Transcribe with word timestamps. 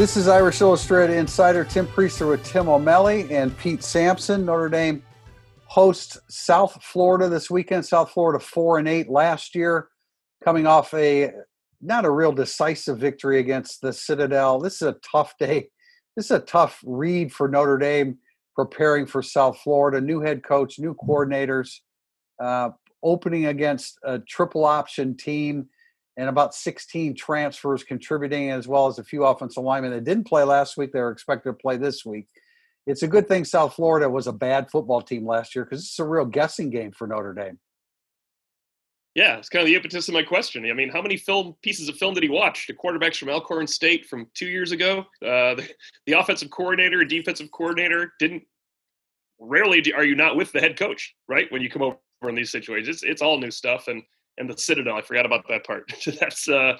This 0.00 0.16
is 0.16 0.28
Irish 0.28 0.62
Illustrated 0.62 1.14
Insider 1.14 1.62
Tim 1.62 1.86
Prister 1.86 2.26
with 2.26 2.42
Tim 2.42 2.70
O'Malley 2.70 3.30
and 3.30 3.54
Pete 3.58 3.84
Sampson. 3.84 4.46
Notre 4.46 4.70
Dame 4.70 5.02
hosts 5.66 6.18
South 6.30 6.82
Florida 6.82 7.28
this 7.28 7.50
weekend. 7.50 7.84
South 7.84 8.10
Florida 8.10 8.42
four 8.42 8.78
and 8.78 8.88
eight 8.88 9.10
last 9.10 9.54
year, 9.54 9.88
coming 10.42 10.66
off 10.66 10.94
a 10.94 11.32
not 11.82 12.06
a 12.06 12.10
real 12.10 12.32
decisive 12.32 12.96
victory 12.96 13.40
against 13.40 13.82
the 13.82 13.92
Citadel. 13.92 14.58
This 14.58 14.76
is 14.76 14.88
a 14.88 14.96
tough 15.12 15.34
day. 15.38 15.68
This 16.16 16.24
is 16.24 16.30
a 16.30 16.40
tough 16.40 16.80
read 16.82 17.30
for 17.30 17.46
Notre 17.46 17.76
Dame 17.76 18.16
preparing 18.56 19.04
for 19.04 19.22
South 19.22 19.58
Florida. 19.58 20.00
New 20.00 20.22
head 20.22 20.42
coach, 20.42 20.78
new 20.78 20.94
coordinators, 20.94 21.80
uh, 22.42 22.70
opening 23.02 23.44
against 23.44 23.98
a 24.02 24.18
triple 24.18 24.64
option 24.64 25.14
team 25.14 25.68
and 26.20 26.28
about 26.28 26.54
16 26.54 27.14
transfers 27.14 27.82
contributing, 27.82 28.50
as 28.50 28.68
well 28.68 28.86
as 28.86 28.98
a 28.98 29.04
few 29.04 29.24
offensive 29.24 29.64
linemen 29.64 29.90
that 29.92 30.04
didn't 30.04 30.26
play 30.26 30.44
last 30.44 30.76
week. 30.76 30.92
They're 30.92 31.10
expected 31.10 31.48
to 31.48 31.54
play 31.54 31.78
this 31.78 32.04
week. 32.04 32.28
It's 32.86 33.02
a 33.02 33.08
good 33.08 33.26
thing 33.26 33.46
South 33.46 33.72
Florida 33.72 34.08
was 34.08 34.26
a 34.26 34.32
bad 34.32 34.70
football 34.70 35.00
team 35.00 35.26
last 35.26 35.54
year 35.54 35.64
because 35.64 35.80
it's 35.80 35.98
a 35.98 36.04
real 36.04 36.26
guessing 36.26 36.68
game 36.68 36.92
for 36.92 37.06
Notre 37.06 37.32
Dame. 37.32 37.58
Yeah, 39.14 39.38
it's 39.38 39.48
kind 39.48 39.62
of 39.62 39.66
the 39.66 39.74
impetus 39.74 40.08
of 40.08 40.14
my 40.14 40.22
question. 40.22 40.70
I 40.70 40.74
mean, 40.74 40.90
how 40.90 41.00
many 41.00 41.16
film 41.16 41.56
pieces 41.62 41.88
of 41.88 41.96
film 41.96 42.12
did 42.12 42.22
he 42.22 42.28
watch? 42.28 42.66
The 42.66 42.74
quarterbacks 42.74 43.16
from 43.16 43.30
Alcorn 43.30 43.66
State 43.66 44.04
from 44.06 44.26
two 44.34 44.46
years 44.46 44.72
ago. 44.72 45.06
Uh, 45.24 45.56
the, 45.56 45.68
the 46.06 46.12
offensive 46.12 46.50
coordinator, 46.50 47.02
defensive 47.02 47.50
coordinator 47.50 48.12
didn't. 48.18 48.42
Rarely 49.38 49.80
do, 49.80 49.94
are 49.94 50.04
you 50.04 50.16
not 50.16 50.36
with 50.36 50.52
the 50.52 50.60
head 50.60 50.76
coach, 50.76 51.14
right? 51.26 51.50
When 51.50 51.62
you 51.62 51.70
come 51.70 51.80
over 51.80 51.96
in 52.28 52.34
these 52.34 52.52
situations, 52.52 52.96
it's 52.96 53.02
it's 53.02 53.22
all 53.22 53.38
new 53.38 53.50
stuff. 53.50 53.88
And 53.88 54.02
and 54.38 54.48
the 54.48 54.56
Citadel. 54.56 54.96
I 54.96 55.02
forgot 55.02 55.26
about 55.26 55.46
that 55.48 55.64
part. 55.66 55.92
That's 56.20 56.48
uh, 56.48 56.76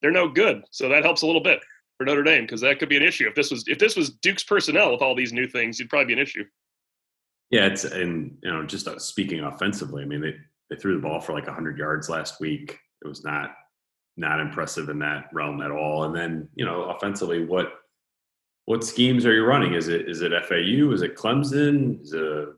they're 0.00 0.10
no 0.10 0.28
good. 0.28 0.62
So 0.70 0.88
that 0.88 1.04
helps 1.04 1.22
a 1.22 1.26
little 1.26 1.42
bit 1.42 1.60
for 1.96 2.04
Notre 2.04 2.22
Dame 2.22 2.44
because 2.44 2.60
that 2.60 2.78
could 2.78 2.88
be 2.88 2.96
an 2.96 3.02
issue. 3.02 3.28
If 3.28 3.34
this 3.34 3.50
was 3.50 3.64
if 3.66 3.78
this 3.78 3.96
was 3.96 4.10
Duke's 4.10 4.44
personnel 4.44 4.92
with 4.92 5.02
all 5.02 5.14
these 5.14 5.32
new 5.32 5.46
things, 5.46 5.80
it'd 5.80 5.90
probably 5.90 6.14
be 6.14 6.20
an 6.20 6.26
issue. 6.26 6.44
Yeah, 7.50 7.66
it's 7.66 7.84
and 7.84 8.36
you 8.42 8.52
know 8.52 8.64
just 8.64 8.86
uh, 8.88 8.98
speaking 8.98 9.40
offensively, 9.40 10.02
I 10.02 10.06
mean 10.06 10.20
they 10.20 10.34
they 10.70 10.76
threw 10.76 10.94
the 10.94 11.02
ball 11.02 11.20
for 11.20 11.32
like 11.32 11.46
100 11.46 11.78
yards 11.78 12.08
last 12.08 12.40
week. 12.40 12.78
It 13.04 13.08
was 13.08 13.24
not 13.24 13.50
not 14.16 14.40
impressive 14.40 14.88
in 14.88 14.98
that 14.98 15.26
realm 15.32 15.60
at 15.62 15.70
all. 15.70 16.04
And 16.04 16.14
then 16.14 16.48
you 16.54 16.64
know 16.64 16.84
offensively, 16.84 17.44
what 17.44 17.72
what 18.66 18.84
schemes 18.84 19.24
are 19.24 19.34
you 19.34 19.44
running? 19.44 19.74
Is 19.74 19.88
it 19.88 20.08
is 20.08 20.22
it 20.22 20.32
FAU? 20.44 20.92
Is 20.92 21.02
it 21.02 21.16
Clemson? 21.16 22.02
Is 22.02 22.12
it 22.12 22.48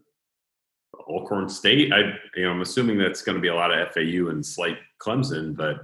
Alcorn 0.99 1.49
State. 1.49 1.93
I, 1.93 2.15
you 2.37 2.45
know, 2.45 2.51
I'm 2.51 2.61
assuming 2.61 2.99
that's 2.99 3.23
going 3.23 3.37
to 3.37 3.43
be 3.43 3.49
a 3.49 3.55
lot 3.55 3.73
of 3.73 3.93
FAU 3.93 4.29
and 4.29 4.45
slight 4.45 4.79
Clemson, 5.03 5.57
but 5.57 5.77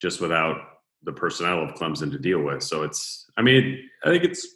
just 0.00 0.20
without 0.20 0.56
the 1.02 1.12
personnel 1.12 1.62
of 1.62 1.74
Clemson 1.74 2.10
to 2.12 2.18
deal 2.18 2.40
with. 2.40 2.62
So 2.62 2.82
it's, 2.82 3.26
I 3.36 3.42
mean, 3.42 3.88
I 4.04 4.08
think 4.08 4.24
it's, 4.24 4.46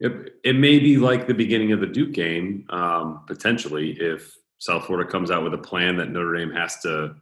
it, 0.00 0.34
it 0.44 0.56
may 0.56 0.78
be 0.78 0.96
like 0.96 1.26
the 1.26 1.34
beginning 1.34 1.72
of 1.72 1.80
the 1.80 1.86
Duke 1.86 2.12
game, 2.12 2.64
um, 2.70 3.24
potentially, 3.26 3.92
if 4.00 4.32
South 4.58 4.84
Florida 4.84 5.10
comes 5.10 5.30
out 5.30 5.42
with 5.42 5.54
a 5.54 5.58
plan 5.58 5.96
that 5.96 6.10
Notre 6.10 6.36
Dame 6.36 6.52
has 6.52 6.80
to 6.82 7.14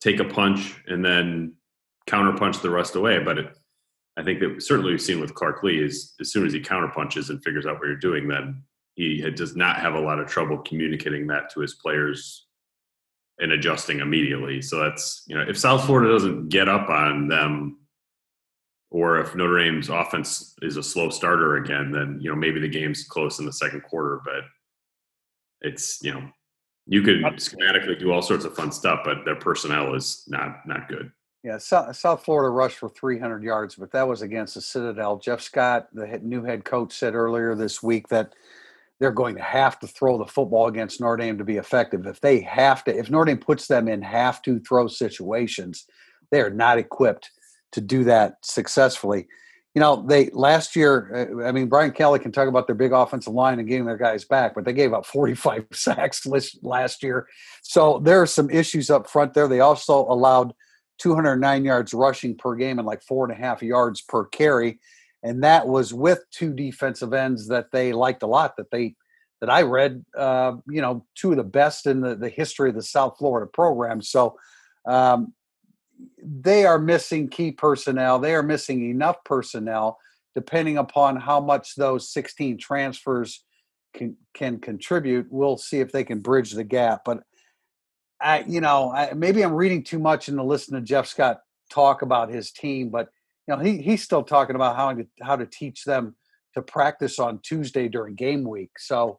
take 0.00 0.20
a 0.20 0.24
punch 0.24 0.76
and 0.86 1.04
then 1.04 1.54
counterpunch 2.08 2.62
the 2.62 2.70
rest 2.70 2.94
away. 2.94 3.18
But 3.22 3.38
it, 3.38 3.56
I 4.16 4.22
think 4.22 4.40
that 4.40 4.62
certainly 4.62 4.92
we've 4.92 5.00
seen 5.00 5.20
with 5.20 5.34
Clark 5.34 5.62
Lea 5.62 5.82
is 5.84 6.14
as 6.20 6.32
soon 6.32 6.46
as 6.46 6.52
he 6.52 6.60
counterpunches 6.60 7.30
and 7.30 7.42
figures 7.42 7.66
out 7.66 7.78
what 7.78 7.86
you're 7.86 7.96
doing, 7.96 8.28
then 8.28 8.62
he 9.00 9.30
does 9.30 9.56
not 9.56 9.76
have 9.76 9.94
a 9.94 10.00
lot 10.00 10.18
of 10.18 10.28
trouble 10.28 10.58
communicating 10.58 11.26
that 11.28 11.50
to 11.50 11.60
his 11.60 11.74
players 11.74 12.46
and 13.40 13.52
adjusting 13.52 14.00
immediately. 14.00 14.60
So 14.60 14.78
that's 14.78 15.24
you 15.26 15.36
know 15.36 15.44
if 15.48 15.58
South 15.58 15.84
Florida 15.84 16.12
doesn't 16.12 16.48
get 16.48 16.68
up 16.68 16.88
on 16.90 17.28
them, 17.28 17.78
or 18.90 19.18
if 19.20 19.34
Notre 19.34 19.58
Dame's 19.58 19.88
offense 19.88 20.54
is 20.60 20.76
a 20.76 20.82
slow 20.82 21.08
starter 21.08 21.56
again, 21.56 21.90
then 21.90 22.18
you 22.20 22.30
know 22.30 22.36
maybe 22.36 22.60
the 22.60 22.68
game's 22.68 23.04
close 23.04 23.38
in 23.38 23.46
the 23.46 23.52
second 23.52 23.82
quarter. 23.82 24.20
But 24.24 24.44
it's 25.62 25.98
you 26.02 26.12
know 26.12 26.28
you 26.86 27.02
could 27.02 27.22
schematically 27.36 27.98
do 27.98 28.12
all 28.12 28.22
sorts 28.22 28.44
of 28.44 28.54
fun 28.54 28.70
stuff, 28.70 29.00
but 29.04 29.24
their 29.24 29.36
personnel 29.36 29.94
is 29.94 30.24
not 30.28 30.66
not 30.66 30.88
good. 30.88 31.10
Yeah, 31.42 31.56
South 31.56 32.22
Florida 32.22 32.50
rushed 32.50 32.76
for 32.76 32.90
300 32.90 33.42
yards, 33.42 33.74
but 33.74 33.92
that 33.92 34.06
was 34.06 34.20
against 34.20 34.56
the 34.56 34.60
Citadel. 34.60 35.16
Jeff 35.16 35.40
Scott, 35.40 35.88
the 35.94 36.20
new 36.22 36.44
head 36.44 36.66
coach, 36.66 36.92
said 36.92 37.14
earlier 37.14 37.54
this 37.54 37.82
week 37.82 38.08
that 38.08 38.34
they're 39.00 39.10
going 39.10 39.34
to 39.34 39.42
have 39.42 39.78
to 39.80 39.86
throw 39.86 40.18
the 40.18 40.26
football 40.26 40.66
against 40.68 41.00
Notre 41.00 41.16
Dame 41.16 41.38
to 41.38 41.44
be 41.44 41.56
effective. 41.56 42.06
If 42.06 42.20
they 42.20 42.40
have 42.40 42.84
to, 42.84 42.96
if 42.96 43.10
Notre 43.10 43.24
Dame 43.24 43.38
puts 43.38 43.66
them 43.66 43.88
in 43.88 44.02
have 44.02 44.42
to 44.42 44.60
throw 44.60 44.86
situations, 44.88 45.86
they 46.30 46.42
are 46.42 46.50
not 46.50 46.78
equipped 46.78 47.30
to 47.72 47.80
do 47.80 48.04
that 48.04 48.36
successfully. 48.42 49.26
You 49.74 49.80
know, 49.80 50.04
they 50.06 50.28
last 50.30 50.76
year, 50.76 51.40
uh, 51.42 51.46
I 51.46 51.52
mean, 51.52 51.68
Brian 51.68 51.92
Kelly 51.92 52.18
can 52.18 52.32
talk 52.32 52.48
about 52.48 52.66
their 52.66 52.74
big 52.74 52.92
offensive 52.92 53.32
line 53.32 53.58
and 53.58 53.66
getting 53.68 53.86
their 53.86 53.96
guys 53.96 54.24
back, 54.24 54.54
but 54.54 54.64
they 54.64 54.72
gave 54.72 54.92
up 54.92 55.06
45 55.06 55.66
sacks 55.72 56.26
last 56.62 57.02
year. 57.02 57.26
So 57.62 58.00
there 58.04 58.20
are 58.20 58.26
some 58.26 58.50
issues 58.50 58.90
up 58.90 59.08
front 59.08 59.32
there. 59.32 59.48
They 59.48 59.60
also 59.60 60.00
allowed 60.08 60.52
209 60.98 61.64
yards 61.64 61.94
rushing 61.94 62.36
per 62.36 62.54
game 62.54 62.78
and 62.78 62.86
like 62.86 63.02
four 63.02 63.24
and 63.24 63.32
a 63.32 63.40
half 63.40 63.62
yards 63.62 64.02
per 64.02 64.26
carry 64.26 64.78
and 65.22 65.44
that 65.44 65.68
was 65.68 65.92
with 65.92 66.24
two 66.30 66.52
defensive 66.52 67.12
ends 67.12 67.48
that 67.48 67.70
they 67.72 67.92
liked 67.92 68.22
a 68.22 68.26
lot. 68.26 68.56
That 68.56 68.70
they 68.70 68.94
that 69.40 69.50
I 69.50 69.62
read, 69.62 70.04
uh, 70.16 70.56
you 70.68 70.82
know, 70.82 71.06
two 71.14 71.30
of 71.30 71.38
the 71.38 71.44
best 71.44 71.86
in 71.86 72.00
the, 72.00 72.14
the 72.14 72.28
history 72.28 72.68
of 72.68 72.74
the 72.74 72.82
South 72.82 73.16
Florida 73.18 73.50
program. 73.50 74.02
So 74.02 74.36
um, 74.86 75.32
they 76.22 76.66
are 76.66 76.78
missing 76.78 77.28
key 77.28 77.52
personnel. 77.52 78.18
They 78.18 78.34
are 78.34 78.42
missing 78.42 78.90
enough 78.90 79.24
personnel, 79.24 79.98
depending 80.34 80.76
upon 80.78 81.16
how 81.16 81.40
much 81.40 81.74
those 81.74 82.12
16 82.12 82.58
transfers 82.58 83.44
can 83.92 84.16
can 84.34 84.58
contribute. 84.58 85.26
We'll 85.30 85.56
see 85.56 85.80
if 85.80 85.90
they 85.90 86.04
can 86.04 86.20
bridge 86.20 86.52
the 86.52 86.64
gap. 86.64 87.02
But 87.04 87.22
I, 88.20 88.44
you 88.46 88.60
know, 88.60 88.92
I, 88.92 89.12
maybe 89.14 89.42
I'm 89.42 89.54
reading 89.54 89.82
too 89.82 89.98
much 89.98 90.28
into 90.28 90.42
listening 90.42 90.82
to 90.82 90.86
Jeff 90.86 91.06
Scott 91.06 91.40
talk 91.70 92.02
about 92.02 92.30
his 92.30 92.50
team, 92.50 92.90
but 92.90 93.08
you 93.50 93.56
know, 93.56 93.62
he 93.62 93.82
he's 93.82 94.02
still 94.02 94.22
talking 94.22 94.54
about 94.54 94.76
how 94.76 94.92
to 94.92 95.06
how 95.20 95.34
to 95.34 95.44
teach 95.44 95.84
them 95.84 96.14
to 96.54 96.62
practice 96.62 97.18
on 97.18 97.40
Tuesday 97.42 97.88
during 97.88 98.14
game 98.14 98.44
week. 98.44 98.70
So, 98.78 99.18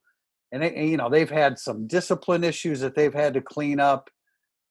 and, 0.54 0.64
they, 0.64 0.74
and 0.74 0.90
you 0.90 0.96
know, 0.96 1.10
they've 1.10 1.30
had 1.30 1.60
some 1.60 1.86
discipline 1.86 2.46
issues 2.46 2.80
that 2.80 2.96
they've 2.96 3.14
had 3.14 3.34
to 3.34 3.42
clean 3.42 3.80
up. 3.80 4.10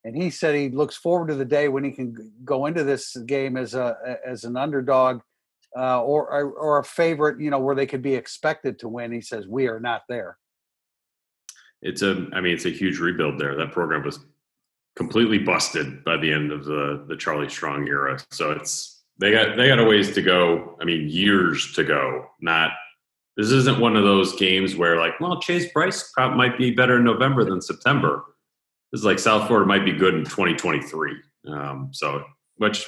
And 0.02 0.16
he 0.16 0.30
said 0.30 0.54
he 0.54 0.70
looks 0.70 0.96
forward 0.96 1.28
to 1.28 1.34
the 1.34 1.44
day 1.44 1.68
when 1.68 1.84
he 1.84 1.90
can 1.90 2.32
go 2.42 2.64
into 2.64 2.84
this 2.84 3.14
game 3.26 3.58
as 3.58 3.74
a 3.74 3.96
as 4.26 4.44
an 4.44 4.56
underdog 4.56 5.20
uh, 5.76 6.02
or, 6.02 6.32
or 6.32 6.52
or 6.52 6.78
a 6.78 6.84
favorite, 6.84 7.38
you 7.38 7.50
know, 7.50 7.58
where 7.58 7.74
they 7.74 7.86
could 7.86 8.02
be 8.02 8.14
expected 8.14 8.78
to 8.78 8.88
win. 8.88 9.12
He 9.12 9.20
says 9.20 9.46
we 9.46 9.68
are 9.68 9.80
not 9.80 10.04
there. 10.08 10.38
It's 11.82 12.00
a, 12.00 12.26
I 12.32 12.40
mean, 12.40 12.54
it's 12.54 12.64
a 12.64 12.70
huge 12.70 12.98
rebuild 12.98 13.38
there. 13.38 13.56
That 13.56 13.72
program 13.72 14.04
was 14.04 14.20
completely 14.96 15.38
busted 15.38 16.02
by 16.02 16.16
the 16.16 16.32
end 16.32 16.50
of 16.50 16.64
the 16.64 17.04
the 17.06 17.16
Charlie 17.16 17.50
Strong 17.50 17.88
era. 17.88 18.18
So 18.30 18.52
it's 18.52 18.99
they 19.20 19.30
got 19.32 19.56
they 19.56 19.68
got 19.68 19.78
a 19.78 19.84
ways 19.84 20.14
to 20.14 20.22
go. 20.22 20.76
I 20.80 20.84
mean, 20.84 21.08
years 21.08 21.72
to 21.74 21.84
go. 21.84 22.26
Not 22.40 22.72
this 23.36 23.50
isn't 23.52 23.78
one 23.78 23.96
of 23.96 24.04
those 24.04 24.34
games 24.36 24.76
where 24.76 24.98
like, 24.98 25.18
well, 25.20 25.40
Chase 25.40 25.70
Brice 25.72 26.12
might 26.16 26.58
be 26.58 26.72
better 26.72 26.98
in 26.98 27.04
November 27.04 27.44
than 27.44 27.60
September. 27.60 28.24
This 28.92 29.00
is 29.00 29.04
like 29.04 29.18
South 29.18 29.46
Florida 29.46 29.66
might 29.66 29.84
be 29.84 29.92
good 29.92 30.14
in 30.14 30.24
2023. 30.24 31.16
Um, 31.48 31.90
so, 31.92 32.24
which 32.56 32.86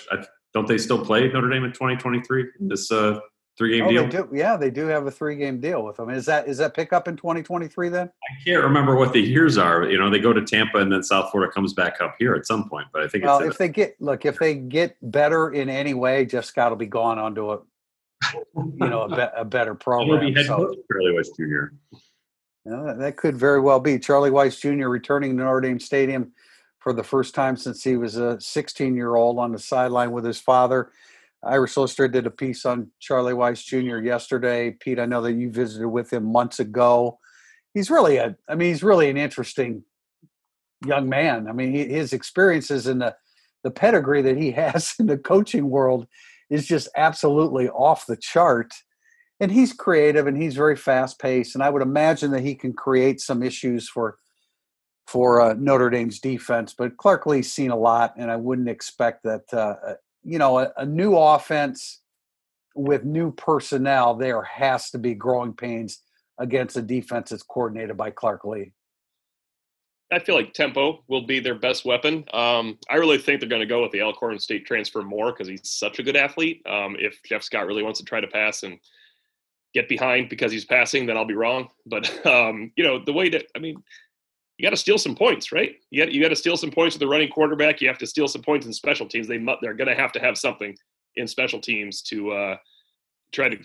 don't 0.52 0.66
they 0.66 0.78
still 0.78 1.04
play 1.04 1.28
Notre 1.28 1.48
Dame 1.48 1.64
in 1.64 1.72
2023? 1.72 2.46
This 2.60 2.90
uh, 2.90 3.20
three 3.56 3.78
game 3.78 3.86
oh, 3.86 3.90
deal? 3.90 4.04
They 4.04 4.10
do. 4.10 4.28
Yeah, 4.32 4.56
they 4.56 4.70
do 4.70 4.86
have 4.86 5.06
a 5.06 5.10
three 5.10 5.36
game 5.36 5.60
deal 5.60 5.84
with 5.84 5.96
them. 5.96 6.10
Is 6.10 6.26
that 6.26 6.48
is 6.48 6.58
that 6.58 6.74
pick 6.74 6.92
up 6.92 7.08
in 7.08 7.16
2023 7.16 7.88
then? 7.88 8.08
I 8.08 8.44
can't 8.44 8.62
remember 8.62 8.96
what 8.96 9.12
the 9.12 9.20
years 9.20 9.58
are. 9.58 9.84
You 9.84 9.98
know, 9.98 10.10
they 10.10 10.18
go 10.18 10.32
to 10.32 10.42
Tampa 10.42 10.78
and 10.78 10.92
then 10.92 11.02
South 11.02 11.30
Florida 11.30 11.52
comes 11.52 11.72
back 11.72 12.00
up 12.00 12.16
here 12.18 12.34
at 12.34 12.46
some 12.46 12.68
point. 12.68 12.88
But 12.92 13.02
I 13.02 13.08
think 13.08 13.24
well, 13.24 13.40
if 13.40 13.58
they 13.58 13.68
get 13.68 13.96
look, 14.00 14.24
if 14.24 14.38
they 14.38 14.54
get 14.54 14.96
better 15.02 15.50
in 15.50 15.68
any 15.68 15.94
way, 15.94 16.24
Jeff 16.24 16.44
Scott 16.44 16.70
will 16.70 16.76
be 16.76 16.86
gone 16.86 17.18
onto 17.18 17.50
a 17.50 17.60
you 18.54 18.72
know 18.88 19.02
a, 19.02 19.08
be, 19.08 19.22
a 19.36 19.44
better 19.44 19.74
program. 19.76 20.34
Head 20.34 20.46
so. 20.46 20.56
coach 20.56 20.78
Charlie 20.90 21.12
Weis 21.12 21.28
Jr. 21.36 21.74
Yeah, 22.64 22.94
that 22.96 23.16
could 23.16 23.36
very 23.36 23.60
well 23.60 23.80
be 23.80 23.98
Charlie 23.98 24.30
Weis 24.30 24.60
Jr. 24.60 24.88
returning 24.88 25.36
to 25.36 25.44
Notre 25.44 25.60
Dame 25.60 25.80
Stadium 25.80 26.32
for 26.78 26.92
the 26.92 27.02
first 27.02 27.34
time 27.34 27.56
since 27.56 27.82
he 27.82 27.96
was 27.96 28.16
a 28.16 28.40
16 28.40 28.94
year 28.94 29.14
old 29.14 29.38
on 29.38 29.52
the 29.52 29.58
sideline 29.58 30.12
with 30.12 30.24
his 30.24 30.40
father. 30.40 30.90
Irish 31.44 31.76
Illustrated 31.76 32.12
did 32.12 32.26
a 32.26 32.30
piece 32.30 32.64
on 32.64 32.90
Charlie 33.00 33.32
Weis 33.32 33.64
Jr. 33.64 33.98
yesterday. 33.98 34.70
Pete, 34.70 34.98
I 34.98 35.06
know 35.06 35.22
that 35.22 35.32
you 35.32 35.50
visited 35.50 35.88
with 35.88 36.12
him 36.12 36.30
months 36.30 36.60
ago. 36.60 37.18
He's 37.74 37.90
really 37.90 38.16
a, 38.16 38.36
I 38.48 38.54
mean, 38.54 38.68
he's 38.68 38.82
really 38.82 39.10
an 39.10 39.16
interesting 39.16 39.84
young 40.86 41.08
man. 41.08 41.48
I 41.48 41.52
mean, 41.52 41.74
he, 41.74 41.86
his 41.86 42.12
experiences 42.12 42.86
and 42.86 43.00
the 43.00 43.16
the 43.62 43.70
pedigree 43.70 44.22
that 44.22 44.36
he 44.36 44.50
has 44.52 44.94
in 44.98 45.06
the 45.06 45.18
coaching 45.18 45.70
world 45.70 46.06
is 46.50 46.66
just 46.66 46.88
absolutely 46.96 47.68
off 47.68 48.06
the 48.06 48.16
chart. 48.16 48.72
And 49.40 49.50
he's 49.50 49.72
creative 49.72 50.26
and 50.26 50.40
he's 50.40 50.54
very 50.54 50.76
fast 50.76 51.18
paced. 51.18 51.54
And 51.54 51.64
I 51.64 51.70
would 51.70 51.82
imagine 51.82 52.30
that 52.32 52.42
he 52.42 52.54
can 52.54 52.72
create 52.72 53.20
some 53.20 53.42
issues 53.42 53.88
for 53.88 54.16
for 55.08 55.40
uh, 55.40 55.54
Notre 55.58 55.90
Dame's 55.90 56.20
defense. 56.20 56.74
But 56.76 56.96
Clark 56.96 57.26
Lea's 57.26 57.52
seen 57.52 57.72
a 57.72 57.76
lot, 57.76 58.14
and 58.16 58.30
I 58.30 58.36
wouldn't 58.36 58.68
expect 58.68 59.24
that 59.24 59.52
uh, 59.52 59.74
you 60.24 60.38
know, 60.38 60.58
a, 60.58 60.72
a 60.76 60.86
new 60.86 61.16
offense 61.16 62.00
with 62.74 63.04
new 63.04 63.32
personnel, 63.32 64.14
there 64.14 64.42
has 64.42 64.90
to 64.90 64.98
be 64.98 65.14
growing 65.14 65.52
pains 65.52 66.00
against 66.38 66.76
a 66.76 66.82
defense 66.82 67.30
that's 67.30 67.42
coordinated 67.42 67.96
by 67.96 68.10
Clark 68.10 68.44
Lea. 68.44 68.72
I 70.10 70.18
feel 70.18 70.34
like 70.34 70.52
tempo 70.52 71.02
will 71.08 71.26
be 71.26 71.40
their 71.40 71.54
best 71.54 71.84
weapon. 71.84 72.24
Um, 72.34 72.78
I 72.90 72.96
really 72.96 73.16
think 73.16 73.40
they're 73.40 73.48
going 73.48 73.60
to 73.60 73.66
go 73.66 73.82
with 73.82 73.92
the 73.92 74.02
Alcorn 74.02 74.38
State 74.38 74.66
transfer 74.66 75.02
more 75.02 75.32
because 75.32 75.48
he's 75.48 75.68
such 75.68 75.98
a 75.98 76.02
good 76.02 76.16
athlete. 76.16 76.62
Um, 76.66 76.96
if 76.98 77.22
Jeff 77.22 77.42
Scott 77.42 77.66
really 77.66 77.82
wants 77.82 77.98
to 78.00 78.04
try 78.04 78.20
to 78.20 78.26
pass 78.26 78.62
and 78.62 78.78
get 79.72 79.88
behind 79.88 80.28
because 80.28 80.52
he's 80.52 80.66
passing, 80.66 81.06
then 81.06 81.16
I'll 81.16 81.24
be 81.24 81.34
wrong. 81.34 81.68
But 81.86 82.26
um, 82.26 82.72
you 82.76 82.84
know, 82.84 83.02
the 83.02 83.12
way 83.12 83.30
that 83.30 83.46
I 83.56 83.58
mean, 83.58 83.82
you 84.58 84.66
got 84.66 84.70
to 84.70 84.76
steal 84.76 84.98
some 84.98 85.14
points, 85.14 85.52
right? 85.52 85.74
You 85.90 86.04
got 86.04 86.12
you 86.12 86.22
got 86.22 86.28
to 86.28 86.36
steal 86.36 86.56
some 86.56 86.70
points 86.70 86.94
with 86.94 87.00
the 87.00 87.08
running 87.08 87.30
quarterback. 87.30 87.80
You 87.80 87.88
have 87.88 87.98
to 87.98 88.06
steal 88.06 88.28
some 88.28 88.42
points 88.42 88.66
in 88.66 88.72
special 88.72 89.06
teams. 89.06 89.26
They 89.26 89.38
they're 89.60 89.74
going 89.74 89.88
to 89.88 89.94
have 89.94 90.12
to 90.12 90.20
have 90.20 90.36
something 90.38 90.76
in 91.16 91.26
special 91.26 91.60
teams 91.60 92.02
to 92.02 92.32
uh, 92.32 92.56
try 93.32 93.48
to 93.48 93.58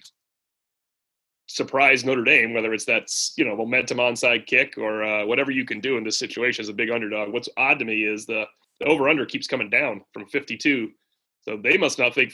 surprise 1.48 2.04
Notre 2.04 2.24
Dame, 2.24 2.54
whether 2.54 2.74
it's 2.74 2.86
that 2.86 3.08
you 3.38 3.46
know 3.46 3.56
momentum 3.56 3.98
onside 3.98 4.46
kick 4.46 4.78
or 4.78 5.04
uh, 5.04 5.26
whatever 5.26 5.52
you 5.52 5.66
can 5.66 5.80
do 5.80 5.98
in 5.98 6.04
this 6.04 6.20
situation 6.20 6.64
as 6.64 6.70
a 6.70 6.74
big 6.74 6.90
underdog. 6.90 7.34
What's 7.34 7.50
odd 7.58 7.80
to 7.80 7.86
me 7.86 8.04
is 8.04 8.26
the, 8.26 8.46
the 8.80 8.88
over 8.88 9.10
under 9.10 9.26
keeps 9.26 9.48
coming 9.48 9.70
down 9.70 10.02
from 10.14 10.26
52, 10.28 10.90
so 11.42 11.58
they 11.58 11.78
must 11.78 12.00
not 12.00 12.14
think 12.14 12.34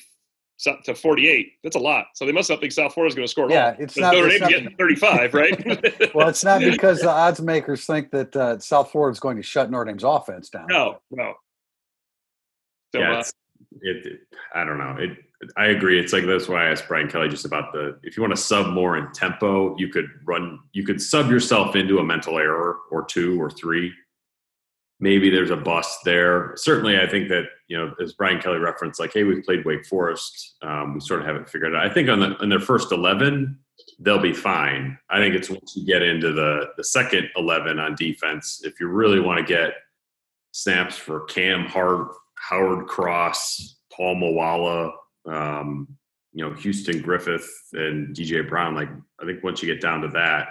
to 0.85 0.95
48. 0.95 1.53
That's 1.63 1.75
a 1.75 1.79
lot. 1.79 2.07
So 2.13 2.25
they 2.25 2.31
must 2.31 2.49
not 2.49 2.59
think 2.59 2.71
South 2.71 2.93
Florida 2.93 3.11
is 3.11 3.15
going 3.15 3.25
to 3.25 3.31
score. 3.31 3.49
Yeah, 3.49 3.75
it's 3.79 3.97
not, 3.97 4.13
Notre 4.13 4.29
Dame's 4.29 4.47
getting 4.47 4.75
35, 4.75 5.33
right? 5.33 6.15
well, 6.15 6.29
it's 6.29 6.43
not 6.43 6.61
because 6.61 7.01
the 7.01 7.09
odds 7.09 7.41
makers 7.41 7.85
think 7.85 8.11
that 8.11 8.35
uh, 8.35 8.59
South 8.59 8.91
Florida 8.91 9.11
is 9.11 9.19
going 9.19 9.37
to 9.37 9.43
shut 9.43 9.69
Notre 9.69 9.85
Dame's 9.85 10.03
offense 10.03 10.49
down. 10.49 10.67
No, 10.67 10.99
no. 11.11 11.33
So, 12.93 13.01
yeah, 13.01 13.19
uh, 13.19 13.23
it, 13.81 14.05
it, 14.05 14.19
I 14.53 14.63
don't 14.63 14.77
know. 14.77 14.95
It 14.99 15.17
I 15.57 15.67
agree. 15.67 15.99
It's 15.99 16.13
like 16.13 16.25
that's 16.25 16.47
why 16.47 16.65
I 16.65 16.71
asked 16.71 16.87
Brian 16.87 17.09
Kelly 17.09 17.29
just 17.29 17.45
about 17.45 17.71
the 17.73 17.99
if 18.03 18.15
you 18.15 18.23
want 18.23 18.35
to 18.35 18.41
sub 18.41 18.67
more 18.67 18.97
in 18.97 19.11
tempo, 19.11 19.75
you 19.77 19.89
could 19.89 20.07
run 20.25 20.59
you 20.73 20.85
could 20.85 21.01
sub 21.01 21.29
yourself 21.29 21.75
into 21.75 21.99
a 21.99 22.03
mental 22.03 22.37
error 22.37 22.77
or 22.91 23.03
two 23.03 23.41
or 23.41 23.49
three. 23.49 23.93
Maybe 24.99 25.29
there's 25.29 25.49
a 25.49 25.57
bust 25.57 25.99
there. 26.05 26.53
Certainly, 26.55 26.99
I 26.99 27.07
think 27.07 27.29
that 27.29 27.45
you 27.67 27.77
know, 27.77 27.93
as 28.01 28.13
Brian 28.13 28.39
Kelly 28.39 28.59
referenced, 28.59 28.99
like, 28.99 29.13
hey, 29.13 29.23
we've 29.23 29.43
played 29.43 29.65
Wake 29.65 29.85
Forest. 29.85 30.55
Um, 30.61 30.93
we 30.93 30.99
sort 30.99 31.19
of 31.19 31.25
haven't 31.25 31.49
figured 31.49 31.73
it 31.73 31.75
out. 31.75 31.85
I 31.85 31.93
think 31.93 32.09
on 32.09 32.19
the 32.19 32.37
on 32.39 32.49
their 32.49 32.59
first 32.59 32.91
eleven, 32.91 33.57
they'll 33.99 34.19
be 34.19 34.33
fine. 34.33 34.97
I 35.09 35.17
think 35.17 35.35
it's 35.35 35.49
once 35.49 35.73
you 35.75 35.85
get 35.85 36.03
into 36.03 36.31
the 36.31 36.67
the 36.77 36.83
second 36.83 37.29
eleven 37.35 37.79
on 37.79 37.95
defense, 37.95 38.61
if 38.63 38.79
you 38.79 38.87
really 38.87 39.19
want 39.19 39.39
to 39.39 39.45
get 39.45 39.73
snaps 40.51 40.95
for 40.95 41.21
Cam 41.25 41.65
Hart, 41.65 42.09
Howard 42.35 42.87
Cross, 42.87 43.77
Paul 43.91 44.15
Moala, 44.15 44.91
um, 45.25 45.87
you 46.33 46.43
know, 46.43 46.53
Houston 46.55 47.01
Griffith 47.01 47.49
and 47.73 48.15
DJ 48.15 48.47
Brown. 48.47 48.75
Like, 48.75 48.89
I 49.21 49.25
think 49.25 49.43
once 49.43 49.61
you 49.61 49.73
get 49.73 49.81
down 49.81 50.01
to 50.01 50.07
that, 50.09 50.47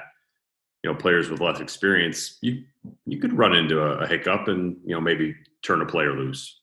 you 0.83 0.91
know, 0.91 0.97
players 0.97 1.31
with 1.31 1.41
less 1.41 1.61
experience, 1.61 2.39
you 2.41 2.65
you 3.07 3.19
could 3.19 3.33
run 3.33 3.55
into 3.55 3.81
a, 3.81 3.99
a 3.99 4.07
hiccup 4.07 4.49
and 4.49 4.77
you 4.85 4.95
know 4.95 5.01
maybe 5.01 5.35
turn 5.63 5.81
a 5.81 5.87
player 5.87 6.13
loose. 6.13 6.61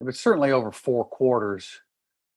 But 0.00 0.14
certainly 0.14 0.52
over 0.52 0.70
four 0.70 1.04
quarters, 1.04 1.80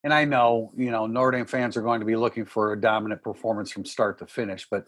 and 0.03 0.13
I 0.13 0.25
know 0.25 0.71
you 0.75 0.91
know 0.91 1.07
Notre 1.07 1.37
Dame 1.37 1.45
fans 1.45 1.75
are 1.75 1.81
going 1.81 1.99
to 1.99 2.05
be 2.05 2.15
looking 2.15 2.45
for 2.45 2.73
a 2.73 2.79
dominant 2.79 3.21
performance 3.21 3.71
from 3.71 3.85
start 3.85 4.19
to 4.19 4.27
finish, 4.27 4.67
but 4.69 4.87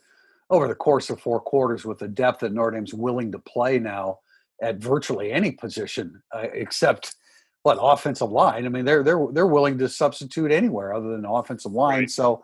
over 0.50 0.68
the 0.68 0.75
course 0.75 1.09
of 1.09 1.19
four 1.19 1.39
quarters, 1.39 1.86
with 1.86 2.00
the 2.00 2.07
depth 2.07 2.39
that 2.41 2.53
Notre 2.53 2.71
Dame's 2.71 2.94
willing 2.94 3.31
to 3.31 3.39
play 3.39 3.79
now 3.79 4.19
at 4.62 4.77
virtually 4.77 5.31
any 5.31 5.51
position 5.51 6.21
uh, 6.33 6.47
except 6.53 7.15
what 7.63 7.77
offensive 7.81 8.31
line. 8.31 8.65
I 8.65 8.69
mean, 8.69 8.86
they're 8.86 9.03
they're 9.03 9.27
they're 9.31 9.47
willing 9.47 9.77
to 9.79 9.89
substitute 9.89 10.51
anywhere 10.51 10.94
other 10.94 11.09
than 11.09 11.25
offensive 11.25 11.74
line. 11.74 12.00
Right. 12.00 12.09
So 12.09 12.44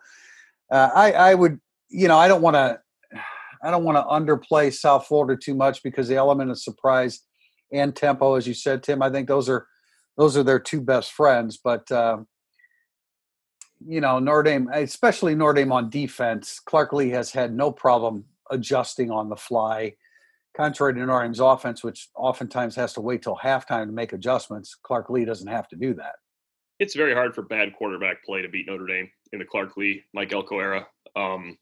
uh, 0.70 0.90
I 0.94 1.12
I 1.14 1.36
would 1.36 1.62
you 1.88 2.10
know 2.10 2.18
I 2.18 2.28
don't 2.28 2.42
want 2.42 2.56
to 2.56 2.82
I 3.64 3.72
don't 3.72 3.84
want 3.84 3.98
to 3.98 4.04
underplay 4.04 4.74
South 4.74 5.08
Florida 5.08 5.40
too 5.42 5.54
much 5.54 5.84
because 5.84 6.08
the 6.08 6.16
element 6.16 6.52
of 6.52 6.60
surprise 6.60 7.22
and 7.72 7.96
tempo, 7.96 8.36
as 8.36 8.48
you 8.48 8.54
said, 8.54 8.84
Tim, 8.84 9.02
I 9.02 9.10
think 9.10 9.28
those 9.28 9.50
are 9.50 9.68
those 10.18 10.36
are 10.38 10.44
their 10.44 10.60
two 10.60 10.82
best 10.82 11.12
friends. 11.12 11.60
But 11.64 11.92
uh, 11.92 12.20
you 13.86 14.02
know, 14.02 14.20
Notre 14.20 14.44
Dame, 14.44 14.70
especially 14.74 15.36
Notre 15.36 15.54
Dame 15.54 15.72
on 15.72 15.90
defense, 15.90 16.60
Clark 16.60 16.94
Lea 16.94 17.10
has 17.10 17.32
had 17.32 17.54
no 17.54 17.72
problem 17.72 18.26
adjusting 18.52 19.12
on 19.12 19.30
the 19.30 19.36
fly 19.36 19.94
contrary 20.56 20.94
to 20.94 21.00
Notre 21.00 21.24
Dame's 21.24 21.40
offense, 21.40 21.84
which 21.84 22.10
oftentimes 22.16 22.76
has 22.76 22.94
to 22.94 23.02
wait 23.02 23.22
till 23.22 23.38
halftime 23.38 23.86
to 23.86 23.92
make 23.92 24.12
adjustments, 24.12 24.76
Clark 24.84 25.10
Lea 25.10 25.24
doesn't 25.24 25.48
have 25.48 25.70
to 25.70 25.76
do 25.76 25.94
that. 25.94 26.16
It's 26.80 26.96
very 26.96 27.14
hard 27.14 27.34
for 27.34 27.44
bad 27.44 27.74
quarterback 27.78 28.24
play 28.26 28.42
to 28.42 28.50
beat 28.50 28.68
Notre 28.68 28.86
Dame 28.86 29.10
in 29.32 29.40
the 29.40 29.46
Clark 29.46 29.78
Lea, 29.78 30.04
Mike 30.14 30.34
Elko 30.34 30.60
era. 30.60 30.88
Um, 31.16 31.58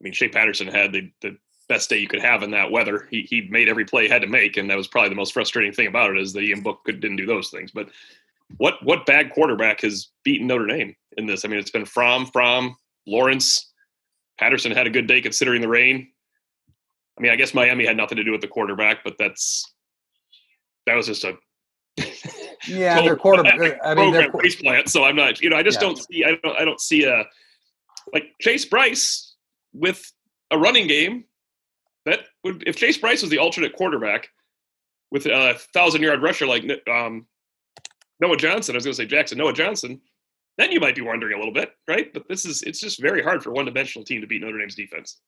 I 0.00 0.04
mean, 0.04 0.12
Shea 0.12 0.28
Patterson 0.28 0.68
had 0.68 0.92
the, 0.92 1.10
the 1.20 1.36
best 1.68 1.90
day 1.90 1.98
you 1.98 2.08
could 2.08 2.22
have 2.22 2.42
in 2.42 2.50
that 2.52 2.70
weather. 2.70 3.06
He, 3.10 3.22
he 3.22 3.42
made 3.50 3.68
every 3.68 3.84
play 3.84 4.04
he 4.04 4.08
had 4.08 4.22
to 4.22 4.28
make, 4.28 4.56
and 4.56 4.68
that 4.70 4.76
was 4.76 4.88
probably 4.88 5.10
the 5.10 5.14
most 5.14 5.32
frustrating 5.32 5.72
thing 5.72 5.86
about 5.86 6.10
it 6.10 6.18
is 6.18 6.32
that 6.32 6.42
Ian 6.42 6.62
Book 6.62 6.84
could, 6.84 7.00
didn't 7.00 7.16
do 7.16 7.26
those 7.26 7.50
things. 7.50 7.70
But 7.70 7.88
what 8.56 8.82
what 8.84 9.06
bad 9.06 9.32
quarterback 9.32 9.82
has 9.82 10.08
beaten 10.24 10.46
Notre 10.46 10.66
Dame 10.66 10.96
in 11.16 11.26
this? 11.26 11.44
I 11.44 11.48
mean, 11.48 11.60
it's 11.60 11.70
been 11.70 11.84
Fromm, 11.84 12.26
Fromm, 12.26 12.76
Lawrence. 13.06 13.72
Patterson 14.38 14.72
had 14.72 14.86
a 14.86 14.90
good 14.90 15.06
day 15.06 15.20
considering 15.20 15.60
the 15.60 15.68
rain. 15.68 16.08
I 17.18 17.22
mean, 17.22 17.30
I 17.30 17.36
guess 17.36 17.52
Miami 17.52 17.86
had 17.86 17.96
nothing 17.96 18.16
to 18.16 18.24
do 18.24 18.32
with 18.32 18.40
the 18.40 18.48
quarterback, 18.48 19.04
but 19.04 19.16
that's 19.18 19.70
that 20.86 20.94
was 20.94 21.06
just 21.06 21.24
a 21.24 21.34
yeah, 22.66 23.00
their 23.02 23.16
quarterback. 23.16 23.78
I 23.84 23.94
mean, 23.94 24.12
their 24.12 24.32
base 24.32 24.56
plant. 24.56 24.88
So 24.88 25.04
I'm 25.04 25.16
not, 25.16 25.40
you 25.40 25.50
know, 25.50 25.56
I 25.56 25.62
just 25.62 25.76
yeah. 25.76 25.86
don't 25.86 25.98
see, 25.98 26.24
I 26.24 26.36
don't, 26.42 26.56
I 26.60 26.64
don't 26.64 26.80
see 26.80 27.04
a 27.04 27.24
like 28.12 28.24
Chase 28.40 28.64
Brice 28.64 29.29
with 29.72 30.10
a 30.50 30.58
running 30.58 30.86
game 30.86 31.24
that 32.06 32.20
would, 32.44 32.64
if 32.66 32.76
Chase 32.76 32.98
Brice 32.98 33.22
was 33.22 33.30
the 33.30 33.38
alternate 33.38 33.74
quarterback 33.74 34.28
with 35.10 35.26
a 35.26 35.54
thousand 35.74 36.02
yard 36.02 36.22
rusher 36.22 36.46
like 36.46 36.64
um, 36.88 37.26
Noah 38.20 38.36
Johnson, 38.36 38.74
I 38.74 38.78
was 38.78 38.84
going 38.84 38.94
to 38.94 39.02
say 39.02 39.06
Jackson, 39.06 39.38
Noah 39.38 39.52
Johnson, 39.52 40.00
then 40.58 40.72
you 40.72 40.80
might 40.80 40.94
be 40.94 41.02
wondering 41.02 41.34
a 41.34 41.38
little 41.38 41.54
bit, 41.54 41.72
right? 41.88 42.12
But 42.12 42.28
this 42.28 42.44
is, 42.44 42.62
it's 42.62 42.80
just 42.80 43.00
very 43.00 43.22
hard 43.22 43.42
for 43.42 43.50
one 43.50 43.64
dimensional 43.64 44.04
team 44.04 44.20
to 44.20 44.26
beat 44.26 44.42
Notre 44.42 44.58
Dame's 44.58 44.74
defense. 44.74 45.20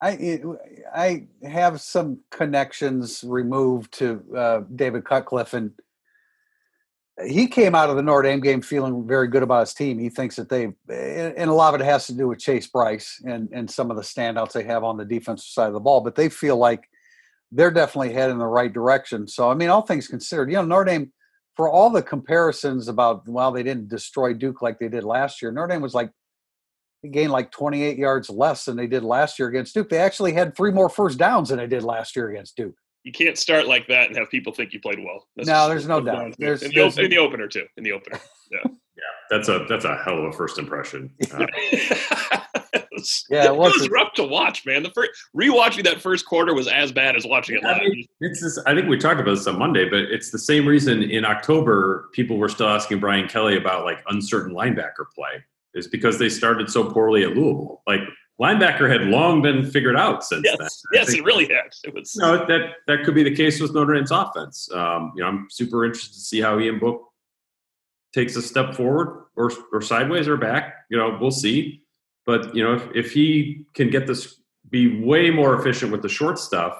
I 0.00 0.40
I 0.94 1.26
have 1.42 1.80
some 1.80 2.20
connections 2.30 3.24
removed 3.26 3.92
to 3.94 4.22
uh, 4.36 4.60
David 4.76 5.04
Cutcliffe, 5.04 5.54
and 5.54 5.72
he 7.26 7.46
came 7.46 7.74
out 7.74 7.90
of 7.90 7.96
the 7.96 8.02
Notre 8.02 8.22
Dame 8.22 8.40
game 8.40 8.60
feeling 8.60 9.06
very 9.06 9.28
good 9.28 9.42
about 9.42 9.60
his 9.60 9.74
team. 9.74 9.98
He 9.98 10.08
thinks 10.08 10.36
that 10.36 10.48
they, 10.48 10.66
eh, 10.90 11.32
and 11.36 11.50
a 11.50 11.54
lot 11.54 11.74
of 11.74 11.80
it 11.80 11.84
has 11.84 12.06
to 12.06 12.12
do 12.12 12.28
with 12.28 12.38
Chase 12.38 12.66
Brice 12.66 13.20
and 13.26 13.48
and 13.52 13.70
some 13.70 13.90
of 13.90 13.96
the 13.96 14.02
standouts 14.02 14.52
they 14.52 14.64
have 14.64 14.84
on 14.84 14.96
the 14.96 15.04
defensive 15.04 15.46
side 15.46 15.68
of 15.68 15.72
the 15.72 15.80
ball. 15.80 16.00
But 16.00 16.14
they 16.14 16.28
feel 16.28 16.56
like 16.56 16.88
they're 17.50 17.70
definitely 17.70 18.12
heading 18.12 18.34
in 18.34 18.38
the 18.38 18.46
right 18.46 18.72
direction. 18.72 19.26
So 19.26 19.50
I 19.50 19.54
mean, 19.54 19.68
all 19.68 19.82
things 19.82 20.06
considered, 20.06 20.50
you 20.50 20.56
know, 20.56 20.64
Notre 20.64 20.84
Dame, 20.84 21.12
for 21.56 21.68
all 21.68 21.90
the 21.90 22.02
comparisons 22.02 22.86
about 22.88 23.26
well, 23.26 23.50
they 23.50 23.64
didn't 23.64 23.88
destroy 23.88 24.32
Duke 24.32 24.62
like 24.62 24.78
they 24.78 24.88
did 24.88 25.04
last 25.04 25.42
year. 25.42 25.50
Notre 25.50 25.68
Dame 25.68 25.82
was 25.82 25.94
like 25.94 26.10
they 27.02 27.08
gained 27.08 27.32
like 27.32 27.50
28 27.50 27.98
yards 27.98 28.30
less 28.30 28.64
than 28.64 28.76
they 28.76 28.86
did 28.86 29.02
last 29.02 29.38
year 29.38 29.48
against 29.48 29.74
Duke. 29.74 29.88
They 29.88 29.98
actually 29.98 30.32
had 30.32 30.56
three 30.56 30.72
more 30.72 30.88
first 30.88 31.18
downs 31.18 31.48
than 31.48 31.58
they 31.58 31.66
did 31.66 31.82
last 31.82 32.14
year 32.16 32.30
against 32.30 32.56
Duke. 32.56 32.74
You 33.04 33.12
can't 33.12 33.38
start 33.38 33.66
like 33.66 33.88
that 33.88 34.08
and 34.08 34.16
have 34.16 34.30
people 34.30 34.52
think 34.52 34.72
you 34.72 34.80
played 34.80 34.98
well. 34.98 35.26
That's 35.36 35.48
no, 35.48 35.68
there's 35.68 35.86
no 35.86 36.00
doubt. 36.00 36.34
There's, 36.38 36.62
in, 36.62 36.72
the, 36.72 37.02
in 37.02 37.10
the 37.10 37.18
opener 37.18 37.48
too. 37.48 37.64
In 37.76 37.84
the 37.84 37.92
opener, 37.92 38.18
yeah. 38.50 38.58
yeah, 38.64 39.02
that's 39.30 39.48
a 39.48 39.64
that's 39.68 39.84
a 39.84 39.96
hell 40.04 40.18
of 40.18 40.24
a 40.24 40.32
first 40.32 40.58
impression. 40.58 41.10
Uh, 41.32 41.46
yeah, 43.30 43.46
it 43.46 43.56
was, 43.56 43.74
it 43.76 43.80
was 43.80 43.90
rough 43.90 44.12
to 44.14 44.24
watch, 44.24 44.66
man. 44.66 44.82
The 44.82 44.90
first 44.90 45.10
rewatching 45.36 45.84
that 45.84 46.00
first 46.00 46.26
quarter 46.26 46.54
was 46.54 46.66
as 46.66 46.92
bad 46.92 47.16
as 47.16 47.24
watching 47.24 47.56
it 47.56 47.62
live. 47.62 47.76
I, 47.76 47.80
mean, 47.80 48.06
it's 48.20 48.42
this, 48.42 48.58
I 48.66 48.74
think 48.74 48.88
we 48.88 48.98
talked 48.98 49.20
about 49.20 49.36
this 49.36 49.46
on 49.46 49.58
Monday, 49.58 49.88
but 49.88 50.00
it's 50.00 50.30
the 50.30 50.38
same 50.38 50.66
reason 50.66 51.02
in 51.02 51.24
October 51.24 52.08
people 52.12 52.36
were 52.36 52.48
still 52.48 52.68
asking 52.68 53.00
Brian 53.00 53.28
Kelly 53.28 53.56
about 53.56 53.84
like 53.84 53.98
uncertain 54.08 54.54
linebacker 54.54 55.06
play 55.14 55.44
is 55.74 55.86
because 55.86 56.18
they 56.18 56.28
started 56.28 56.70
so 56.70 56.90
poorly 56.90 57.22
at 57.22 57.30
Louisville. 57.30 57.82
Like 57.86 58.00
linebacker 58.40 58.90
had 58.90 59.08
long 59.08 59.42
been 59.42 59.64
figured 59.64 59.96
out 59.96 60.24
since 60.24 60.42
yes. 60.44 60.56
then. 60.58 60.68
Yes, 60.92 61.12
it 61.12 61.24
really 61.24 61.44
had. 61.44 61.72
It 61.84 61.94
was. 61.94 62.14
You 62.14 62.22
know, 62.22 62.46
that 62.46 62.76
that 62.86 63.04
could 63.04 63.14
be 63.14 63.22
the 63.22 63.34
case 63.34 63.60
with 63.60 63.74
Notre 63.74 63.94
Dame's 63.94 64.10
offense. 64.10 64.70
Um, 64.72 65.12
you 65.16 65.22
know, 65.22 65.28
I'm 65.28 65.48
super 65.50 65.84
interested 65.84 66.14
to 66.14 66.20
see 66.20 66.40
how 66.40 66.58
Ian 66.58 66.78
Book 66.78 67.02
takes 68.14 68.36
a 68.36 68.42
step 68.42 68.74
forward 68.74 69.26
or 69.36 69.50
or 69.72 69.80
sideways 69.80 70.28
or 70.28 70.36
back. 70.36 70.74
You 70.90 70.98
know, 70.98 71.18
we'll 71.20 71.30
see. 71.30 71.82
But 72.26 72.54
you 72.54 72.62
know, 72.62 72.74
if 72.74 72.88
if 72.94 73.12
he 73.12 73.64
can 73.74 73.90
get 73.90 74.06
this 74.06 74.40
be 74.70 75.02
way 75.02 75.30
more 75.30 75.58
efficient 75.58 75.90
with 75.90 76.02
the 76.02 76.08
short 76.08 76.38
stuff, 76.38 76.78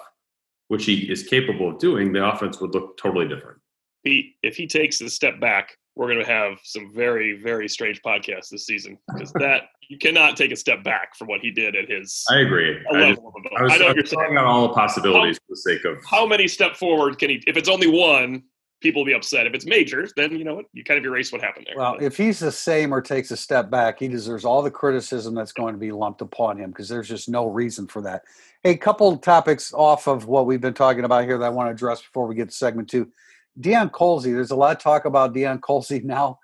which 0.68 0.84
he 0.84 1.10
is 1.10 1.22
capable 1.22 1.70
of 1.70 1.78
doing, 1.78 2.12
the 2.12 2.26
offense 2.26 2.60
would 2.60 2.74
look 2.74 2.96
totally 2.98 3.26
different. 3.26 3.58
He, 4.04 4.36
if 4.42 4.56
he 4.56 4.66
takes 4.66 5.00
a 5.00 5.10
step 5.10 5.40
back 5.40 5.76
we're 5.99 6.07
going 6.07 6.25
to 6.25 6.33
have 6.33 6.59
some 6.62 6.90
very 6.95 7.43
very 7.43 7.69
strange 7.69 8.00
podcasts 8.02 8.49
this 8.50 8.64
season 8.64 8.97
because 9.12 9.33
that 9.33 9.64
you 9.88 9.99
cannot 9.99 10.37
take 10.37 10.52
a 10.52 10.57
step 10.57 10.85
back 10.85 11.17
from 11.17 11.28
what 11.28 11.40
he 11.40 11.50
did 11.50 11.75
at 11.75 11.90
his. 11.90 12.25
I 12.31 12.40
agree. 12.40 12.78
I, 12.93 13.11
just, 13.11 13.21
I, 13.57 13.62
was, 13.62 13.73
I 13.73 13.78
know 13.78 13.95
you're 13.95 14.05
throwing 14.05 14.37
out 14.37 14.45
all 14.45 14.69
the 14.69 14.75
possibilities 14.75 15.37
how, 15.37 15.47
for 15.47 15.52
the 15.52 15.57
sake 15.57 15.85
of 15.85 15.99
how 16.09 16.25
many 16.25 16.47
step 16.47 16.76
forward 16.76 17.19
can 17.19 17.31
he? 17.31 17.43
If 17.47 17.57
it's 17.57 17.69
only 17.69 17.88
one, 17.88 18.45
people 18.81 19.00
will 19.00 19.07
be 19.07 19.14
upset. 19.14 19.47
If 19.47 19.55
it's 19.55 19.67
major, 19.67 20.07
then 20.14 20.38
you 20.38 20.45
know 20.45 20.55
what 20.55 20.67
you 20.73 20.85
kind 20.85 20.99
of 20.99 21.05
erase 21.05 21.33
what 21.33 21.40
happened 21.40 21.67
there. 21.67 21.76
Well, 21.76 21.97
if 22.00 22.17
he's 22.17 22.38
the 22.38 22.52
same 22.52 22.95
or 22.95 23.00
takes 23.00 23.31
a 23.31 23.37
step 23.37 23.71
back, 23.71 23.99
he 23.99 24.09
deserves 24.09 24.45
all 24.45 24.62
the 24.62 24.71
criticism 24.71 25.35
that's 25.35 25.52
going 25.52 25.75
to 25.75 25.81
be 25.81 25.90
lumped 25.90 26.21
upon 26.21 26.59
him 26.59 26.71
because 26.71 26.88
there's 26.88 27.09
just 27.09 27.28
no 27.28 27.47
reason 27.47 27.88
for 27.88 28.02
that. 28.02 28.23
Hey, 28.62 28.76
couple 28.76 29.17
topics 29.17 29.73
off 29.73 30.07
of 30.07 30.26
what 30.26 30.47
we've 30.47 30.61
been 30.61 30.75
talking 30.75 31.05
about 31.05 31.25
here 31.25 31.38
that 31.38 31.47
I 31.47 31.50
want 31.50 31.69
to 31.69 31.73
address 31.73 32.02
before 32.02 32.26
we 32.26 32.35
get 32.35 32.50
to 32.50 32.55
segment 32.55 32.88
two. 32.88 33.11
Deion 33.60 33.90
Colzie, 33.90 34.34
there's 34.34 34.50
a 34.50 34.56
lot 34.56 34.76
of 34.76 34.82
talk 34.82 35.04
about 35.04 35.34
Deion 35.34 35.60
Colzie 35.60 36.04
now 36.04 36.38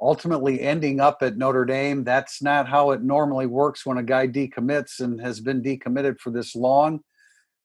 ultimately 0.00 0.60
ending 0.60 1.00
up 1.00 1.18
at 1.22 1.36
Notre 1.36 1.64
Dame. 1.64 2.04
That's 2.04 2.42
not 2.42 2.68
how 2.68 2.90
it 2.90 3.02
normally 3.02 3.46
works 3.46 3.86
when 3.86 3.98
a 3.98 4.02
guy 4.02 4.28
decommits 4.28 5.00
and 5.00 5.20
has 5.20 5.40
been 5.40 5.62
decommitted 5.62 6.20
for 6.20 6.30
this 6.30 6.54
long. 6.54 7.00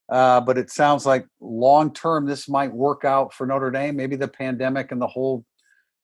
Uh, 0.08 0.42
but 0.42 0.58
it 0.58 0.72
sounds 0.72 1.06
like 1.06 1.28
long 1.40 1.94
term 1.94 2.26
this 2.26 2.50
might 2.50 2.74
work 2.74 3.06
out 3.06 3.34
for 3.34 3.46
Notre 3.46 3.72
Dame. 3.72 3.96
Maybe 3.96 4.16
the 4.16 4.28
pandemic 4.28 4.92
and 4.92 5.02
the 5.02 5.08
whole 5.08 5.46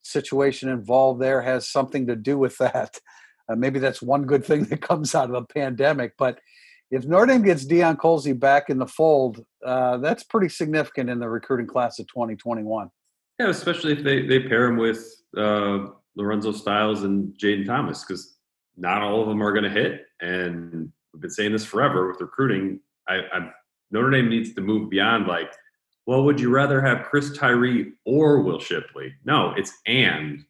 situation 0.01 0.69
involved 0.69 1.21
there 1.21 1.41
has 1.41 1.69
something 1.69 2.05
to 2.07 2.15
do 2.15 2.37
with 2.37 2.57
that. 2.57 2.99
Uh, 3.47 3.55
maybe 3.55 3.79
that's 3.79 4.01
one 4.01 4.25
good 4.25 4.43
thing 4.43 4.63
that 4.65 4.81
comes 4.81 5.15
out 5.15 5.29
of 5.29 5.31
the 5.31 5.53
pandemic. 5.53 6.13
But 6.17 6.39
if 6.95 7.05
Notre 7.05 7.25
Dame 7.25 7.41
gets 7.41 7.65
Deion 7.65 7.97
Colzie 7.97 8.39
back 8.39 8.69
in 8.69 8.77
the 8.77 8.87
fold, 8.87 9.43
uh, 9.65 9.97
that's 9.97 10.23
pretty 10.23 10.47
significant 10.47 11.09
in 11.09 11.19
the 11.19 11.27
recruiting 11.27 11.67
class 11.67 11.99
of 11.99 12.07
2021. 12.07 12.89
Yeah, 13.37 13.49
especially 13.49 13.91
if 13.91 14.03
they, 14.03 14.25
they 14.25 14.39
pair 14.39 14.65
him 14.65 14.77
with 14.77 15.05
uh, 15.35 15.87
Lorenzo 16.15 16.53
Styles 16.53 17.03
and 17.03 17.33
Jayden 17.37 17.65
Thomas, 17.65 18.05
because 18.05 18.37
not 18.77 19.01
all 19.01 19.21
of 19.21 19.27
them 19.27 19.43
are 19.43 19.51
going 19.51 19.65
to 19.65 19.69
hit. 19.69 20.05
And 20.21 20.89
we've 21.13 21.21
been 21.21 21.29
saying 21.29 21.51
this 21.51 21.65
forever 21.65 22.07
with 22.07 22.21
recruiting. 22.21 22.79
I, 23.09 23.21
I'm 23.33 23.51
Notre 23.91 24.09
Dame 24.09 24.29
needs 24.29 24.53
to 24.53 24.61
move 24.61 24.89
beyond 24.89 25.27
like, 25.27 25.53
well, 26.05 26.23
would 26.23 26.39
you 26.39 26.49
rather 26.49 26.81
have 26.81 27.03
Chris 27.03 27.37
Tyree 27.37 27.91
or 28.05 28.41
Will 28.41 28.59
Shipley? 28.59 29.13
No, 29.25 29.53
it's 29.57 29.73
and. 29.85 30.45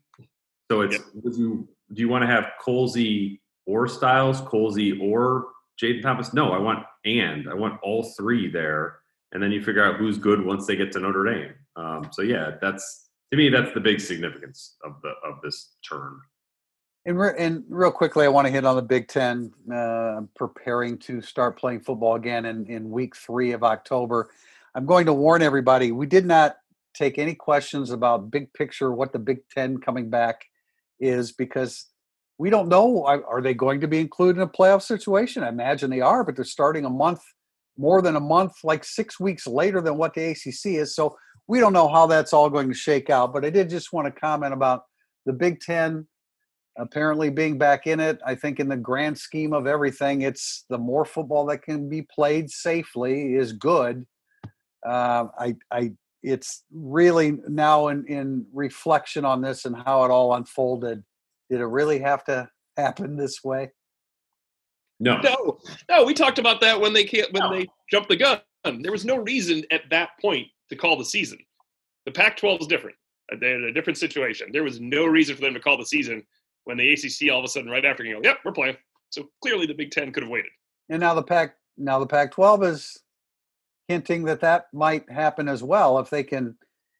So 0.70 0.82
it's 0.82 0.94
yep. 0.94 1.06
would 1.24 1.36
you 1.36 1.68
do 1.94 2.02
you 2.02 2.10
want 2.10 2.22
to 2.22 2.28
have 2.28 2.52
Colzie 2.64 3.40
or 3.66 3.88
Styles, 3.88 4.42
Colzie 4.42 5.00
or 5.02 5.48
Jayden 5.82 6.02
Thomas? 6.02 6.34
No, 6.34 6.52
I 6.52 6.58
want 6.58 6.86
and. 7.06 7.50
I 7.50 7.54
want 7.54 7.80
all 7.84 8.04
three 8.18 8.50
there, 8.50 9.00
and 9.32 9.42
then 9.42 9.52
you 9.52 9.64
figure 9.64 9.84
out 9.84 9.98
who's 9.98 10.18
good 10.18 10.44
once 10.44 10.66
they 10.66 10.76
get 10.76 10.92
to 10.94 11.00
Notre 11.00 11.26
Dame. 11.26 11.54
Um, 11.76 12.10
so 12.12 12.22
yeah, 12.22 12.52
that's 12.62 13.10
to 13.32 13.38
me 13.38 13.50
that's 13.50 13.74
the 13.74 13.80
big 13.80 14.00
significance 14.00 14.78
of 14.84 14.94
the 15.04 15.14
of 15.28 15.42
this 15.44 15.76
turn. 15.88 16.20
And, 17.08 17.20
re- 17.20 17.36
and 17.38 17.64
real 17.70 17.92
quickly, 17.92 18.26
I 18.26 18.30
want 18.30 18.48
to 18.48 18.52
hit 18.52 18.66
on 18.66 18.76
the 18.76 18.82
Big 18.82 19.08
Ten. 19.08 19.52
Uh, 19.72 20.22
preparing 20.36 20.98
to 21.00 21.22
start 21.22 21.60
playing 21.60 21.82
football 21.82 22.16
again 22.16 22.46
in, 22.46 22.66
in 22.66 22.90
week 22.90 23.16
three 23.16 23.52
of 23.52 23.64
October. 23.64 24.30
I'm 24.74 24.86
going 24.86 25.06
to 25.06 25.14
warn 25.14 25.42
everybody 25.42 25.92
we 25.92 26.08
did 26.08 26.26
not 26.26 26.58
take 26.96 27.20
any 27.20 27.36
questions 27.36 27.92
about 27.92 28.32
big 28.32 28.52
picture, 28.54 28.92
what 28.92 29.14
the 29.14 29.20
Big 29.20 29.48
Ten 29.50 29.78
coming 29.78 30.10
back 30.10 30.46
is, 31.00 31.32
because 31.32 31.86
we 32.38 32.50
don't 32.50 32.68
know. 32.68 33.06
Are 33.06 33.42
they 33.42 33.54
going 33.54 33.82
to 33.82 33.88
be 33.88 34.00
included 34.00 34.38
in 34.38 34.44
a 34.44 34.48
playoff 34.48 34.82
situation? 34.82 35.44
I 35.44 35.50
imagine 35.50 35.90
they 35.90 36.02
are, 36.02 36.24
but 36.24 36.36
they're 36.36 36.46
starting 36.46 36.86
a 36.86 36.90
month, 36.90 37.22
more 37.78 38.02
than 38.02 38.16
a 38.16 38.22
month, 38.22 38.54
like 38.64 38.84
six 38.84 39.20
weeks 39.20 39.48
later 39.48 39.82
than 39.82 39.98
what 39.98 40.14
the 40.14 40.32
ACC 40.32 40.78
is. 40.78 40.96
So 40.96 41.18
we 41.48 41.60
don't 41.60 41.74
know 41.74 41.88
how 41.88 42.08
that's 42.08 42.34
all 42.34 42.50
going 42.50 42.68
to 42.68 42.74
shake 42.74 43.10
out. 43.10 43.32
But 43.32 43.46
I 43.46 43.50
did 43.50 43.70
just 43.70 43.94
want 43.94 44.14
to 44.14 44.20
comment 44.20 44.54
about 44.54 44.84
the 45.26 45.34
Big 45.34 45.62
Ten 45.62 46.08
apparently 46.78 47.30
being 47.30 47.58
back 47.58 47.88
in 47.88 48.00
it 48.00 48.20
i 48.26 48.36
think 48.36 48.60
in 48.60 48.68
the 48.68 48.76
grand 48.76 49.18
scheme 49.18 49.54
of 49.54 49.66
everything 49.68 50.24
it's 50.24 50.66
the 50.70 50.78
more 50.78 51.06
football 51.06 51.46
that 51.46 51.62
can 51.62 51.88
be 51.88 52.02
played 52.02 52.50
safely 52.50 53.36
is 53.36 53.54
good 53.54 54.06
uh, 54.86 55.26
i 55.40 55.56
i 55.72 55.92
it's 56.22 56.64
really 56.74 57.38
now 57.48 57.88
in 57.88 58.06
in 58.08 58.46
reflection 58.54 59.24
on 59.24 59.42
this 59.42 59.66
and 59.66 59.76
how 59.86 60.04
it 60.04 60.12
all 60.12 60.34
unfolded 60.34 61.04
did 61.50 61.62
it 61.62 61.66
really 61.66 62.00
have 62.00 62.24
to 62.26 62.50
happen 62.78 63.16
this 63.16 63.44
way? 63.44 63.72
No. 65.00 65.18
No. 65.18 65.60
No 65.90 66.04
we 66.04 66.14
talked 66.14 66.40
about 66.40 66.62
that 66.62 66.80
when 66.80 66.94
they 66.94 67.04
can't 67.04 67.32
when 67.34 67.44
no. 67.44 67.58
they 67.58 67.68
jumped 67.92 68.10
the 68.10 68.16
gun. 68.16 68.40
There 68.82 68.92
was 68.92 69.06
no 69.06 69.18
reason 69.18 69.64
at 69.72 69.82
that 69.92 70.10
point 70.20 70.48
to 70.70 70.76
call 70.76 70.98
the 70.98 71.06
season. 71.06 71.38
The 72.06 72.12
pac 72.12 72.38
12 72.38 72.62
is 72.62 72.68
different. 72.68 72.96
Uh, 73.32 73.38
they're 73.40 73.56
in 73.56 73.66
a 73.66 73.74
different 73.74 73.98
situation. 73.98 74.50
There 74.52 74.64
was 74.64 74.80
no 74.80 75.06
reason 75.06 75.36
for 75.36 75.42
them 75.42 75.54
to 75.54 75.60
call 75.60 75.78
the 75.78 75.86
season 75.86 76.24
when 76.66 76.78
the 76.78 76.94
ACC 76.94 77.32
all 77.32 77.40
of 77.40 77.46
a 77.46 77.48
sudden 77.48 77.70
right 77.70 77.86
after 77.86 78.04
you 78.04 78.16
go, 78.16 78.22
yep, 78.24 78.40
we're 78.44 78.52
playing. 78.52 78.78
So 79.10 79.30
clearly 79.42 79.66
the 79.66 79.74
Big 79.74 79.92
Ten 79.92 80.12
could 80.12 80.24
have 80.24 80.30
waited. 80.30 80.52
And 80.90 81.00
now 81.00 81.14
the 81.14 81.24
Pac 81.24 81.56
now 81.78 82.00
the 82.00 82.08
Pac-12 82.08 82.66
is 82.68 82.98
hinting 83.88 84.24
that 84.26 84.42
that 84.42 84.66
might 84.74 85.10
happen 85.10 85.48
as 85.48 85.62
well 85.62 86.00
if 86.00 86.10
they 86.10 86.24
can 86.24 86.58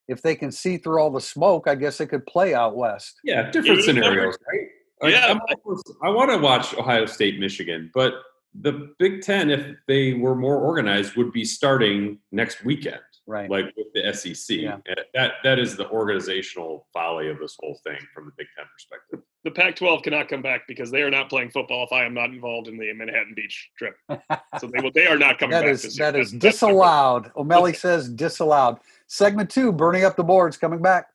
if 0.08 0.22
they 0.22 0.36
can 0.36 0.52
see 0.52 0.78
through 0.78 1.02
all 1.02 1.12
the 1.12 1.22
smoke. 1.22 1.68
I 1.68 1.76
guess 1.76 1.98
they 1.98 2.06
could 2.06 2.26
play 2.26 2.54
out 2.54 2.76
west. 2.76 3.20
Yeah, 3.24 3.50
different 3.52 3.80
yeah, 3.80 3.86
scenarios, 3.86 4.38
right? 4.52 5.12
Yeah, 5.12 5.38
I, 5.48 6.08
I 6.08 6.10
want 6.10 6.32
to 6.32 6.38
watch 6.38 6.74
Ohio 6.76 7.06
State, 7.06 7.40
Michigan, 7.40 7.92
but 7.94 8.14
the 8.62 8.94
Big 8.98 9.22
Ten, 9.22 9.50
if 9.50 9.76
they 9.88 10.14
were 10.14 10.36
more 10.36 10.58
organized, 10.58 11.16
would 11.16 11.34
be 11.34 11.44
starting 11.44 12.18
next 12.32 12.64
weekend 12.64 13.02
right? 13.28 13.50
Like 13.50 13.74
with 13.76 13.88
the 13.94 14.14
SEC. 14.14 14.58
Yeah. 14.58 14.76
Uh, 14.90 15.02
that 15.14 15.34
that 15.44 15.60
is 15.60 15.76
the 15.76 15.90
organizational 15.90 16.88
folly 16.94 17.30
of 17.30 17.40
this 17.40 17.56
whole 17.60 17.80
thing 17.84 17.98
from 18.14 18.26
the 18.26 18.32
Big 18.38 18.48
Ten 18.56 18.66
perspective. 18.74 19.20
The 19.44 19.52
Pac-12 19.52 20.04
cannot 20.04 20.28
come 20.28 20.42
back 20.42 20.62
because 20.68 20.90
they 20.90 21.04
are 21.04 21.12
not 21.12 21.30
playing 21.30 21.52
football 21.52 21.86
if 21.86 21.94
I 21.94 22.04
am 22.04 22.14
not 22.14 22.32
involved 22.32 22.68
in 22.68 22.78
the 22.78 22.92
Manhattan 22.94 23.34
Beach 23.36 23.70
trip. 23.78 23.96
So 24.60 24.68
they 24.68 24.82
will. 24.82 24.92
They 24.94 25.06
are 25.08 25.18
not 25.18 25.38
coming 25.38 25.52
that 25.52 25.64
back. 25.64 25.72
Is, 25.72 25.98
that 25.98 26.16
is 26.16 26.32
disallowed. 26.32 27.30
O'Malley 27.36 27.74
says 27.74 28.10
disallowed. 28.10 28.78
Segment 29.08 29.50
two, 29.50 29.72
burning 29.72 30.04
up 30.04 30.16
the 30.16 30.24
boards, 30.24 30.58
coming 30.58 30.82
back. 30.82 31.08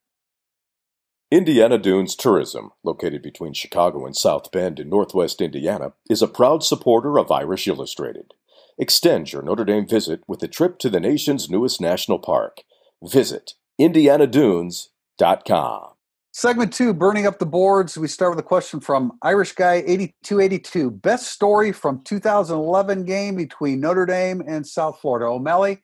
Indiana 1.31 1.79
Dunes 1.79 2.17
Tourism, 2.17 2.71
located 2.83 3.23
between 3.23 3.53
Chicago 3.53 4.05
and 4.05 4.17
South 4.17 4.51
Bend 4.51 4.81
in 4.81 4.89
northwest 4.89 5.41
Indiana, 5.41 5.93
is 6.09 6.23
a 6.23 6.29
proud 6.29 6.65
supporter 6.65 7.19
of 7.19 7.31
Irish 7.31 7.69
Illustrated. 7.69 8.35
Extend 8.79 9.33
your 9.33 9.43
Notre 9.43 9.65
Dame 9.65 9.87
visit 9.87 10.23
with 10.27 10.43
a 10.43 10.49
trip 10.49 10.79
to 10.79 10.91
the 10.91 10.99
nation's 10.99 11.49
newest 11.49 11.81
national 11.81 12.19
park. 12.19 12.63
Visit 13.03 13.55
IndianaDunes.com. 13.81 15.87
Segment 16.33 16.73
two, 16.73 16.95
burning 16.95 17.27
up 17.27 17.39
the 17.39 17.47
boards. 17.47 17.99
We 17.99 18.09
start 18.09 18.31
with 18.31 18.39
a 18.39 18.47
question 18.47 18.81
from 18.81 19.19
Irish 19.23 19.53
Guy 19.53 19.85
8282. 19.87 20.91
Best 20.91 21.29
story 21.29 21.73
from 21.73 22.03
2011 22.05 23.05
game 23.05 23.37
between 23.37 23.81
Notre 23.81 24.07
Dame 24.07 24.43
and 24.47 24.67
South 24.67 25.01
Florida. 25.01 25.27
O'Malley, 25.27 25.83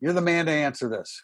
you're 0.00 0.12
the 0.12 0.20
man 0.20 0.46
to 0.46 0.52
answer 0.52 0.88
this. 0.88 1.22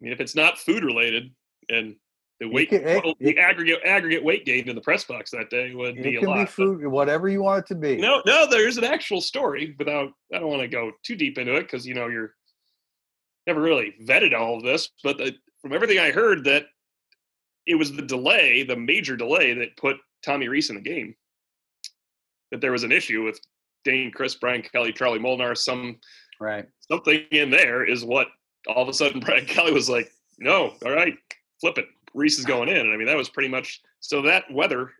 I 0.00 0.04
mean, 0.04 0.12
if 0.12 0.20
it's 0.20 0.34
not 0.34 0.58
food 0.58 0.82
related 0.82 1.30
and 1.68 1.96
the 2.40 2.48
weight, 2.48 2.70
can, 2.70 2.82
eh, 2.86 3.00
it, 3.04 3.16
the 3.20 3.38
aggregate 3.38 3.80
aggregate 3.84 4.24
weight 4.24 4.46
gain 4.46 4.68
in 4.68 4.74
the 4.74 4.80
press 4.80 5.04
box 5.04 5.30
that 5.32 5.50
day 5.50 5.74
would 5.74 6.02
be 6.02 6.16
a 6.16 6.20
lot. 6.22 6.38
Be 6.38 6.46
food, 6.46 6.86
whatever 6.86 7.28
you 7.28 7.42
want 7.42 7.64
it 7.64 7.68
to 7.68 7.74
be. 7.74 7.96
No, 7.96 8.22
no, 8.24 8.46
there's 8.48 8.78
an 8.78 8.84
actual 8.84 9.20
story. 9.20 9.74
Without, 9.78 10.10
I 10.34 10.38
don't 10.38 10.48
want 10.48 10.62
to 10.62 10.68
go 10.68 10.92
too 11.04 11.16
deep 11.16 11.36
into 11.36 11.56
it 11.56 11.62
because 11.62 11.86
you 11.86 11.94
know 11.94 12.08
you're 12.08 12.34
never 13.46 13.60
really 13.60 13.94
vetted 14.02 14.34
all 14.34 14.56
of 14.56 14.62
this. 14.62 14.88
But 15.04 15.18
the, 15.18 15.34
from 15.60 15.74
everything 15.74 15.98
I 15.98 16.12
heard, 16.12 16.44
that 16.44 16.64
it 17.66 17.74
was 17.74 17.92
the 17.92 18.02
delay, 18.02 18.62
the 18.62 18.76
major 18.76 19.16
delay, 19.16 19.52
that 19.52 19.76
put 19.76 19.98
Tommy 20.24 20.48
Rees 20.48 20.70
in 20.70 20.76
the 20.76 20.82
game. 20.82 21.14
That 22.52 22.62
there 22.62 22.72
was 22.72 22.84
an 22.84 22.92
issue 22.92 23.22
with 23.22 23.38
Dayne, 23.84 24.10
Crist, 24.10 24.40
Brian 24.40 24.62
Kelly, 24.62 24.94
Charlie 24.94 25.18
Molnar. 25.18 25.54
Some 25.54 25.98
right 26.40 26.66
something 26.90 27.22
in 27.32 27.50
there 27.50 27.84
is 27.84 28.02
what 28.02 28.28
all 28.66 28.82
of 28.82 28.88
a 28.88 28.92
sudden 28.92 29.20
Brian 29.24 29.46
Kelly 29.46 29.72
was 29.72 29.88
like, 29.88 30.10
no, 30.38 30.74
all 30.84 30.92
right, 30.92 31.14
flip 31.60 31.78
it 31.78 31.86
Rees 32.14 32.38
is 32.38 32.44
going 32.44 32.68
in. 32.68 32.76
And 32.76 32.92
I 32.92 32.96
mean, 32.96 33.06
that 33.06 33.16
was 33.16 33.28
pretty 33.28 33.48
much 33.48 33.80
so 34.00 34.22
that 34.22 34.44
weather 34.50 34.92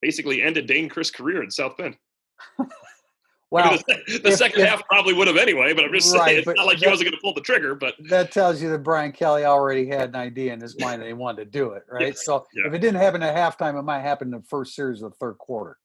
basically 0.00 0.42
ended 0.42 0.66
Dayne 0.66 0.88
Crist' 0.88 1.14
career 1.14 1.42
in 1.42 1.50
South 1.50 1.76
Bend. 1.76 1.96
well, 3.50 3.64
I 3.64 3.70
mean, 3.70 3.78
the, 3.86 4.18
the 4.18 4.28
if, 4.30 4.36
second 4.36 4.62
if, 4.62 4.68
half 4.68 4.86
probably 4.88 5.14
would 5.14 5.28
have 5.28 5.36
anyway, 5.36 5.72
but 5.72 5.84
I'm 5.84 5.92
just 5.92 6.14
right, 6.14 6.26
saying 6.26 6.38
it's 6.38 6.46
not 6.46 6.66
like 6.66 6.78
that, 6.80 6.86
he 6.86 6.90
wasn't 6.90 7.10
going 7.10 7.16
to 7.16 7.22
pull 7.22 7.34
the 7.34 7.40
trigger. 7.40 7.74
But 7.74 7.94
that 8.10 8.32
tells 8.32 8.60
you 8.60 8.68
that 8.70 8.82
Brian 8.82 9.12
Kelly 9.12 9.44
already 9.44 9.86
had 9.86 10.10
an 10.10 10.16
idea 10.16 10.52
in 10.52 10.60
his 10.60 10.78
mind 10.78 11.00
that 11.00 11.06
he 11.06 11.12
wanted 11.12 11.44
to 11.44 11.50
do 11.50 11.70
it, 11.72 11.84
right? 11.88 12.08
Yeah, 12.08 12.12
so 12.14 12.46
yeah. 12.54 12.66
if 12.66 12.74
it 12.74 12.80
didn't 12.80 13.00
happen 13.00 13.22
at 13.22 13.36
halftime, 13.36 13.78
it 13.78 13.82
might 13.82 14.00
happen 14.00 14.28
in 14.28 14.40
the 14.40 14.46
first 14.48 14.74
series 14.74 15.02
of 15.02 15.12
the 15.12 15.16
third 15.16 15.38
quarter. 15.38 15.78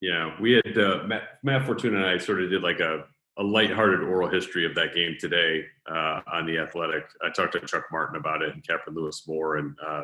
Yeah, 0.00 0.36
we 0.40 0.52
had 0.52 0.76
uh, 0.76 1.04
Matt, 1.06 1.22
Matt 1.42 1.64
Fortuna 1.64 1.96
and 1.96 2.06
I 2.06 2.18
sort 2.18 2.42
of 2.42 2.50
did 2.50 2.62
like 2.62 2.80
a 2.80 3.06
a 3.38 3.42
lighthearted 3.42 4.00
oral 4.00 4.28
history 4.28 4.64
of 4.64 4.74
that 4.76 4.94
game 4.94 5.16
today 5.18 5.64
uh, 5.90 6.20
on 6.32 6.46
the 6.46 6.58
Athletic. 6.58 7.04
I 7.22 7.30
talked 7.30 7.52
to 7.54 7.60
Chuck 7.60 7.84
Martin 7.90 8.16
about 8.16 8.42
it 8.42 8.54
and 8.54 8.62
Kapron 8.62 8.94
Lewis-Moore, 8.94 9.56
and 9.56 9.76
uh, 9.84 10.02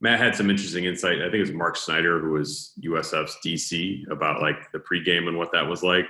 Matt 0.00 0.18
had 0.18 0.34
some 0.34 0.50
interesting 0.50 0.84
insight. 0.84 1.18
I 1.18 1.24
think 1.24 1.34
it 1.34 1.40
was 1.40 1.52
Mark 1.52 1.76
Snyder 1.76 2.20
who 2.20 2.32
was 2.32 2.72
USF's 2.84 3.38
DC 3.44 4.10
about 4.10 4.42
like 4.42 4.70
the 4.72 4.80
pregame 4.80 5.28
and 5.28 5.38
what 5.38 5.52
that 5.52 5.66
was 5.66 5.82
like. 5.82 6.06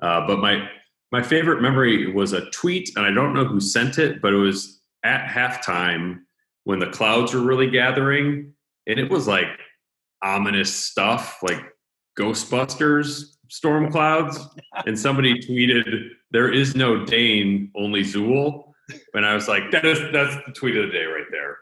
Uh, 0.00 0.26
but 0.26 0.38
my 0.38 0.68
my 1.10 1.22
favorite 1.22 1.60
memory 1.60 2.10
was 2.10 2.32
a 2.32 2.48
tweet, 2.50 2.90
and 2.96 3.04
I 3.04 3.10
don't 3.10 3.34
know 3.34 3.44
who 3.44 3.60
sent 3.60 3.98
it, 3.98 4.22
but 4.22 4.32
it 4.32 4.38
was 4.38 4.80
at 5.04 5.26
halftime 5.26 6.20
when 6.64 6.78
the 6.78 6.90
clouds 6.90 7.34
were 7.34 7.40
really 7.40 7.68
gathering, 7.68 8.54
and 8.86 8.98
it 8.98 9.10
was 9.10 9.26
like 9.26 9.58
ominous 10.22 10.74
stuff, 10.74 11.38
like 11.42 11.60
Ghostbusters 12.18 13.36
storm 13.52 13.90
clouds, 13.92 14.38
and 14.86 14.98
somebody 14.98 15.38
tweeted, 15.46 16.08
"There 16.30 16.50
is 16.50 16.74
no 16.74 17.04
Dayne, 17.04 17.70
only 17.76 18.02
Zuul." 18.02 18.72
and 19.14 19.24
I 19.24 19.34
was 19.34 19.46
like, 19.48 19.70
that 19.70 19.84
is 19.84 19.98
that's 20.12 20.34
the 20.46 20.52
tweet 20.52 20.76
of 20.76 20.86
the 20.86 20.92
day 20.92 21.04
right 21.04 21.24
there. 21.30 21.58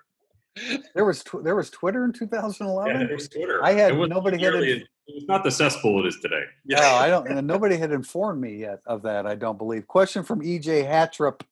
There 0.94 1.04
was 1.04 1.22
tw- 1.22 1.42
there 1.44 1.54
was 1.54 1.70
Twitter 1.70 2.04
in 2.04 2.12
2011. 2.12 3.00
Yeah, 3.00 3.16
Twitter. 3.16 3.62
I 3.64 3.72
had- 3.72 3.92
It 3.92 4.08
nobody 4.08 4.36
had 4.42 4.52
nearly- 4.52 4.70
it- 4.72 4.82
It 5.06 5.14
was 5.14 5.24
not 5.28 5.42
the 5.44 5.50
cesspool 5.50 6.04
it 6.04 6.08
is 6.08 6.18
today. 6.20 6.42
No, 6.66 6.78
I 6.78 7.08
don't. 7.08 7.26
and 7.28 7.46
nobody 7.46 7.76
had 7.76 7.90
informed 7.92 8.40
me 8.40 8.56
yet 8.56 8.80
of 8.86 9.02
that. 9.02 9.26
I 9.26 9.34
don't 9.34 9.58
believe. 9.58 9.86
Question 9.86 10.22
from 10.24 10.40
EJ 10.40 10.84
Hatrup. 10.84 11.42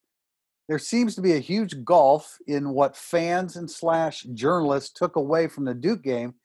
There 0.67 0.79
seems 0.79 1.15
to 1.15 1.21
be 1.21 1.33
a 1.33 1.39
huge 1.39 1.83
gulf 1.83 2.37
in 2.47 2.69
what 2.71 2.95
fans 2.95 3.55
and 3.57 3.69
slash 3.69 4.23
journalists 4.33 4.91
took 4.93 5.15
away 5.15 5.47
from 5.47 5.65
the 5.65 5.73
Duke 5.73 6.03
game 6.03 6.35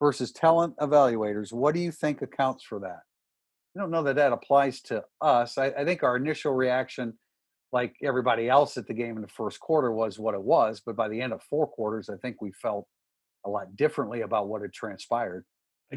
versus 0.00 0.32
talent 0.32 0.76
evaluators. 0.78 1.52
What 1.52 1.74
do 1.74 1.80
you 1.80 1.92
think 1.92 2.22
accounts 2.22 2.62
for 2.64 2.78
that? 2.80 3.00
I 3.76 3.80
don't 3.80 3.90
know 3.90 4.02
that 4.02 4.16
that 4.16 4.32
applies 4.32 4.80
to 4.82 5.04
us. 5.20 5.56
I, 5.56 5.66
I 5.68 5.84
think 5.84 6.02
our 6.02 6.16
initial 6.16 6.52
reaction, 6.52 7.14
like 7.72 7.94
everybody 8.02 8.48
else 8.48 8.76
at 8.76 8.86
the 8.86 8.92
game 8.94 9.16
in 9.16 9.22
the 9.22 9.28
first 9.28 9.60
quarter, 9.60 9.92
was 9.92 10.18
what 10.18 10.34
it 10.34 10.42
was. 10.42 10.82
But 10.84 10.94
by 10.96 11.08
the 11.08 11.20
end 11.20 11.32
of 11.32 11.42
four 11.44 11.66
quarters, 11.66 12.10
I 12.10 12.16
think 12.16 12.42
we 12.42 12.52
felt 12.52 12.86
a 13.46 13.50
lot 13.50 13.74
differently 13.76 14.20
about 14.20 14.48
what 14.48 14.60
had 14.62 14.72
transpired. 14.72 15.44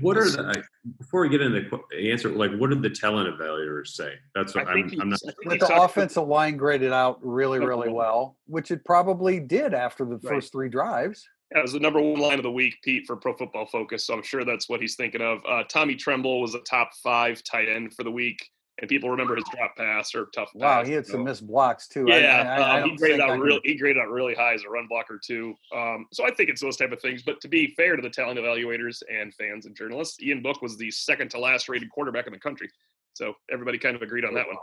What 0.01 0.17
are 0.17 0.29
the 0.29 0.61
before 0.99 1.21
we 1.21 1.29
get 1.29 1.41
into 1.41 1.69
the 1.91 2.11
answer? 2.11 2.29
Like, 2.29 2.51
what 2.57 2.69
did 2.69 2.81
the 2.81 2.89
talent 2.89 3.29
evaluators 3.33 3.87
say? 3.87 4.15
That's 4.33 4.53
what 4.53 4.67
I 4.67 4.73
I'm. 4.73 4.89
I'm 4.99 5.09
not. 5.09 5.19
I 5.25 5.31
think 5.31 5.35
But 5.45 5.53
he 5.53 5.59
the 5.59 5.81
offensive 5.81 6.27
line 6.27 6.57
graded 6.57 6.91
out 6.91 7.17
really, 7.21 7.59
really 7.59 7.87
well, 7.93 8.37
which 8.45 8.71
it 8.71 8.83
probably 8.83 9.39
did 9.39 9.73
after 9.73 10.03
the 10.03 10.15
Right. 10.15 10.23
first 10.23 10.51
three 10.51 10.67
drives. 10.67 11.25
That 11.55 11.61
was 11.61 11.71
the 11.71 11.79
number 11.79 12.01
one 12.01 12.19
line 12.19 12.37
of 12.37 12.43
the 12.43 12.51
week, 12.51 12.75
Pete, 12.83 13.07
for 13.07 13.15
Pro 13.15 13.33
Football 13.33 13.65
Focus. 13.65 14.05
So 14.05 14.13
I'm 14.13 14.21
sure 14.21 14.43
that's 14.43 14.67
what 14.67 14.81
he's 14.81 14.95
thinking 14.95 15.21
of. 15.21 15.39
Uh, 15.49 15.63
Tommy 15.63 15.95
Tremble 15.95 16.41
was 16.41 16.53
a 16.53 16.59
top 16.59 16.89
five 17.01 17.41
tight 17.45 17.69
end 17.69 17.93
for 17.93 18.03
the 18.03 18.11
week, 18.11 18.49
and 18.81 18.89
people 18.89 19.09
remember 19.09 19.35
his 19.35 19.45
drop 19.55 19.73
pass 19.77 20.13
or 20.13 20.25
tough 20.35 20.49
Wow, 20.53 20.79
pass. 20.79 20.87
he 20.87 20.93
had 20.93 21.05
so- 21.05 21.13
some 21.13 21.23
missed 21.23 21.47
blocks 21.47 21.87
too. 21.87 22.03
Yeah, 22.09 22.43
I, 22.59 22.61
I, 22.61 22.77
I 22.79 22.81
um, 22.81 22.89
he 22.89 22.97
graded 22.97 23.21
out 23.21 23.29
can- 23.29 23.39
real. 23.39 23.59
He 23.63 23.75
graded 23.77 24.01
out 24.03 24.09
really 24.09 24.35
high 24.35 24.53
as 24.53 24.63
a 24.65 24.69
run 24.69 24.85
blocker 24.89 25.17
too. 25.25 25.55
Um, 25.73 26.07
so 26.11 26.25
I 26.27 26.31
think 26.31 26.49
it's 26.49 26.59
those 26.59 26.75
type 26.75 26.91
of 26.91 26.99
things. 27.01 27.23
But 27.23 27.39
to 27.39 27.47
be 27.47 27.73
fair 27.77 27.95
to 27.95 28.01
the 28.01 28.09
talent 28.09 28.37
evaluators 28.37 29.01
and 29.09 29.33
fans 29.33 29.65
and 29.65 29.73
journalists, 29.77 30.21
Ian 30.21 30.41
Book 30.41 30.61
was 30.61 30.75
the 30.77 30.91
second 30.91 31.31
to 31.31 31.39
last 31.39 31.69
rated 31.69 31.89
quarterback 31.89 32.27
in 32.27 32.33
the 32.33 32.39
country. 32.39 32.67
So 33.13 33.33
everybody 33.49 33.77
kind 33.77 33.95
of 33.95 34.01
agreed 34.01 34.25
on 34.25 34.33
that 34.33 34.45
one. 34.45 34.57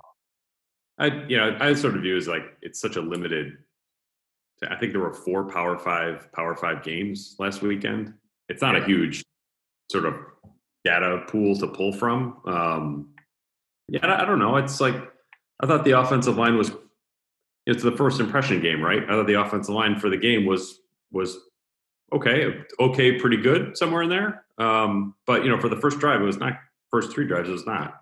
I 0.99 1.06
you 1.26 1.38
know 1.38 1.56
I 1.58 1.72
sort 1.72 1.96
of 1.96 2.02
view 2.02 2.18
as 2.18 2.28
like 2.28 2.42
it's 2.61 2.78
such 2.78 2.96
a 2.96 3.00
limited. 3.00 3.54
I 4.71 4.76
think 4.76 4.92
there 4.92 5.00
were 5.00 5.12
four 5.12 5.45
Power 5.45 5.78
Five 5.78 6.31
Power 6.33 6.54
Five 6.57 6.83
games 6.83 7.37
last 7.38 7.62
weekend. 7.62 8.14
It's 8.49 8.62
not 8.62 8.76
a 8.76 8.85
huge 8.85 9.23
sort 9.90 10.07
of 10.07 10.14
data 10.85 11.25
pool 11.28 11.57
to 11.57 11.69
pull 11.69 11.92
from. 11.92 12.38
Um, 12.47 13.09
yeah, 13.88 14.07
I 14.07 14.23
I 14.23 14.25
don't 14.25 14.38
know. 14.38 14.57
It's 14.57 14.81
like 14.81 14.95
I 15.61 15.66
thought 15.66 15.85
the 15.85 15.99
offensive 15.99 16.37
line 16.37 16.57
was. 16.57 16.73
It's 17.64 17.83
the 17.83 17.92
first 17.92 18.19
impression 18.19 18.61
game, 18.61 18.83
right? 18.83 19.04
I 19.04 19.12
thought 19.12 19.26
the 19.26 19.40
offensive 19.40 19.75
line 19.75 19.99
for 19.99 20.11
the 20.11 20.16
game 20.16 20.47
was 20.47 20.81
was 21.12 21.38
okay, 22.12 22.64
okay, 22.81 23.19
pretty 23.19 23.37
good 23.37 23.76
somewhere 23.76 24.02
in 24.02 24.11
there. 24.11 24.45
Um, 24.59 25.14
but 25.26 25.45
you 25.45 25.50
know, 25.50 25.61
for 25.61 25.69
the 25.69 25.76
first 25.76 25.99
drive, 25.99 26.21
it 26.21 26.25
was 26.25 26.38
not. 26.38 26.54
First 26.90 27.12
three 27.12 27.26
drives, 27.26 27.49
it 27.49 27.52
was 27.52 27.66
not. 27.66 27.95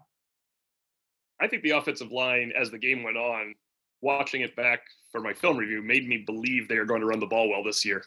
I 1.41 1.47
think 1.47 1.63
the 1.63 1.71
offensive 1.71 2.11
line, 2.11 2.53
as 2.59 2.71
the 2.71 2.79
game 2.79 3.03
went 3.03 3.17
on, 3.17 3.55
watching 4.03 4.43
it 4.43 4.55
back 4.57 4.81
for 5.13 5.21
my 5.21 5.33
film 5.33 5.57
review, 5.57 5.83
made 5.83 6.09
me 6.09 6.19
believe 6.19 6.69
they 6.69 6.77
are 6.77 6.85
going 6.85 7.01
to 7.01 7.07
run 7.07 7.21
the 7.21 7.27
ball 7.27 7.49
well 7.49 7.63
this 7.65 7.85
year. 7.85 8.03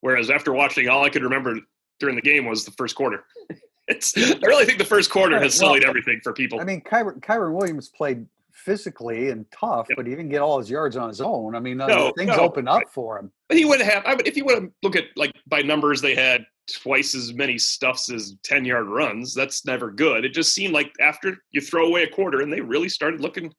Whereas 0.00 0.30
after 0.30 0.52
watching, 0.52 0.88
all 0.88 1.04
I 1.04 1.10
could 1.10 1.22
remember 1.22 1.56
during 2.00 2.16
the 2.16 2.22
game 2.22 2.46
was 2.46 2.64
the 2.64 2.70
first 2.72 2.94
quarter. 2.96 3.24
it's 3.88 4.16
I 4.16 4.38
really 4.44 4.64
think 4.64 4.78
the 4.78 4.84
first 4.84 5.10
quarter 5.10 5.38
has 5.40 5.58
Well, 5.60 5.70
sullied 5.70 5.84
everything 5.84 6.20
for 6.22 6.32
people. 6.32 6.60
I 6.60 6.64
mean, 6.64 6.80
Kyren, 6.82 7.20
Kyren 7.20 7.52
Williams 7.52 7.88
played 7.88 8.26
physically 8.52 9.30
and 9.30 9.44
tough, 9.52 9.86
Yep. 9.88 9.96
but 9.96 10.06
he 10.06 10.14
didn't 10.14 10.30
get 10.30 10.40
all 10.40 10.58
his 10.58 10.70
yards 10.70 10.96
on 10.96 11.08
his 11.08 11.20
own. 11.20 11.54
I 11.54 11.60
mean, 11.60 11.80
uh, 11.80 11.86
No, 11.86 12.12
things 12.16 12.28
no, 12.36 12.38
opened 12.38 12.68
up 12.68 12.82
for 12.92 13.18
him. 13.18 13.30
But 13.48 13.58
he 13.58 13.64
would 13.64 13.80
have. 13.80 14.04
I 14.06 14.14
would 14.14 14.26
if 14.26 14.36
you 14.36 14.44
would 14.44 14.54
have 14.62 14.70
look 14.82 14.96
at 14.96 15.04
like 15.16 15.32
by 15.46 15.62
numbers, 15.62 16.00
they 16.00 16.14
had 16.14 16.44
twice 16.72 17.14
as 17.14 17.32
many 17.32 17.58
stuffs 17.58 18.10
as 18.10 18.36
ten 18.42 18.64
yard 18.64 18.86
runs. 18.88 19.34
That's 19.34 19.64
never 19.64 19.90
good. 19.90 20.24
It 20.24 20.30
just 20.30 20.52
seemed 20.54 20.74
like 20.74 20.92
after 21.00 21.36
you 21.52 21.60
throw 21.60 21.86
away 21.86 22.02
a 22.02 22.08
quarter, 22.10 22.40
and 22.40 22.52
they 22.52 22.60
really 22.60 22.88
started 22.88 23.20
looking. 23.20 23.52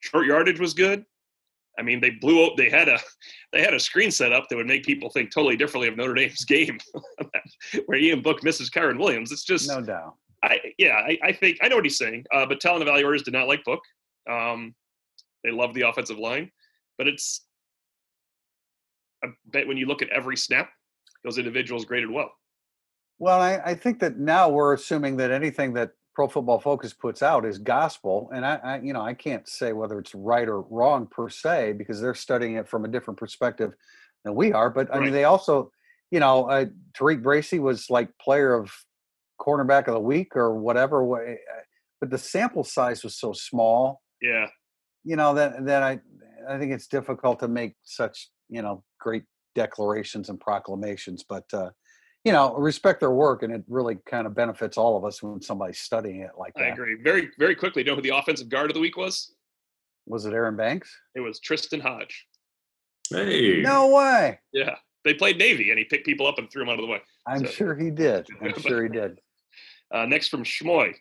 Short 0.00 0.26
yardage 0.26 0.60
was 0.60 0.74
good. 0.74 1.04
I 1.78 1.82
mean, 1.82 2.00
they 2.00 2.10
blew 2.10 2.44
up. 2.44 2.56
They 2.56 2.70
had 2.70 2.88
a 2.88 2.98
they 3.52 3.62
had 3.62 3.74
a 3.74 3.80
screen 3.80 4.10
set 4.10 4.32
up 4.32 4.48
that 4.48 4.56
would 4.56 4.66
make 4.66 4.84
people 4.84 5.10
think 5.10 5.32
totally 5.32 5.56
differently 5.56 5.88
of 5.88 5.96
Notre 5.96 6.14
Dame's 6.14 6.44
game, 6.48 6.78
where 7.86 7.98
Ian 7.98 8.22
Book 8.22 8.42
misses 8.42 8.70
Kyren 8.70 8.98
Williams. 8.98 9.32
It's 9.32 9.44
just 9.44 9.68
No 9.68 9.80
doubt. 9.80 10.14
I 10.42 10.58
yeah, 10.78 10.96
I, 10.96 11.18
I 11.22 11.32
think 11.32 11.58
I 11.62 11.68
know 11.68 11.76
what 11.76 11.84
he's 11.84 11.98
saying. 11.98 12.24
Uh, 12.32 12.46
but 12.46 12.60
talent 12.60 12.84
evaluators 12.84 13.24
did 13.24 13.32
not 13.32 13.48
like 13.48 13.64
Book. 13.64 13.80
Um, 14.30 14.74
they 15.42 15.50
love 15.50 15.74
the 15.74 15.82
offensive 15.82 16.18
line, 16.18 16.50
but 16.98 17.08
it's 17.08 17.46
I 19.22 19.28
bet 19.46 19.66
when 19.66 19.76
you 19.76 19.86
look 19.86 20.02
at 20.02 20.10
every 20.10 20.36
snap, 20.36 20.70
those 21.22 21.38
individuals 21.38 21.84
graded 21.84 22.10
well. 22.10 22.30
Well, 23.18 23.40
I, 23.40 23.60
I 23.64 23.74
think 23.74 24.00
that 24.00 24.18
now 24.18 24.48
we're 24.48 24.74
assuming 24.74 25.16
that 25.18 25.30
anything 25.30 25.72
that 25.74 25.92
Pro 26.14 26.28
Football 26.28 26.60
Focus 26.60 26.92
puts 26.92 27.22
out 27.22 27.44
is 27.44 27.58
gospel, 27.58 28.30
and 28.34 28.46
I, 28.46 28.54
I, 28.62 28.80
you 28.80 28.92
know, 28.92 29.02
I 29.02 29.14
can't 29.14 29.48
say 29.48 29.72
whether 29.72 29.98
it's 29.98 30.14
right 30.14 30.48
or 30.48 30.60
wrong 30.62 31.06
per 31.06 31.28
se 31.28 31.72
because 31.72 32.00
they're 32.00 32.14
studying 32.14 32.54
it 32.56 32.68
from 32.68 32.84
a 32.84 32.88
different 32.88 33.18
perspective 33.18 33.72
than 34.24 34.34
we 34.34 34.52
are. 34.52 34.70
But 34.70 34.94
I 34.94 35.00
mean, 35.00 35.12
they 35.12 35.24
also, 35.24 35.72
you 36.10 36.20
know, 36.20 36.48
uh, 36.48 36.66
Tariq 36.98 37.22
Bracy 37.22 37.58
was 37.58 37.90
like 37.90 38.08
player 38.18 38.54
of 38.54 38.70
cornerback 39.40 39.88
of 39.88 39.94
the 39.94 40.00
week 40.00 40.36
or 40.36 40.54
whatever. 40.54 41.04
wa- 41.04 41.18
uh, 41.18 41.34
But 42.00 42.10
the 42.10 42.18
sample 42.18 42.64
size 42.64 43.02
was 43.02 43.16
so 43.18 43.32
small, 43.32 44.00
Yeah, 44.22 44.46
you 45.04 45.16
know, 45.16 45.34
that 45.34 45.66
that 45.66 45.82
I, 45.82 46.00
I 46.48 46.58
think 46.58 46.72
it's 46.72 46.86
difficult 46.86 47.40
to 47.40 47.48
make 47.48 47.74
such, 47.82 48.30
you 48.48 48.62
know, 48.62 48.84
great 49.00 49.24
declarations 49.54 50.28
and 50.28 50.38
proclamations. 50.40 51.24
But 51.28 51.44
uh, 51.52 51.70
you 52.24 52.32
know, 52.32 52.54
respect 52.56 53.00
their 53.00 53.10
work, 53.10 53.42
and 53.42 53.52
it 53.52 53.62
really 53.68 53.98
kind 54.06 54.26
of 54.26 54.34
benefits 54.34 54.76
all 54.78 54.96
of 54.96 55.04
us 55.04 55.22
when 55.22 55.40
somebody's 55.42 55.78
studying 55.78 56.20
it 56.20 56.30
like 56.38 56.54
that. 56.54 56.64
I 56.64 56.68
agree. 56.68 56.96
Very 57.02 57.30
very 57.38 57.54
quickly, 57.54 57.82
you 57.82 57.86
know 57.90 57.96
who 57.96 58.02
the 58.02 58.16
offensive 58.16 58.48
guard 58.48 58.70
of 58.70 58.74
the 58.74 58.80
week 58.80 58.96
was? 58.96 59.34
Was 60.06 60.24
it 60.26 60.32
Aaron 60.32 60.56
Banks? 60.56 60.94
It 61.14 61.20
was 61.20 61.38
Tristen 61.40 61.80
Hoge. 61.80 62.26
Hey, 63.10 63.60
No 63.62 63.88
way. 63.94 64.38
Yeah, 64.52 64.76
they 65.04 65.14
played 65.14 65.38
Navy, 65.38 65.70
and 65.70 65.78
he 65.78 65.84
picked 65.84 66.06
people 66.06 66.26
up 66.26 66.38
and 66.38 66.50
threw 66.50 66.62
them 66.62 66.70
out 66.70 66.78
of 66.78 66.86
the 66.86 66.90
way. 66.92 67.00
I'm 67.26 67.40
So- 67.44 67.52
sure 67.52 67.74
he 67.74 67.90
did. 67.90 68.26
I'm 68.42 68.58
sure 68.60 68.82
he 68.82 68.88
did. 68.88 69.18
Uh, 69.92 70.06
next 70.06 70.28
from 70.28 70.44
Schmoy. 70.44 70.94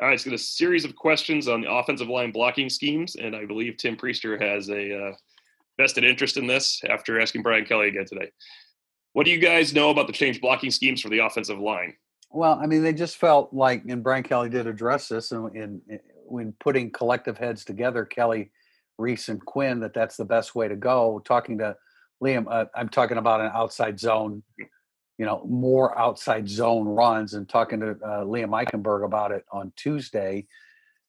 All 0.00 0.08
right, 0.08 0.14
it's 0.14 0.24
got 0.24 0.34
a 0.34 0.38
series 0.38 0.84
of 0.86 0.96
questions 0.96 1.48
on 1.48 1.60
the 1.60 1.70
offensive 1.70 2.08
line 2.08 2.32
blocking 2.32 2.68
schemes, 2.70 3.16
and 3.16 3.36
I 3.36 3.44
believe 3.44 3.76
Tim 3.76 3.96
Prister 3.96 4.40
has 4.40 4.68
a 4.70 5.08
uh, 5.08 5.12
vested 5.78 6.02
interest 6.02 6.38
in 6.38 6.46
this 6.46 6.80
after 6.88 7.20
asking 7.20 7.42
Brian 7.42 7.64
Kelly 7.66 7.88
again 7.88 8.06
today. 8.06 8.30
What 9.12 9.26
do 9.26 9.32
you 9.32 9.38
guys 9.38 9.74
know 9.74 9.90
about 9.90 10.06
the 10.06 10.12
change 10.12 10.40
blocking 10.40 10.70
schemes 10.70 11.00
for 11.00 11.08
the 11.08 11.18
offensive 11.18 11.58
line? 11.58 11.94
Well, 12.30 12.58
I 12.62 12.66
mean, 12.66 12.82
they 12.82 12.94
just 12.94 13.18
felt 13.18 13.52
like, 13.52 13.84
and 13.86 14.02
Brian 14.02 14.22
Kelly 14.22 14.48
did 14.48 14.66
address 14.66 15.08
this, 15.08 15.32
and 15.32 15.54
in, 15.54 15.80
in, 15.88 16.00
when 16.24 16.54
putting 16.60 16.90
collective 16.90 17.36
heads 17.36 17.64
together, 17.64 18.06
Kelly, 18.06 18.50
Rees, 18.96 19.28
and 19.28 19.44
Quinn, 19.44 19.80
that 19.80 19.92
that's 19.92 20.16
the 20.16 20.24
best 20.24 20.54
way 20.54 20.66
to 20.66 20.76
go. 20.76 21.20
Talking 21.26 21.58
to 21.58 21.76
Liam, 22.22 22.46
uh, 22.48 22.66
I'm 22.74 22.88
talking 22.88 23.18
about 23.18 23.42
an 23.42 23.50
outside 23.52 24.00
zone, 24.00 24.42
you 25.18 25.26
know, 25.26 25.44
more 25.46 25.98
outside 25.98 26.48
zone 26.48 26.86
runs, 26.86 27.34
and 27.34 27.46
talking 27.46 27.80
to 27.80 27.90
uh, 27.90 28.24
Liam 28.24 28.48
Eichenberg 28.50 29.04
about 29.04 29.32
it 29.32 29.44
on 29.52 29.72
Tuesday. 29.76 30.46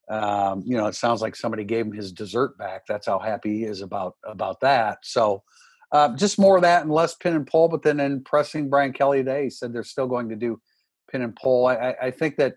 Um, 0.09 0.63
you 0.65 0.75
know, 0.75 0.87
it 0.87 0.95
sounds 0.95 1.21
like 1.21 1.37
somebody 1.37 1.63
gave 1.63 1.85
him 1.85 1.93
his 1.93 2.11
dessert 2.11 2.57
back. 2.57 2.85
That's 2.85 3.07
how 3.07 3.19
happy 3.19 3.59
he 3.59 3.63
is 3.63 3.81
about 3.81 4.17
about 4.25 4.59
that. 4.59 4.99
So, 5.03 5.43
uh, 5.93 6.09
just 6.15 6.39
more 6.39 6.55
of 6.55 6.63
that 6.63 6.81
and 6.81 6.91
less 6.91 7.15
pin 7.15 7.35
and 7.35 7.47
pull. 7.47 7.69
But 7.69 7.83
then 7.83 7.99
in 7.99 8.23
pressing 8.23 8.69
Brian 8.69 8.91
Kelly 8.91 9.19
today, 9.19 9.43
he 9.43 9.49
said 9.49 9.71
they're 9.71 9.83
still 9.83 10.07
going 10.07 10.27
to 10.29 10.35
do 10.35 10.59
pin 11.09 11.21
and 11.21 11.35
pull. 11.35 11.67
I, 11.67 11.75
I, 11.75 11.95
I 12.07 12.11
think 12.11 12.35
that 12.37 12.55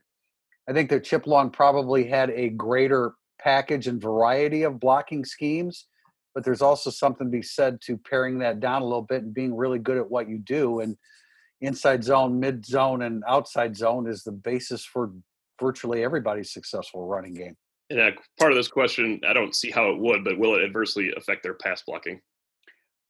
I 0.68 0.72
think 0.72 0.90
that 0.90 1.04
Chip 1.04 1.26
Long 1.26 1.50
probably 1.50 2.08
had 2.08 2.30
a 2.30 2.48
greater 2.48 3.12
package 3.38 3.86
and 3.86 4.00
variety 4.00 4.62
of 4.62 4.80
blocking 4.80 5.24
schemes, 5.24 5.86
but 6.34 6.44
there's 6.44 6.62
also 6.62 6.90
something 6.90 7.28
to 7.28 7.30
be 7.30 7.42
said 7.42 7.80
to 7.82 7.96
paring 7.96 8.38
that 8.38 8.58
down 8.58 8.82
a 8.82 8.84
little 8.84 9.02
bit 9.02 9.22
and 9.22 9.32
being 9.32 9.54
really 9.54 9.78
good 9.78 9.98
at 9.98 10.10
what 10.10 10.28
you 10.28 10.38
do. 10.38 10.80
And 10.80 10.96
inside 11.60 12.02
zone, 12.02 12.40
mid 12.40 12.64
zone, 12.64 13.02
and 13.02 13.22
outside 13.28 13.76
zone 13.76 14.08
is 14.08 14.24
the 14.24 14.32
basis 14.32 14.84
for 14.84 15.12
virtually 15.60 16.02
everybody's 16.02 16.52
successful 16.52 17.06
running 17.06 17.34
game. 17.34 17.56
And 17.90 18.00
uh, 18.00 18.10
part 18.38 18.50
of 18.50 18.56
this 18.56 18.68
question, 18.68 19.20
I 19.28 19.32
don't 19.32 19.54
see 19.54 19.70
how 19.70 19.90
it 19.90 19.98
would, 19.98 20.24
but 20.24 20.38
will 20.38 20.56
it 20.56 20.64
adversely 20.64 21.12
affect 21.16 21.42
their 21.42 21.54
pass 21.54 21.82
blocking? 21.86 22.20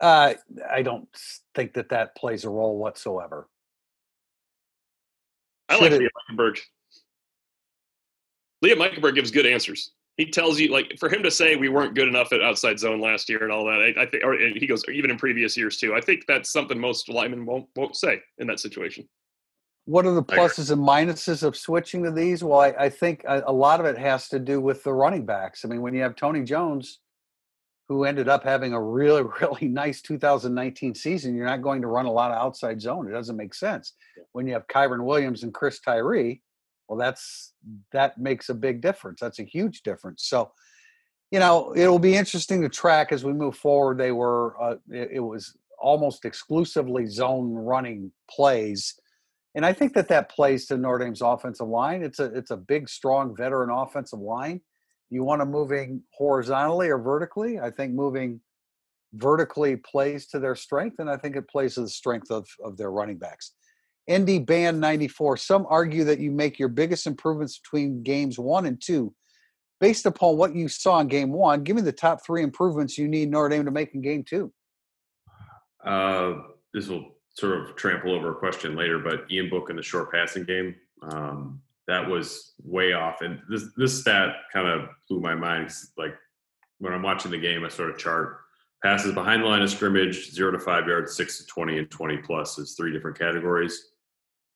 Uh, 0.00 0.34
I 0.70 0.82
don't 0.82 1.08
think 1.54 1.74
that 1.74 1.88
that 1.90 2.14
plays 2.16 2.44
a 2.44 2.50
role 2.50 2.76
whatsoever. 2.76 3.48
I 5.68 5.78
like 5.78 5.92
Should 5.92 6.02
it- 6.02 6.12
Eichenberg. 6.30 6.58
Liam 8.64 8.76
Eichenberg 8.76 9.14
gives 9.14 9.30
good 9.30 9.46
answers. 9.46 9.92
He 10.16 10.30
tells 10.30 10.58
you, 10.58 10.72
like, 10.72 10.96
for 10.98 11.10
him 11.10 11.22
to 11.24 11.30
say 11.30 11.56
we 11.56 11.68
weren't 11.68 11.94
good 11.94 12.08
enough 12.08 12.32
at 12.32 12.40
outside 12.40 12.78
zone 12.78 13.02
last 13.02 13.28
year 13.28 13.42
and 13.42 13.52
all 13.52 13.66
that, 13.66 13.94
I, 13.96 14.02
I 14.02 14.06
think, 14.06 14.24
or 14.24 14.32
and 14.32 14.56
he 14.56 14.66
goes 14.66 14.82
even 14.90 15.10
in 15.10 15.18
previous 15.18 15.56
years 15.56 15.76
too. 15.76 15.94
I 15.94 16.00
think 16.00 16.24
that's 16.26 16.50
something 16.50 16.78
most 16.78 17.10
linemen 17.10 17.44
won't 17.44 17.66
won't 17.76 17.96
say 17.96 18.22
in 18.38 18.46
that 18.46 18.58
situation. 18.58 19.06
What 19.84 20.06
are 20.06 20.14
the 20.14 20.22
pluses 20.22 20.70
and 20.70 20.82
minuses 20.82 21.42
of 21.42 21.56
switching 21.56 22.02
to 22.04 22.10
these? 22.10 22.42
Well, 22.42 22.60
I, 22.60 22.68
I 22.70 22.88
think 22.88 23.24
a, 23.24 23.42
a 23.46 23.52
lot 23.52 23.78
of 23.78 23.86
it 23.86 23.98
has 23.98 24.28
to 24.30 24.38
do 24.38 24.60
with 24.60 24.82
the 24.82 24.92
running 24.92 25.26
backs. 25.26 25.64
I 25.64 25.68
mean, 25.68 25.82
when 25.82 25.94
you 25.94 26.00
have 26.02 26.16
Tony 26.16 26.42
Jones, 26.42 26.98
who 27.88 28.04
ended 28.04 28.28
up 28.28 28.42
having 28.42 28.72
a 28.72 28.82
really, 28.82 29.22
really 29.40 29.68
nice 29.68 30.02
2019 30.02 30.94
season, 30.94 31.36
you're 31.36 31.46
not 31.46 31.62
going 31.62 31.82
to 31.82 31.88
run 31.88 32.06
a 32.06 32.12
lot 32.12 32.30
of 32.30 32.38
outside 32.38 32.80
zone. 32.80 33.08
It 33.08 33.12
doesn't 33.12 33.36
make 33.36 33.54
sense. 33.54 33.92
When 34.32 34.46
you 34.46 34.54
have 34.54 34.66
Kyren 34.66 35.04
Williams 35.04 35.42
and 35.42 35.54
Chris 35.54 35.80
Tyree, 35.80 36.42
well, 36.88 36.98
that's 36.98 37.52
that 37.92 38.18
makes 38.18 38.48
a 38.48 38.54
big 38.54 38.80
difference. 38.80 39.20
That's 39.20 39.40
a 39.40 39.44
huge 39.44 39.82
difference. 39.82 40.24
So, 40.28 40.52
you 41.32 41.40
know, 41.40 41.74
it'll 41.76 41.98
be 41.98 42.14
interesting 42.14 42.62
to 42.62 42.68
track 42.68 43.10
as 43.10 43.24
we 43.24 43.32
move 43.32 43.56
forward. 43.56 43.98
They 43.98 44.12
were, 44.12 44.60
uh, 44.62 44.76
it, 44.90 45.10
it 45.14 45.20
was 45.20 45.56
almost 45.80 46.24
exclusively 46.24 47.06
zone 47.06 47.52
running 47.54 48.12
plays. 48.30 48.94
And 49.56 49.66
I 49.66 49.72
think 49.72 49.94
that 49.94 50.08
that 50.08 50.28
plays 50.28 50.66
to 50.66 50.76
Notre 50.76 51.04
Dame's 51.04 51.22
offensive 51.22 51.66
line. 51.66 52.04
It's 52.04 52.20
a 52.20 52.26
it's 52.26 52.50
a 52.50 52.56
big, 52.56 52.88
strong 52.88 53.34
veteran 53.34 53.70
offensive 53.70 54.20
line 54.20 54.60
you 55.10 55.24
want 55.24 55.40
to 55.40 55.46
moving 55.46 56.02
horizontally 56.12 56.88
or 56.88 56.98
vertically? 56.98 57.58
I 57.60 57.70
think 57.70 57.94
moving 57.94 58.40
vertically 59.14 59.76
plays 59.76 60.26
to 60.28 60.38
their 60.38 60.56
strength, 60.56 60.96
and 60.98 61.08
I 61.08 61.16
think 61.16 61.36
it 61.36 61.48
plays 61.48 61.74
to 61.74 61.82
the 61.82 61.88
strength 61.88 62.30
of, 62.30 62.46
of 62.62 62.76
their 62.76 62.90
running 62.90 63.18
backs. 63.18 63.52
ND 64.10 64.46
Band 64.46 64.80
94. 64.80 65.36
Some 65.36 65.66
argue 65.68 66.04
that 66.04 66.20
you 66.20 66.30
make 66.30 66.58
your 66.58 66.68
biggest 66.68 67.06
improvements 67.06 67.58
between 67.58 68.02
games 68.02 68.38
one 68.38 68.66
and 68.66 68.80
two. 68.80 69.14
Based 69.80 70.06
upon 70.06 70.38
what 70.38 70.54
you 70.54 70.68
saw 70.68 71.00
in 71.00 71.08
game 71.08 71.32
one, 71.32 71.62
give 71.62 71.76
me 71.76 71.82
the 71.82 71.92
top 71.92 72.24
three 72.24 72.42
improvements 72.42 72.96
you 72.96 73.08
need 73.08 73.30
Notre 73.30 73.50
Dame 73.50 73.66
to 73.66 73.70
make 73.70 73.94
in 73.94 74.00
game 74.00 74.24
two. 74.24 74.52
Uh, 75.84 76.34
this 76.72 76.88
will 76.88 77.16
sort 77.36 77.58
of 77.58 77.76
trample 77.76 78.12
over 78.12 78.32
a 78.32 78.34
question 78.34 78.74
later, 78.74 78.98
but 78.98 79.30
Ian 79.30 79.50
Book 79.50 79.68
in 79.68 79.76
the 79.76 79.82
short 79.82 80.10
passing 80.10 80.44
game. 80.44 80.74
Um, 81.02 81.60
that 81.88 82.08
was 82.08 82.54
way 82.62 82.92
off. 82.92 83.20
And 83.20 83.40
this 83.48 83.64
this 83.76 84.00
stat 84.00 84.34
kind 84.52 84.68
of 84.68 84.88
blew 85.08 85.20
my 85.20 85.34
mind. 85.34 85.70
Like 85.96 86.14
when 86.78 86.92
I'm 86.92 87.02
watching 87.02 87.30
the 87.30 87.38
game, 87.38 87.64
I 87.64 87.68
sort 87.68 87.90
of 87.90 87.98
chart 87.98 88.38
passes 88.82 89.12
behind 89.12 89.42
the 89.42 89.46
line 89.46 89.62
of 89.62 89.70
scrimmage, 89.70 90.32
zero 90.32 90.50
to 90.50 90.58
five 90.58 90.86
yards, 90.86 91.16
six 91.16 91.38
to 91.38 91.46
twenty, 91.46 91.78
and 91.78 91.90
twenty 91.90 92.18
plus 92.18 92.58
is 92.58 92.74
three 92.74 92.92
different 92.92 93.18
categories. 93.18 93.92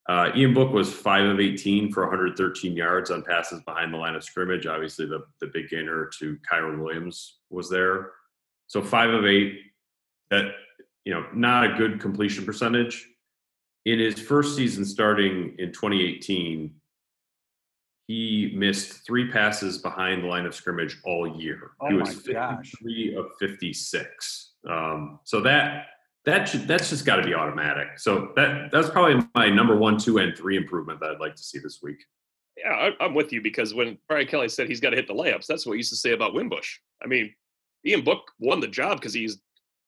Uh, 0.09 0.31
Ian 0.35 0.55
Book 0.55 0.73
was 0.73 0.93
five 0.93 1.25
of 1.25 1.39
18 1.39 1.93
for 1.93 2.03
113 2.03 2.75
yards 2.75 3.13
on 3.13 3.23
passes 3.23 3.63
behind 3.63 3.95
the 3.95 3.99
line 3.99 4.17
of 4.17 4.25
scrimmage. 4.25 4.67
Obviously, 4.67 5.07
the, 5.07 5.21
the 5.41 5.47
big 5.49 5.69
gainer 5.69 6.11
to 6.19 6.37
Kyren 6.51 6.83
Williams 6.83 7.39
was 7.49 7.71
there. 7.71 8.13
So 8.67 8.83
five 8.83 9.11
of 9.11 9.25
eight. 9.25 9.61
That 10.31 10.53
you 11.05 11.13
know, 11.13 11.27
not 11.35 11.65
a 11.65 11.77
good 11.77 12.01
completion 12.01 12.45
percentage. 12.45 13.07
In 13.85 13.99
his 13.99 14.19
first 14.19 14.57
season 14.57 14.85
starting 14.85 15.55
in 15.59 15.73
2018, 15.73 16.75
he 18.11 18.51
missed 18.57 19.07
three 19.07 19.31
passes 19.31 19.79
behind 19.79 20.25
the 20.25 20.27
line 20.27 20.45
of 20.45 20.53
scrimmage 20.53 20.99
all 21.05 21.29
year. 21.29 21.71
Oh 21.81 21.91
he 21.91 21.95
was 21.95 22.27
my 22.27 22.57
53 22.57 23.15
of 23.15 23.27
56. 23.39 24.53
Um, 24.69 25.21
so 25.23 25.41
that 25.43 25.87
that 26.25 26.49
should, 26.49 26.67
that's 26.67 26.91
just 26.91 27.07
got 27.07 27.17
to 27.17 27.23
be 27.23 27.35
automatic. 27.35 28.01
So 28.01 28.33
that 28.35 28.73
that's 28.73 28.91
probably 28.91 29.25
my 29.37 29.49
number 29.49 29.77
one, 29.77 29.97
two, 29.97 30.19
and 30.19 30.37
three 30.37 30.57
improvement 30.57 30.99
that 30.99 31.11
I'd 31.11 31.21
like 31.21 31.37
to 31.37 31.43
see 31.43 31.61
this 31.61 31.79
week. 31.85 31.99
Yeah, 32.57 32.91
I, 33.01 33.05
am 33.05 33.15
with 33.15 33.33
you 33.33 33.41
because 33.43 33.75
when 33.75 33.97
Brian 34.09 34.27
Kelly 34.27 34.49
said 34.49 34.69
he's 34.69 34.81
got 34.81 34.91
to 34.91 34.97
hit 34.97 35.07
the 35.07 35.15
layups, 35.15 35.47
that's 35.47 35.65
what 35.65 35.75
he 35.75 35.79
used 35.79 35.91
to 35.91 35.97
say 35.97 36.11
about 36.11 36.35
Wimbush. 36.35 36.79
I 37.05 37.07
mean, 37.07 37.33
Ian 37.87 38.03
Book 38.03 38.23
won 38.41 38.59
the 38.59 38.67
job 38.67 38.99
because 38.99 39.15
he's 39.15 39.41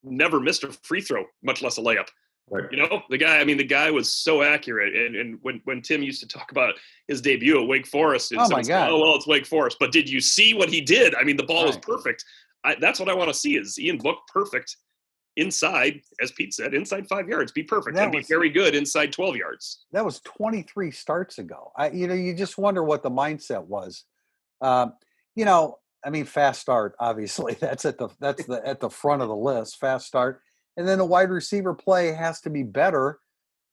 never 0.05 0.39
missed 0.39 0.63
a 0.63 0.71
free 0.85 1.01
throw, 1.01 1.25
much 1.43 1.61
less 1.61 1.77
a 1.77 1.81
layup. 1.81 2.07
Right. 2.51 2.65
You 2.71 2.79
know, 2.79 3.03
the 3.09 3.19
guy, 3.19 3.39
I 3.39 3.45
mean, 3.45 3.57
the 3.57 3.65
guy 3.65 3.91
was 3.91 4.13
so 4.13 4.43
accurate. 4.43 4.95
And, 4.95 5.17
and 5.17 5.39
when, 5.43 5.61
when 5.65 5.81
Tim 5.81 6.03
used 6.03 6.21
to 6.21 6.29
talk 6.29 6.51
about 6.51 6.75
his 7.09 7.21
debut 7.21 7.61
at 7.61 7.67
Wake 7.67 7.87
Forest, 7.87 8.35
oh, 8.37 8.49
my 8.51 8.63
God. 8.63 8.91
oh, 8.91 9.01
well, 9.01 9.15
it's 9.15 9.27
Wake 9.27 9.47
Forest. 9.47 9.79
But 9.81 9.93
did 9.93 10.09
you 10.09 10.21
see 10.21 10.53
what 10.53 10.69
he 10.69 10.81
did? 10.81 11.15
I 11.15 11.25
mean, 11.25 11.37
the 11.37 11.45
ball 11.45 11.65
right. 11.65 11.69
was 11.69 11.79
perfect. 11.79 12.25
I, 12.65 12.77
that's 12.81 13.01
what 13.01 13.09
I 13.09 13.15
want 13.15 13.29
to 13.29 13.35
see 13.35 13.57
is 13.57 13.79
Ian 13.79 13.99
Book 13.99 14.19
perfect 14.33 14.77
inside, 15.37 16.01
as 16.21 16.31
Pete 16.33 16.53
said, 16.53 16.75
inside 16.75 17.09
five 17.09 17.29
yards. 17.29 17.53
Be 17.53 17.63
perfect 17.63 17.97
that 17.97 18.05
and 18.05 18.15
was, 18.15 18.27
be 18.27 18.35
very 18.35 18.51
good 18.51 18.75
inside 18.75 19.13
12 19.13 19.37
yards. 19.37 19.85
That 19.93 20.05
was 20.05 20.21
23 20.21 20.91
starts 20.91 21.39
ago. 21.39 21.73
I, 21.77 21.91
you 21.91 22.07
know, 22.07 22.15
you 22.15 22.35
just 22.35 22.59
wonder 22.59 22.83
what 22.83 23.03
the 23.03 23.11
mindset 23.11 23.65
was. 23.65 24.05
Um, 24.61 24.93
you 25.35 25.45
know, 25.45 25.79
I 26.05 26.11
mean, 26.11 26.25
fast 26.25 26.61
start, 26.61 26.95
obviously. 26.99 27.55
That's 27.61 27.85
at 27.85 27.99
the 27.99 28.09
that's 28.21 28.45
the 28.45 28.61
at 28.67 28.81
the 28.81 28.91
front 28.91 29.23
of 29.23 29.29
the 29.29 29.37
list. 29.37 29.79
Fast 29.79 30.07
start 30.07 30.43
and 30.77 30.89
then 30.89 30.99
the 30.99 31.05
wide 31.05 31.31
receiver 31.31 31.75
play 31.75 32.13
has 32.13 32.41
to 32.43 32.51
be 32.51 32.63
better. 32.63 33.19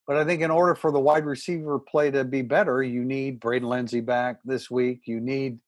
But 0.07 0.17
I 0.17 0.25
think 0.25 0.41
in 0.41 0.51
order 0.51 0.75
for 0.75 0.91
the 0.91 0.99
wide 0.99 1.25
receiver 1.25 1.79
play 1.79 2.11
to 2.11 2.23
be 2.23 2.41
better, 2.41 2.81
you 2.81 3.05
need 3.05 3.39
Braden 3.39 3.67
Lenzy 3.67 4.01
back 4.01 4.39
this 4.43 4.69
week. 4.69 5.01
You 5.05 5.19
need, 5.19 5.59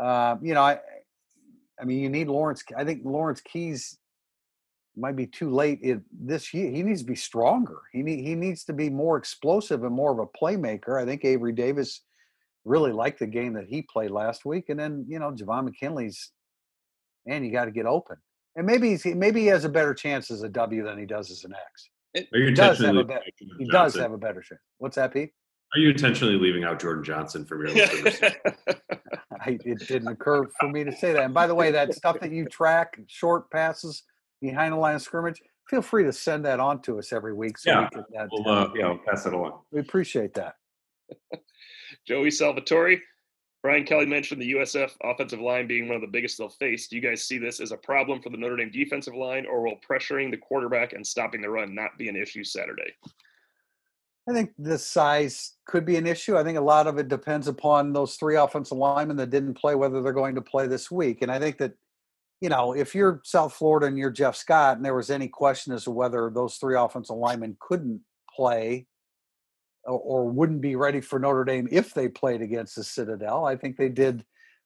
uh, 0.00 0.36
you 0.40 0.54
know, 0.54 0.62
I, 0.62 0.78
I 1.80 1.84
mean, 1.84 1.98
you 1.98 2.08
need 2.08 2.28
Lawrence. 2.28 2.62
I 2.76 2.84
think 2.84 3.02
Lawrence 3.04 3.40
Keys 3.40 3.98
might 4.96 5.16
be 5.16 5.26
too 5.26 5.50
late 5.50 5.80
in 5.82 6.04
this 6.12 6.54
year. 6.54 6.70
He 6.70 6.82
needs 6.82 7.02
to 7.02 7.06
be 7.06 7.16
stronger. 7.16 7.80
He 7.92 8.02
need, 8.02 8.24
he 8.24 8.34
needs 8.34 8.64
to 8.64 8.72
be 8.72 8.88
more 8.88 9.16
explosive 9.16 9.82
and 9.82 9.94
more 9.94 10.12
of 10.12 10.20
a 10.20 10.26
playmaker. 10.26 11.00
I 11.00 11.04
think 11.04 11.24
Avery 11.24 11.52
Davis 11.52 12.02
really 12.64 12.92
liked 12.92 13.18
the 13.18 13.26
game 13.26 13.52
that 13.54 13.66
he 13.68 13.82
played 13.82 14.10
last 14.10 14.44
week. 14.44 14.68
And 14.68 14.78
then 14.78 15.04
you 15.08 15.18
know, 15.18 15.32
Javon 15.32 15.64
McKinley's 15.64 16.30
man, 17.26 17.44
you 17.44 17.50
got 17.50 17.66
to 17.66 17.72
get 17.72 17.86
open 17.86 18.16
and 18.56 18.66
maybe 18.66 18.90
he's, 18.90 19.04
maybe 19.04 19.40
he 19.42 19.46
has 19.46 19.64
a 19.64 19.68
better 19.68 19.94
chance 19.94 20.30
as 20.30 20.42
a 20.42 20.48
W 20.48 20.82
than 20.82 20.98
he 20.98 21.06
does 21.06 21.30
as 21.30 21.44
an 21.44 21.54
X. 21.54 22.28
he 22.32 22.52
does 22.52 22.78
have 22.80 22.96
a 22.96 23.04
better. 23.04 23.22
He 23.58 23.66
does 23.66 23.94
have 23.94 24.12
a 24.12 24.18
better 24.18 24.40
chance. 24.40 24.60
What's 24.78 24.96
that, 24.96 25.12
Pete? 25.12 25.30
Are 25.74 25.78
you 25.78 25.90
intentionally 25.90 26.38
leaving 26.38 26.64
out 26.64 26.80
Jordan 26.80 27.04
Johnson 27.04 27.44
from 27.44 27.60
your 27.60 27.74
list? 27.74 28.22
I, 28.22 29.58
it 29.64 29.86
didn't 29.86 30.08
occur 30.08 30.46
for 30.58 30.68
me 30.70 30.84
to 30.84 30.92
say 30.92 31.12
that. 31.12 31.24
And 31.24 31.34
by 31.34 31.46
the 31.46 31.54
way, 31.54 31.70
that 31.70 31.92
stuff 31.94 32.18
that 32.20 32.32
you 32.32 32.46
track, 32.46 32.98
short 33.08 33.50
passes 33.50 34.04
behind 34.40 34.72
the 34.72 34.78
line 34.78 34.94
of 34.94 35.02
scrimmage, 35.02 35.42
feel 35.68 35.82
free 35.82 36.04
to 36.04 36.12
send 36.12 36.44
that 36.44 36.60
on 36.60 36.80
to 36.82 36.98
us 36.98 37.12
every 37.12 37.34
week. 37.34 37.58
So 37.58 37.70
yeah, 37.70 37.88
we 37.92 38.02
can, 38.02 38.28
we'll, 38.30 38.48
uh, 38.48 38.70
yeah, 38.74 38.88
we'll 38.88 38.98
pass 38.98 39.26
it 39.26 39.34
along. 39.34 39.60
We 39.70 39.80
appreciate 39.80 40.34
that. 40.34 40.54
Joey 42.06 42.30
Salvatore, 42.30 42.98
Brian 43.62 43.84
Kelly 43.84 44.06
mentioned 44.06 44.40
the 44.40 44.52
USF 44.52 44.92
offensive 45.02 45.40
line 45.40 45.66
being 45.66 45.88
one 45.88 45.96
of 45.96 46.00
the 46.00 46.06
biggest 46.06 46.38
they'll 46.38 46.48
face. 46.48 46.86
Do 46.86 46.96
you 46.96 47.02
guys 47.02 47.24
see 47.24 47.38
this 47.38 47.58
as 47.60 47.72
a 47.72 47.76
problem 47.76 48.22
for 48.22 48.30
the 48.30 48.36
Notre 48.36 48.56
Dame 48.56 48.70
defensive 48.70 49.14
line, 49.14 49.44
or 49.46 49.62
will 49.62 49.80
pressuring 49.88 50.30
the 50.30 50.36
quarterback 50.36 50.92
and 50.92 51.04
stopping 51.04 51.40
the 51.40 51.50
run 51.50 51.74
not 51.74 51.98
be 51.98 52.08
an 52.08 52.16
issue 52.16 52.44
Saturday? 52.44 52.94
I 54.28 54.32
think 54.32 54.52
the 54.58 54.78
size 54.78 55.54
could 55.66 55.84
be 55.84 55.96
an 55.96 56.06
issue. 56.06 56.36
I 56.36 56.42
think 56.42 56.58
a 56.58 56.62
lot 56.62 56.88
of 56.88 56.98
it 56.98 57.08
depends 57.08 57.46
upon 57.46 57.92
those 57.92 58.16
three 58.16 58.36
offensive 58.36 58.76
linemen 58.76 59.16
that 59.18 59.30
didn't 59.30 59.54
play, 59.54 59.76
whether 59.76 60.02
they're 60.02 60.12
going 60.12 60.34
to 60.34 60.42
play 60.42 60.66
this 60.66 60.90
week. 60.90 61.22
And 61.22 61.30
I 61.30 61.38
think 61.38 61.58
that, 61.58 61.74
you 62.40 62.48
know, 62.48 62.72
if 62.72 62.94
you're 62.94 63.20
South 63.24 63.52
Florida 63.52 63.86
and 63.86 63.96
you're 63.96 64.10
Jeff 64.10 64.34
Scott 64.34 64.76
and 64.76 64.84
there 64.84 64.96
was 64.96 65.10
any 65.10 65.28
question 65.28 65.72
as 65.72 65.84
to 65.84 65.92
whether 65.92 66.28
those 66.28 66.56
three 66.56 66.76
offensive 66.76 67.16
linemen 67.16 67.56
couldn't 67.60 68.00
play, 68.34 68.86
or 69.86 70.28
wouldn't 70.28 70.60
be 70.60 70.76
ready 70.76 71.00
for 71.00 71.18
Notre 71.18 71.44
Dame 71.44 71.68
if 71.70 71.94
they 71.94 72.08
played 72.08 72.42
against 72.42 72.76
the 72.76 72.84
Citadel. 72.84 73.44
I 73.44 73.56
think 73.56 73.76
they 73.76 73.88
did 73.88 74.24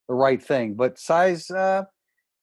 the 0.08 0.14
right 0.14 0.42
thing. 0.42 0.74
But 0.74 0.98
size, 0.98 1.50
uh, 1.50 1.84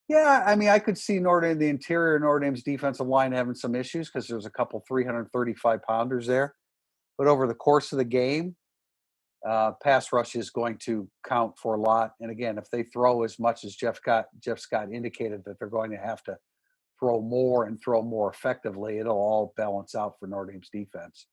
yeah, 0.07 0.43
I 0.45 0.55
mean, 0.55 0.69
I 0.69 0.79
could 0.79 0.97
see 0.97 1.19
Notre 1.19 1.49
Dame, 1.49 1.59
the 1.59 1.67
interior 1.69 2.15
of 2.15 2.21
Notre 2.21 2.39
Dame's 2.39 2.63
defensive 2.63 3.07
line 3.07 3.31
having 3.31 3.55
some 3.55 3.75
issues 3.75 4.09
because 4.09 4.27
there's 4.27 4.45
a 4.45 4.51
couple 4.51 4.83
335 4.87 5.81
pounders 5.83 6.27
there. 6.27 6.55
But 7.17 7.27
over 7.27 7.47
the 7.47 7.55
course 7.55 7.91
of 7.91 7.97
the 7.97 8.05
game, 8.05 8.55
uh, 9.47 9.71
pass 9.83 10.11
rush 10.11 10.35
is 10.35 10.49
going 10.49 10.77
to 10.77 11.09
count 11.27 11.57
for 11.57 11.75
a 11.75 11.81
lot. 11.81 12.13
And 12.19 12.31
again, 12.31 12.57
if 12.57 12.69
they 12.69 12.83
throw 12.83 13.23
as 13.23 13.39
much 13.39 13.63
as 13.63 13.75
Jeff 13.75 13.97
Scott, 13.97 14.25
Jeff 14.39 14.59
Scott 14.59 14.91
indicated 14.91 15.43
that 15.45 15.59
they're 15.59 15.67
going 15.67 15.91
to 15.91 15.97
have 15.97 16.23
to 16.23 16.37
throw 16.99 17.21
more 17.21 17.65
and 17.65 17.79
throw 17.79 18.01
more 18.01 18.31
effectively, 18.31 18.97
it'll 18.97 19.15
all 19.15 19.53
balance 19.57 19.93
out 19.95 20.15
for 20.19 20.27
Notre 20.27 20.51
Dame's 20.51 20.69
defense. 20.69 21.27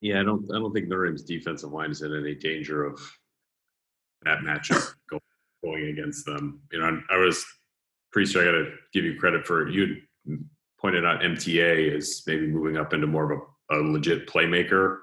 Yeah, 0.00 0.20
I 0.20 0.22
don't. 0.22 0.50
I 0.50 0.58
don't 0.58 0.72
think 0.72 0.88
Notre 0.88 1.06
Dame's 1.06 1.22
defensive 1.22 1.72
line 1.72 1.90
is 1.90 2.02
in 2.02 2.14
any 2.16 2.34
danger 2.34 2.84
of 2.84 3.00
that 4.22 4.38
matchup 4.38 4.94
going 5.62 5.88
against 5.88 6.24
them. 6.24 6.60
You 6.72 6.80
know, 6.80 7.00
I, 7.10 7.14
I 7.14 7.18
was 7.18 7.44
pretty 8.12 8.30
sure 8.30 8.42
I 8.42 8.46
got 8.46 8.52
to 8.52 8.72
give 8.92 9.04
you 9.04 9.18
credit 9.18 9.46
for 9.46 9.68
you 9.68 9.96
pointed 10.80 11.04
out 11.04 11.20
MTA 11.20 11.94
is 11.94 12.22
maybe 12.26 12.46
moving 12.46 12.76
up 12.76 12.92
into 12.92 13.06
more 13.06 13.30
of 13.30 13.40
a, 13.70 13.76
a 13.76 13.78
legit 13.82 14.26
playmaker. 14.26 14.98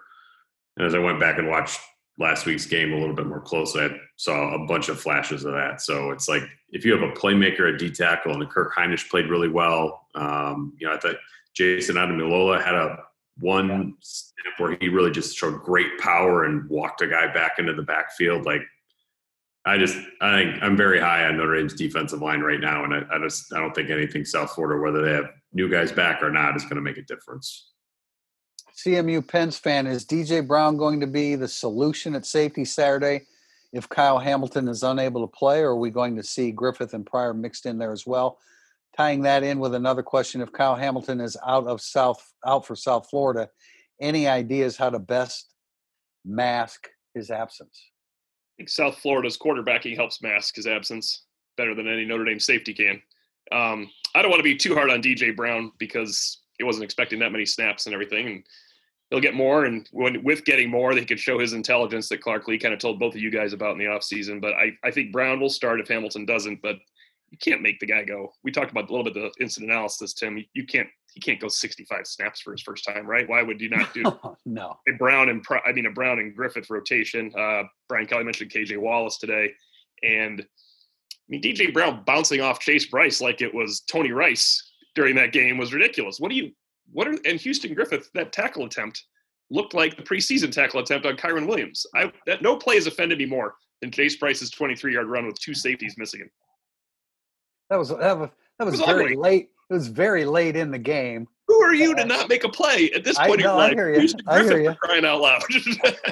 And 0.75 0.85
as 0.85 0.95
I 0.95 0.99
went 0.99 1.19
back 1.19 1.37
and 1.37 1.47
watched 1.47 1.79
last 2.17 2.45
week's 2.45 2.65
game 2.65 2.93
a 2.93 2.97
little 2.97 3.15
bit 3.15 3.27
more 3.27 3.41
closely, 3.41 3.85
I 3.85 3.89
saw 4.15 4.55
a 4.55 4.65
bunch 4.65 4.89
of 4.89 4.99
flashes 4.99 5.45
of 5.45 5.53
that. 5.53 5.81
So 5.81 6.11
it's 6.11 6.27
like 6.27 6.43
if 6.71 6.83
you 6.83 6.91
have 6.93 7.07
a 7.07 7.13
playmaker 7.13 7.71
at 7.71 7.79
D 7.79 7.91
tackle, 7.91 8.33
and 8.33 8.49
Kurt 8.49 8.73
Hinish 8.73 9.09
played 9.09 9.29
really 9.29 9.49
well. 9.49 10.07
Um, 10.15 10.73
you 10.79 10.87
know, 10.87 10.93
I 10.93 10.99
thought 10.99 11.17
Jayson 11.55 11.95
Ademilola 11.95 12.63
had 12.63 12.75
a 12.75 13.03
one 13.39 13.69
yeah. 13.69 13.83
snap 14.01 14.53
where 14.57 14.77
he 14.79 14.89
really 14.89 15.11
just 15.11 15.37
showed 15.37 15.63
great 15.63 15.97
power 15.99 16.45
and 16.45 16.69
walked 16.69 17.01
a 17.01 17.07
guy 17.07 17.31
back 17.33 17.59
into 17.59 17.73
the 17.73 17.83
backfield. 17.83 18.45
Like 18.45 18.61
I 19.65 19.77
just 19.77 19.97
I 20.21 20.43
think 20.43 20.63
I'm 20.63 20.77
very 20.77 20.99
high 20.99 21.25
on 21.25 21.37
Notre 21.37 21.55
Dame's 21.55 21.73
defensive 21.73 22.21
line 22.21 22.39
right 22.39 22.59
now, 22.59 22.85
and 22.85 22.93
I, 22.93 23.01
I 23.11 23.19
just 23.19 23.53
I 23.53 23.59
don't 23.59 23.75
think 23.75 23.89
anything 23.89 24.23
South 24.23 24.51
Florida, 24.51 24.81
whether 24.81 25.03
they 25.03 25.13
have 25.13 25.29
new 25.53 25.69
guys 25.69 25.91
back 25.91 26.23
or 26.23 26.31
not, 26.31 26.55
is 26.55 26.63
going 26.63 26.75
to 26.75 26.81
make 26.81 26.97
a 26.97 27.01
difference. 27.01 27.71
CMU 28.77 29.27
Pens 29.27 29.57
fan 29.57 29.87
is 29.87 30.05
DJ 30.05 30.45
Brown 30.45 30.77
going 30.77 30.99
to 31.01 31.07
be 31.07 31.35
the 31.35 31.47
solution 31.47 32.15
at 32.15 32.25
safety 32.25 32.63
Saturday 32.63 33.25
if 33.73 33.89
Kyle 33.89 34.19
Hamilton 34.19 34.69
is 34.69 34.83
unable 34.83 35.27
to 35.27 35.37
play, 35.37 35.59
or 35.61 35.71
are 35.71 35.75
we 35.75 35.89
going 35.89 36.15
to 36.15 36.23
see 36.23 36.51
Griffith 36.51 36.93
and 36.93 37.05
Pryor 37.05 37.33
mixed 37.33 37.65
in 37.65 37.77
there 37.77 37.91
as 37.91 38.07
well? 38.07 38.39
Tying 38.97 39.21
that 39.21 39.43
in 39.43 39.59
with 39.59 39.75
another 39.75 40.01
question, 40.01 40.41
if 40.41 40.51
Kyle 40.51 40.75
Hamilton 40.75 41.21
is 41.21 41.37
out 41.45 41.67
of 41.67 41.81
South 41.81 42.33
out 42.45 42.65
for 42.65 42.75
South 42.75 43.07
Florida, 43.09 43.47
any 44.01 44.27
ideas 44.27 44.75
how 44.75 44.89
to 44.89 44.97
best 44.97 45.53
mask 46.25 46.87
his 47.13 47.29
absence? 47.29 47.91
I 48.55 48.57
think 48.57 48.69
South 48.69 48.97
Florida's 48.97 49.37
quarterbacking 49.37 49.95
helps 49.95 50.21
mask 50.21 50.55
his 50.55 50.65
absence 50.65 51.25
better 51.57 51.75
than 51.75 51.87
any 51.87 52.05
Notre 52.05 52.25
Dame 52.25 52.39
safety 52.39 52.73
can. 52.73 53.01
Um, 53.51 53.89
I 54.15 54.21
don't 54.21 54.31
want 54.31 54.39
to 54.39 54.43
be 54.43 54.55
too 54.55 54.73
hard 54.73 54.89
on 54.89 55.01
DJ 55.01 55.35
Brown 55.35 55.71
because 55.77 56.41
he 56.57 56.63
wasn't 56.63 56.85
expecting 56.85 57.19
that 57.19 57.31
many 57.31 57.45
snaps 57.45 57.85
and 57.85 57.93
everything, 57.93 58.27
and 58.27 58.43
he'll 59.11 59.19
get 59.19 59.35
more. 59.35 59.65
And 59.65 59.87
when 59.91 60.23
with 60.23 60.43
getting 60.43 60.71
more, 60.71 60.95
they 60.95 61.05
could 61.05 61.19
show 61.19 61.37
his 61.37 61.53
intelligence 61.53 62.09
that 62.09 62.21
Clark 62.21 62.47
Lea 62.47 62.57
kind 62.57 62.73
of 62.73 62.79
told 62.79 62.99
both 62.99 63.13
of 63.13 63.21
you 63.21 63.29
guys 63.29 63.53
about 63.53 63.73
in 63.73 63.77
the 63.77 63.85
offseason. 63.85 64.41
But 64.41 64.53
I, 64.53 64.71
I 64.83 64.89
think 64.89 65.11
Brown 65.11 65.39
will 65.39 65.51
start 65.51 65.79
if 65.79 65.87
Hamilton 65.87 66.25
doesn't. 66.25 66.63
But 66.63 66.77
you 67.29 67.37
can't 67.37 67.61
make 67.61 67.79
the 67.79 67.85
guy 67.85 68.03
go. 68.03 68.31
We 68.43 68.51
talked 68.51 68.71
about 68.71 68.89
a 68.89 68.93
little 68.93 69.03
bit 69.03 69.13
the 69.13 69.31
instant 69.43 69.69
analysis, 69.69 70.13
Tim. 70.13 70.43
You 70.53 70.65
can't 70.65 70.87
he 71.13 71.19
can't 71.19 71.39
go 71.39 71.47
65 71.47 72.05
snaps 72.05 72.41
for 72.41 72.51
his 72.51 72.61
first 72.61 72.85
time, 72.85 73.07
right? 73.07 73.27
Why 73.27 73.41
would 73.41 73.59
you 73.59 73.69
not 73.69 73.93
do 73.93 74.03
no 74.45 74.77
a 74.87 74.93
Brown 74.93 75.29
and 75.29 75.45
I 75.65 75.71
mean 75.71 75.87
a 75.87 75.91
Brown 75.91 76.19
and 76.19 76.35
Griffith 76.35 76.69
rotation? 76.69 77.31
Uh, 77.37 77.63
Brian 77.89 78.07
Kelly 78.07 78.23
mentioned 78.23 78.51
KJ 78.51 78.77
Wallace 78.77 79.17
today, 79.17 79.51
and 80.03 80.41
I 80.41 81.25
mean 81.27 81.41
DJ 81.41 81.73
Brown 81.73 82.03
bouncing 82.05 82.41
off 82.41 82.59
Chase 82.59 82.85
Brice 82.85 83.19
like 83.19 83.41
it 83.41 83.53
was 83.53 83.81
Tony 83.81 84.11
Rice 84.11 84.71
during 84.95 85.15
that 85.15 85.33
game 85.33 85.57
was 85.57 85.73
ridiculous. 85.73 86.19
What 86.19 86.29
do 86.29 86.35
you 86.35 86.51
what 86.91 87.07
are 87.07 87.17
and 87.25 87.39
Houston 87.39 87.73
Griffith 87.73 88.09
that 88.13 88.31
tackle 88.31 88.65
attempt 88.65 89.03
looked 89.49 89.73
like 89.73 89.95
the 89.95 90.03
preseason 90.03 90.51
tackle 90.51 90.79
attempt 90.79 91.05
on 91.05 91.15
Kyren 91.15 91.47
Williams. 91.47 91.85
I 91.95 92.11
that 92.25 92.41
no 92.41 92.55
play 92.55 92.75
has 92.75 92.87
offended 92.87 93.17
me 93.17 93.25
more 93.25 93.55
than 93.81 93.91
Chase 93.91 94.15
Brice's 94.15 94.49
23 94.49 94.93
yard 94.93 95.07
run 95.07 95.25
with 95.25 95.39
two 95.39 95.53
safeties 95.53 95.95
missing 95.97 96.21
him. 96.21 96.29
That 97.69 97.77
was 97.77 97.89
that 97.89 98.17
was 98.17 98.29
that 98.59 98.65
was, 98.65 98.79
was 98.79 98.87
very 98.87 99.15
late. 99.15 99.49
It 99.69 99.73
was 99.73 99.87
very 99.87 100.25
late 100.25 100.55
in 100.55 100.71
the 100.71 100.79
game. 100.79 101.27
Who 101.47 101.61
are 101.61 101.73
you 101.73 101.95
to 101.95 102.05
not 102.05 102.27
make 102.27 102.43
a 102.43 102.49
play 102.49 102.91
at 102.93 103.03
this 103.03 103.17
point 103.17 103.41
I, 103.41 103.43
no, 103.43 103.59
in 103.61 103.77
your 103.77 103.97
life? 103.97 104.13
I 104.27 104.43
hear 104.43 104.59
you. 104.59 104.75
Crying 104.75 105.05
out 105.05 105.21
loud, 105.21 105.41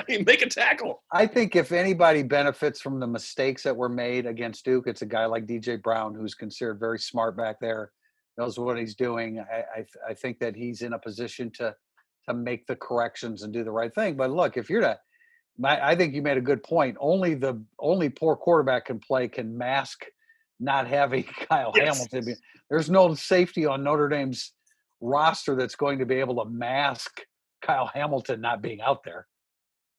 make 0.26 0.42
a 0.42 0.50
tackle. 0.50 1.04
I 1.12 1.28
think 1.28 1.56
if 1.56 1.72
anybody 1.72 2.24
benefits 2.24 2.80
from 2.80 3.00
the 3.00 3.08
mistakes 3.08 3.64
that 3.64 3.76
were 3.76 3.90
made 3.90 4.26
against 4.26 4.64
Duke, 4.64 4.88
it's 4.88 5.02
a 5.02 5.06
guy 5.06 5.26
like 5.26 5.46
DJ 5.46 5.82
Brown, 5.82 6.16
who's 6.16 6.36
considered 6.36 6.80
very 6.80 7.00
smart 7.00 7.36
back 7.36 7.60
there, 7.60 7.92
knows 8.38 8.58
what 8.58 8.78
he's 8.78 8.96
doing. 8.96 9.40
I, 9.40 9.64
I, 9.80 9.86
I 10.10 10.14
think 10.14 10.40
that 10.40 10.56
he's 10.56 10.82
in 10.82 10.94
a 10.94 11.00
position 11.00 11.52
to 11.56 11.76
to 12.28 12.34
make 12.34 12.66
the 12.66 12.76
corrections 12.76 13.44
and 13.44 13.54
do 13.54 13.64
the 13.64 13.72
right 13.72 13.94
thing. 13.94 14.16
But 14.16 14.32
look, 14.32 14.58
if 14.58 14.70
you're 14.70 14.82
not, 14.82 15.00
I 15.64 15.96
think 15.96 16.14
you 16.14 16.22
made 16.22 16.38
a 16.38 16.42
good 16.42 16.64
point. 16.64 16.98
Only 17.00 17.36
the 17.36 17.62
only 17.80 18.10
poor 18.10 18.36
quarterback 18.36 18.86
can 18.86 19.00
play 19.00 19.28
can 19.28 19.58
mask 19.58 20.06
not 20.60 20.88
having 20.88 21.24
Kyle 21.50 21.72
yes. 21.76 21.98
Hamilton. 22.10 22.36
There's 22.70 22.90
no 22.90 23.14
safety 23.14 23.66
on 23.66 23.84
Notre 23.84 24.10
Dame's 24.10 24.54
roster 25.02 25.56
that's 25.56 25.76
going 25.76 26.00
to 26.00 26.06
be 26.06 26.16
able 26.16 26.44
to 26.44 26.50
mask 26.50 27.22
Kyle 27.62 27.90
Hamilton 27.94 28.42
not 28.42 28.62
being 28.62 28.82
out 28.82 29.04
there. 29.04 29.28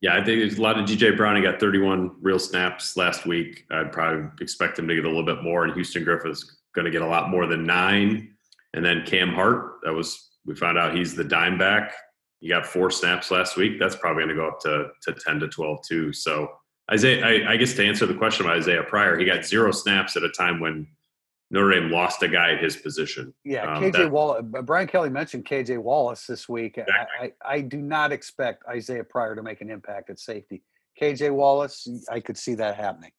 Yeah, 0.03 0.15
I 0.15 0.17
think 0.17 0.41
there's 0.41 0.59
a 0.59 0.63
lot 0.63 0.79
of 0.79 0.85
DJ 0.85 1.17
Brown. 1.17 1.37
He 1.37 1.43
got 1.43 1.59
31 1.59 2.17
real 2.21 2.39
snaps 2.39 2.97
last 2.97 3.25
week. 3.25 3.65
I'd 3.71 3.93
probably 3.93 4.29
expect 4.41 4.79
him 4.79 4.87
to 4.89 4.95
get 4.95 5.05
a 5.05 5.09
little 5.09 5.25
bit 5.25 5.43
more. 5.43 5.65
And 5.65 5.73
Houston 5.75 6.05
Griffith's 6.05 6.59
going 6.75 6.85
to 6.85 6.91
get 6.91 7.03
a 7.03 7.07
lot 7.07 7.31
more 7.31 7.47
than 7.47 7.65
nine. 7.65 8.35
And 8.75 8.85
then 8.85 9.05
Cam 9.07 9.33
Hart, 9.33 9.79
that 9.85 9.93
was 9.93 10.31
we 10.45 10.55
found 10.55 10.79
out 10.79 10.95
he's 10.95 11.17
the 11.17 11.25
dime 11.25 11.57
back. 11.57 11.93
He 12.41 12.49
got 12.49 12.67
four 12.67 12.91
snaps 12.91 13.31
last 13.31 13.57
week. 13.57 13.81
That's 13.81 13.97
probably 13.97 14.25
going 14.25 14.37
to 14.37 14.43
go 14.43 14.49
up 14.49 14.61
to 14.61 14.89
to 15.03 15.19
10 15.19 15.41
to 15.41 15.49
12 15.49 15.79
too. 15.89 16.13
So 16.13 16.51
Isaiah, 16.91 17.25
I, 17.25 17.53
I, 17.53 17.57
guess 17.57 17.75
to 17.75 17.87
answer 17.87 18.07
the 18.07 18.15
question 18.15 18.47
about 18.47 18.59
Isaiah 18.59 18.83
Pryor, 18.83 19.19
he 19.19 19.25
got 19.25 19.45
zero 19.45 19.73
snaps 19.73 20.17
at 20.17 20.23
a 20.23 20.29
time 20.29 20.61
when 20.61 20.87
Notre 21.51 21.71
Dame 21.71 21.91
lost 21.91 22.23
a 22.23 22.29
guy 22.29 22.53
at 22.53 22.63
his 22.63 22.77
position. 22.77 23.35
Yeah, 23.45 23.77
um, 23.77 23.83
KJ 23.83 24.11
Wallace. 24.11 24.45
Brian 24.65 24.87
Kelly 24.87 25.11
mentioned 25.11 25.47
KJ 25.47 25.79
Wallace 25.79 26.27
this 26.27 26.49
week. 26.49 26.79
Exactly. 26.79 27.33
I, 27.45 27.49
I, 27.49 27.55
I, 27.55 27.61
do 27.61 27.79
not 27.79 28.13
expect 28.13 28.65
Isaiah 28.69 29.03
Pryor 29.03 29.35
to 29.35 29.43
make 29.43 29.61
an 29.61 29.71
impact 29.71 30.11
at 30.11 30.21
safety. 30.21 30.63
KJ 31.01 31.33
Wallace, 31.33 31.89
I 32.11 32.21
could 32.21 32.39
see 32.39 32.55
that 32.55 32.77
happening. 32.77 33.11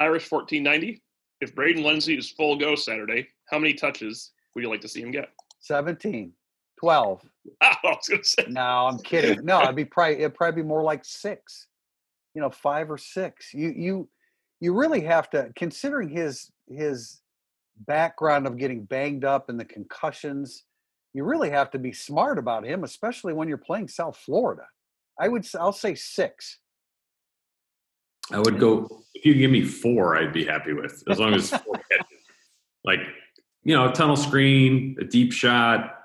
Irish 0.00 0.30
1490. 0.30 1.00
If 1.40 1.54
Braden 1.54 1.82
Lenzy 1.82 2.16
is 2.16 2.30
full 2.30 2.56
go 2.56 2.74
Saturday, 2.74 3.28
how 3.50 3.58
many 3.58 3.74
touches 3.74 4.32
would 4.54 4.62
you 4.62 4.70
like 4.70 4.80
to 4.80 4.88
see 4.88 5.02
him 5.02 5.10
get? 5.12 5.30
17. 5.60 6.32
12. 6.80 7.22
I 7.60 7.76
was 7.84 8.08
gonna 8.08 8.24
say. 8.24 8.46
No, 8.48 8.86
I'm 8.86 8.98
kidding. 8.98 9.44
No, 9.44 9.62
it'd 9.62 9.76
be 9.76 9.84
probably 9.84 10.16
it'd 10.16 10.34
probably 10.34 10.62
be 10.62 10.68
more 10.68 10.82
like 10.82 11.04
six 11.04 11.68
you 12.34 12.40
know 12.40 12.50
five 12.50 12.90
or 12.90 12.98
six 12.98 13.54
you 13.54 13.72
you 13.76 14.08
you 14.60 14.72
really 14.74 15.00
have 15.00 15.30
to 15.30 15.50
considering 15.56 16.08
his 16.08 16.50
his 16.68 17.20
background 17.86 18.46
of 18.46 18.56
getting 18.56 18.84
banged 18.84 19.24
up 19.24 19.48
and 19.48 19.58
the 19.58 19.64
concussions 19.64 20.64
you 21.12 21.24
really 21.24 21.50
have 21.50 21.70
to 21.70 21.78
be 21.78 21.92
smart 21.92 22.38
about 22.38 22.64
him 22.64 22.84
especially 22.84 23.32
when 23.32 23.48
you're 23.48 23.58
playing 23.58 23.88
south 23.88 24.16
florida. 24.16 24.66
I 25.18 25.28
would 25.28 25.46
i'll 25.58 25.72
say 25.72 25.94
six. 25.94 26.58
I 28.32 28.38
would 28.38 28.58
go 28.58 29.02
if 29.14 29.24
you 29.24 29.34
give 29.34 29.50
me 29.50 29.62
four 29.62 30.16
i'd 30.16 30.32
be 30.32 30.44
happy 30.44 30.72
with 30.72 31.02
as 31.08 31.18
long 31.18 31.34
as 31.34 31.52
like 32.84 33.00
you 33.62 33.74
know 33.74 33.88
a 33.88 33.92
tunnel 33.92 34.16
screen 34.16 34.96
a 35.00 35.04
deep 35.04 35.32
shot 35.32 36.03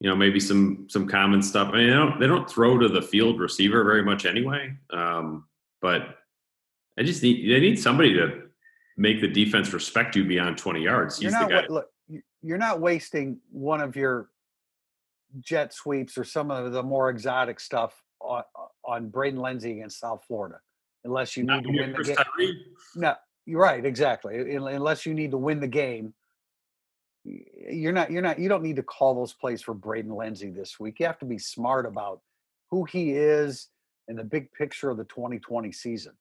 you 0.00 0.10
know, 0.10 0.16
maybe 0.16 0.40
some 0.40 0.86
some 0.88 1.08
common 1.08 1.42
stuff. 1.42 1.70
I 1.72 1.78
mean, 1.78 1.86
they 1.88 1.94
don't 1.94 2.20
they 2.20 2.26
don't 2.26 2.48
throw 2.48 2.78
to 2.78 2.88
the 2.88 3.02
field 3.02 3.40
receiver 3.40 3.82
very 3.84 4.02
much 4.02 4.26
anyway. 4.26 4.76
Um, 4.90 5.46
but 5.80 6.16
I 6.98 7.02
just 7.02 7.22
need 7.22 7.50
they 7.50 7.60
need 7.60 7.78
somebody 7.78 8.12
to 8.14 8.42
make 8.96 9.20
the 9.20 9.28
defense 9.28 9.72
respect 9.72 10.16
you 10.16 10.24
beyond 10.24 10.58
20 10.58 10.82
yards. 10.82 11.16
He's 11.16 11.24
you're 11.24 11.32
not, 11.32 11.48
the 11.48 11.54
guy. 11.54 11.66
Look, 11.68 11.86
you're 12.42 12.58
not 12.58 12.80
wasting 12.80 13.38
one 13.50 13.80
of 13.80 13.96
your 13.96 14.28
jet 15.40 15.72
sweeps 15.72 16.16
or 16.16 16.24
some 16.24 16.50
of 16.50 16.72
the 16.72 16.82
more 16.82 17.10
exotic 17.10 17.60
stuff 17.60 18.02
on, 18.20 18.42
on 18.84 19.08
Braden 19.08 19.40
Lenzy 19.40 19.72
against 19.72 20.00
South 20.00 20.24
Florida, 20.26 20.60
unless 21.04 21.36
you 21.36 21.42
need 21.42 21.48
not 21.48 21.64
to 21.64 21.70
win 21.70 21.92
the 21.92 22.04
game. 22.04 22.54
No, 22.94 23.14
you're 23.46 23.60
right, 23.60 23.84
exactly. 23.84 24.54
Unless 24.54 25.06
you 25.06 25.14
need 25.14 25.30
to 25.30 25.38
win 25.38 25.60
the 25.60 25.68
game 25.68 26.14
you're 27.68 27.92
not 27.92 28.10
you're 28.10 28.22
not 28.22 28.38
you 28.38 28.48
don't 28.48 28.62
need 28.62 28.76
to 28.76 28.82
call 28.82 29.14
those 29.14 29.32
plays 29.32 29.62
for 29.62 29.74
Braden 29.74 30.14
Lenzy 30.14 30.50
this 30.50 30.78
week. 30.78 31.00
You 31.00 31.06
have 31.06 31.18
to 31.18 31.24
be 31.24 31.38
smart 31.38 31.86
about 31.86 32.20
who 32.70 32.84
he 32.84 33.12
is 33.12 33.68
and 34.08 34.18
the 34.18 34.24
big 34.24 34.52
picture 34.52 34.90
of 34.90 34.96
the 34.96 35.04
2020 35.04 35.72
season. 35.72 36.12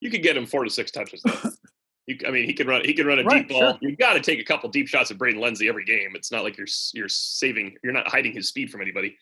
You 0.00 0.10
could 0.10 0.22
get 0.22 0.36
him 0.36 0.46
four 0.46 0.64
to 0.64 0.70
six 0.70 0.90
touches. 0.90 1.22
you, 2.06 2.18
I 2.26 2.30
mean, 2.30 2.46
he 2.46 2.52
can 2.52 2.66
run. 2.66 2.82
He 2.84 2.94
can 2.94 3.06
run 3.06 3.18
a 3.18 3.24
right, 3.24 3.46
deep 3.46 3.56
ball. 3.56 3.72
Sure. 3.72 3.78
You've 3.82 3.98
got 3.98 4.14
to 4.14 4.20
take 4.20 4.40
a 4.40 4.44
couple 4.44 4.68
deep 4.70 4.88
shots 4.88 5.10
at 5.10 5.18
Braden 5.18 5.40
Lenzy 5.40 5.68
every 5.68 5.84
game. 5.84 6.12
It's 6.14 6.32
not 6.32 6.44
like 6.44 6.56
you're 6.56 6.68
you're 6.94 7.08
saving. 7.08 7.76
You're 7.82 7.92
not 7.92 8.08
hiding 8.08 8.32
his 8.32 8.48
speed 8.48 8.70
from 8.70 8.80
anybody. 8.80 9.16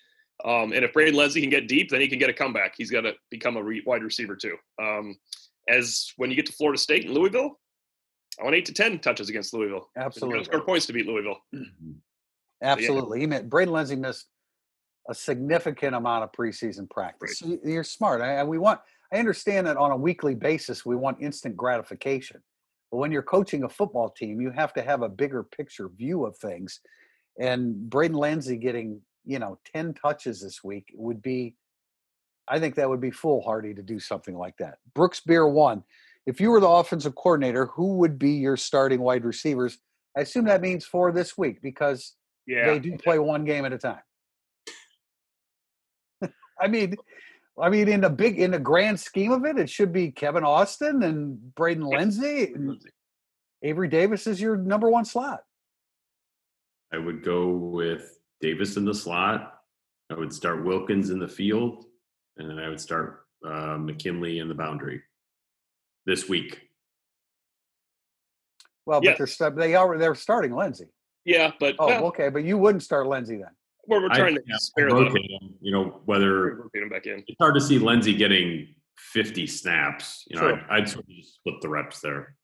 Um, 0.44 0.72
and 0.72 0.84
if 0.84 0.92
Braden 0.92 1.14
Lenzy 1.16 1.40
can 1.40 1.50
get 1.50 1.66
deep, 1.66 1.90
then 1.90 2.00
he 2.00 2.06
can 2.06 2.18
get 2.18 2.30
a 2.30 2.32
comeback. 2.32 2.74
He's 2.76 2.90
got 2.90 3.00
to 3.00 3.14
become 3.30 3.56
a 3.56 3.62
re- 3.62 3.82
wide 3.84 4.04
receiver 4.04 4.36
too. 4.36 4.56
Um, 4.80 5.16
as 5.68 6.12
when 6.16 6.30
you 6.30 6.36
get 6.36 6.46
to 6.46 6.52
Florida 6.52 6.78
State 6.78 7.06
and 7.06 7.14
Louisville, 7.14 7.58
I 8.38 8.44
want 8.44 8.54
eight 8.54 8.66
to 8.66 8.72
ten 8.72 8.98
touches 8.98 9.28
against 9.28 9.52
Louisville. 9.52 9.88
Absolutely, 9.96 10.44
score 10.44 10.60
points 10.60 10.86
to 10.86 10.92
beat 10.92 11.06
Louisville. 11.06 11.38
Mm-hmm. 11.54 11.92
Absolutely, 12.62 13.18
yeah. 13.18 13.22
he 13.22 13.26
meant 13.26 13.50
Braden 13.50 13.72
Lenzy 13.72 13.96
missed 13.96 14.26
a 15.08 15.14
significant 15.14 15.94
amount 15.94 16.24
of 16.24 16.32
preseason 16.32 16.88
practice. 16.88 17.42
Right. 17.44 17.58
You're 17.64 17.84
smart. 17.84 18.20
I, 18.20 18.44
we 18.44 18.58
want. 18.58 18.80
I 19.12 19.18
understand 19.18 19.66
that 19.66 19.76
on 19.76 19.90
a 19.90 19.96
weekly 19.96 20.34
basis 20.34 20.84
we 20.84 20.94
want 20.94 21.22
instant 21.22 21.56
gratification, 21.56 22.42
but 22.90 22.98
when 22.98 23.10
you're 23.10 23.22
coaching 23.22 23.64
a 23.64 23.68
football 23.68 24.10
team, 24.10 24.40
you 24.40 24.50
have 24.50 24.74
to 24.74 24.82
have 24.82 25.02
a 25.02 25.08
bigger 25.08 25.42
picture 25.42 25.88
view 25.88 26.26
of 26.26 26.36
things. 26.36 26.80
And 27.40 27.88
Braden 27.88 28.16
Lenzy 28.16 28.56
getting 28.56 29.00
you 29.24 29.38
know 29.38 29.58
ten 29.74 29.94
touches 29.94 30.40
this 30.40 30.62
week 30.62 30.92
would 30.94 31.22
be. 31.22 31.56
I 32.50 32.58
think 32.58 32.76
that 32.76 32.88
would 32.88 33.00
be 33.00 33.10
foolhardy 33.10 33.74
to 33.74 33.82
do 33.82 33.98
something 33.98 34.36
like 34.36 34.56
that. 34.58 34.78
Brooks 34.94 35.20
Beer 35.20 35.46
one 35.46 35.84
if 36.26 36.40
you 36.40 36.50
were 36.50 36.60
the 36.60 36.68
offensive 36.68 37.14
coordinator, 37.14 37.66
who 37.66 37.96
would 37.96 38.18
be 38.18 38.32
your 38.32 38.56
starting 38.56 39.00
wide 39.00 39.24
receivers? 39.24 39.78
I 40.16 40.22
assume 40.22 40.44
that 40.46 40.60
means 40.60 40.84
for 40.84 41.12
this 41.12 41.38
week 41.38 41.62
because 41.62 42.14
yeah. 42.46 42.66
they 42.66 42.78
do 42.78 42.96
play 42.96 43.18
one 43.18 43.44
game 43.44 43.64
at 43.64 43.72
a 43.72 43.78
time. 43.78 44.00
I 46.60 46.68
mean, 46.68 46.96
I 47.60 47.70
mean, 47.70 47.88
in 47.88 48.00
the 48.02 48.10
big, 48.10 48.38
in 48.38 48.50
the 48.50 48.58
grand 48.58 49.00
scheme 49.00 49.32
of 49.32 49.44
it, 49.44 49.58
it 49.58 49.70
should 49.70 49.92
be 49.92 50.10
Kevin 50.10 50.44
Austin 50.44 51.02
and 51.02 51.54
Braden 51.54 51.84
Lenzy. 51.84 52.52
And 52.52 52.80
Avery 53.62 53.88
Davis 53.88 54.26
is 54.26 54.40
your 54.40 54.56
number 54.56 54.90
one 54.90 55.04
slot. 55.04 55.40
I 56.92 56.98
would 56.98 57.24
go 57.24 57.48
with 57.48 58.18
Davis 58.40 58.76
in 58.76 58.84
the 58.84 58.94
slot. 58.94 59.54
I 60.10 60.14
would 60.14 60.32
start 60.32 60.64
Wilkins 60.64 61.10
in 61.10 61.18
the 61.18 61.28
field, 61.28 61.84
and 62.38 62.48
then 62.48 62.58
I 62.58 62.68
would 62.68 62.80
start 62.80 63.26
uh, 63.46 63.76
McKinley 63.78 64.38
in 64.38 64.48
the 64.48 64.54
boundary 64.54 65.02
this 66.08 66.28
week. 66.28 66.60
Well, 68.86 69.00
but 69.00 69.18
they're 69.18 69.50
they 69.50 69.74
are 69.74 69.98
they're 69.98 70.14
starting 70.14 70.54
Lenzy. 70.54 70.86
Yeah, 71.24 71.52
but 71.60 71.76
oh, 71.78 71.86
well, 71.86 72.04
okay, 72.06 72.30
but 72.30 72.42
you 72.42 72.56
wouldn't 72.56 72.82
start 72.82 73.06
Lenzy 73.06 73.36
then. 73.36 73.50
Well, 73.86 74.00
we're 74.00 74.08
trying 74.08 74.34
I, 74.34 74.38
to 74.38 74.42
yeah, 74.46 74.56
spare 74.56 74.88
them. 74.88 75.14
You 75.60 75.72
know, 75.72 76.00
whether 76.06 76.56
rotate 76.56 76.82
him 76.82 76.88
back 76.88 77.06
in. 77.06 77.22
It's 77.26 77.36
hard 77.38 77.54
to 77.54 77.60
see 77.60 77.78
Lenzy 77.78 78.14
getting 78.14 78.74
50 78.96 79.46
snaps. 79.46 80.24
You 80.28 80.36
know, 80.36 80.48
sure. 80.48 80.60
I'd, 80.70 80.82
I'd, 80.82 80.88
sort 80.88 81.04
of 81.04 81.10
just 81.10 81.34
split 81.34 81.60
the 81.60 81.68
reps 81.68 82.00
there. 82.00 82.34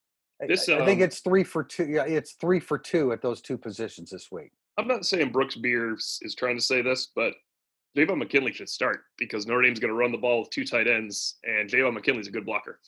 I- 0.42 0.46
This, 0.46 0.68
I, 0.68 0.74
I 0.80 0.84
think 0.84 1.00
um, 1.00 1.04
it's 1.04 1.20
three 1.20 1.44
for 1.44 1.64
two. 1.64 1.86
Yeah, 1.86 2.04
it's 2.04 2.32
three 2.34 2.60
for 2.60 2.78
two 2.78 3.12
at 3.12 3.22
those 3.22 3.40
two 3.40 3.56
positions 3.56 4.10
this 4.10 4.30
week. 4.30 4.52
I'm 4.76 4.88
not 4.88 5.06
saying 5.06 5.32
Brooks 5.32 5.54
Beers 5.54 6.18
is 6.22 6.34
trying 6.34 6.56
to 6.56 6.62
say 6.62 6.82
this, 6.82 7.08
but 7.14 7.32
Javon 7.96 8.18
McKinley 8.18 8.52
should 8.52 8.68
start 8.68 9.04
because 9.16 9.46
Notre 9.46 9.62
Dame's 9.62 9.78
going 9.78 9.92
to 9.92 9.96
run 9.96 10.12
the 10.12 10.18
ball 10.18 10.40
with 10.40 10.50
two 10.50 10.66
tight 10.66 10.88
ends, 10.88 11.36
and 11.44 11.70
Javon 11.70 11.94
McKinley's 11.94 12.26
a 12.26 12.32
good 12.32 12.44
blocker. 12.44 12.80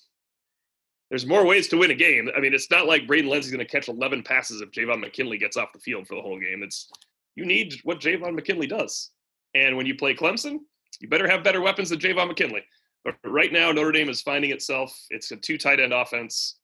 There's 1.10 1.26
more 1.26 1.46
ways 1.46 1.68
to 1.68 1.76
win 1.76 1.92
a 1.92 1.94
game. 1.94 2.28
I 2.36 2.40
mean, 2.40 2.52
it's 2.52 2.70
not 2.70 2.86
like 2.86 3.06
Braden 3.06 3.30
Lenzy's 3.30 3.52
going 3.52 3.64
to 3.64 3.70
catch 3.70 3.88
11 3.88 4.24
passes 4.24 4.60
if 4.60 4.72
Javon 4.72 5.00
McKinley 5.00 5.38
gets 5.38 5.56
off 5.56 5.72
the 5.72 5.78
field 5.78 6.08
for 6.08 6.16
the 6.16 6.22
whole 6.22 6.38
game. 6.38 6.62
It's 6.62 6.90
you 7.36 7.46
need 7.46 7.74
what 7.84 8.00
Javon 8.00 8.34
McKinley 8.34 8.66
does, 8.66 9.10
and 9.54 9.76
when 9.76 9.86
you 9.86 9.94
play 9.94 10.14
Clemson, 10.14 10.58
you 11.00 11.08
better 11.08 11.28
have 11.28 11.44
better 11.44 11.60
weapons 11.60 11.90
than 11.90 11.98
Javon 11.98 12.28
McKinley. 12.28 12.64
But 13.04 13.14
right 13.24 13.52
now, 13.52 13.70
Notre 13.70 13.92
Dame 13.92 14.08
is 14.08 14.20
finding 14.22 14.50
itself. 14.50 14.98
It's 15.10 15.30
a 15.30 15.36
two 15.36 15.58
tight 15.58 15.78
end 15.78 15.92
offense. 15.92 16.56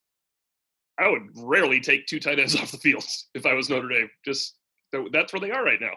I 0.99 1.09
would 1.09 1.29
rarely 1.37 1.81
take 1.81 2.07
two 2.07 2.19
tight 2.19 2.41
ends 2.41 2.57
off 2.61 2.73
the 2.73 2.79
field 2.79 3.05
if 3.35 3.47
I 3.47 3.55
was 3.55 3.71
Notre 3.71 3.89
Dame. 3.89 4.11
Just 4.25 4.57
that's 5.13 5.33
where 5.33 5.41
they 5.41 5.53
are 5.53 5.65
right 5.65 5.81
now. 5.81 5.93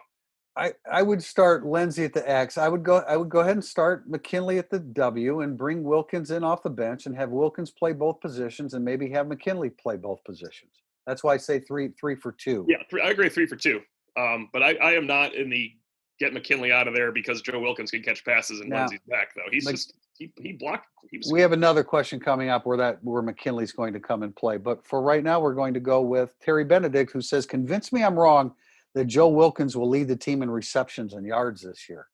I, 0.58 0.74
I 0.90 1.02
would 1.02 1.22
start 1.22 1.66
Lenzy 1.66 2.06
at 2.06 2.14
the 2.14 2.30
X. 2.30 2.58
I 2.58 2.70
would 2.70 2.84
go 2.84 2.98
I 3.08 3.18
would 3.18 3.30
go 3.30 3.40
ahead 3.40 3.54
and 3.54 3.64
start 3.64 4.08
McKinley 4.08 4.58
at 4.58 4.70
the 4.70 4.80
W 4.80 5.42
and 5.42 5.58
bring 5.58 5.84
Wilkins 5.84 6.32
in 6.32 6.44
off 6.44 6.64
the 6.64 6.70
bench 6.70 7.06
and 7.06 7.16
have 7.16 7.30
Wilkins 7.30 7.72
play 7.72 7.92
both 7.92 8.22
positions 8.22 8.74
and 8.74 8.84
maybe 8.84 9.10
have 9.10 9.28
McKinley 9.28 9.70
play 9.70 9.98
both 9.98 10.24
positions. 10.24 10.72
That's 11.06 11.24
why 11.24 11.34
I 11.34 11.38
say 11.38 11.60
three 11.60 11.90
three 12.00 12.16
for 12.16 12.32
two. 12.32 12.66
Yeah, 12.70 12.78
three, 12.90 13.02
I 13.02 13.10
agree, 13.10 13.28
three 13.28 13.48
for 13.48 13.58
two. 13.58 13.82
Um, 14.18 14.50
but 14.54 14.64
I, 14.64 14.76
I 14.76 14.94
am 14.94 15.06
not 15.06 15.36
in 15.36 15.50
the 15.50 15.74
get 16.22 16.32
McKinley 16.32 16.72
out 16.72 16.88
of 16.88 16.96
there 16.96 17.12
because 17.12 17.42
Joe 17.42 17.60
Wilkins 17.60 17.92
can 17.92 18.02
catch 18.02 18.24
passes 18.24 18.62
and 18.62 18.70
Now, 18.70 18.86
Lenzy's 18.86 19.02
back 19.10 19.36
though. 19.36 19.52
He's 19.52 19.66
Mc- 19.66 19.76
just 19.76 19.94
he, 20.18 20.32
he 20.40 20.54
blocked. 20.54 20.88
He 21.12 21.18
was 21.18 21.30
We 21.30 21.42
have 21.42 21.52
another 21.52 21.84
question 21.84 22.22
coming 22.22 22.48
up 22.48 22.66
where 22.66 22.78
that 22.78 23.04
where 23.04 23.22
McKinley's 23.22 23.74
going 23.74 23.92
to 23.92 24.00
come 24.00 24.24
and 24.24 24.34
play. 24.34 24.56
But 24.56 24.88
for 24.88 25.02
right 25.02 25.24
now, 25.24 25.42
we're 25.42 25.54
going 25.54 25.74
to 25.74 25.82
go 25.82 26.00
with 26.00 26.34
Terry 26.40 26.64
Benedict, 26.64 27.12
who 27.12 27.20
says, 27.20 27.46
"Convince 27.46 27.92
me 27.92 28.06
I'm 28.06 28.18
wrong 28.18 28.54
that 28.96 29.06
Joe 29.06 29.30
Wilkins 29.30 29.78
will 29.78 29.90
lead 29.90 30.08
the 30.08 30.16
team 30.16 30.42
in 30.42 30.50
receptions 30.50 31.14
and 31.14 31.26
yards 31.26 31.62
this 31.62 31.88
year." 31.88 32.08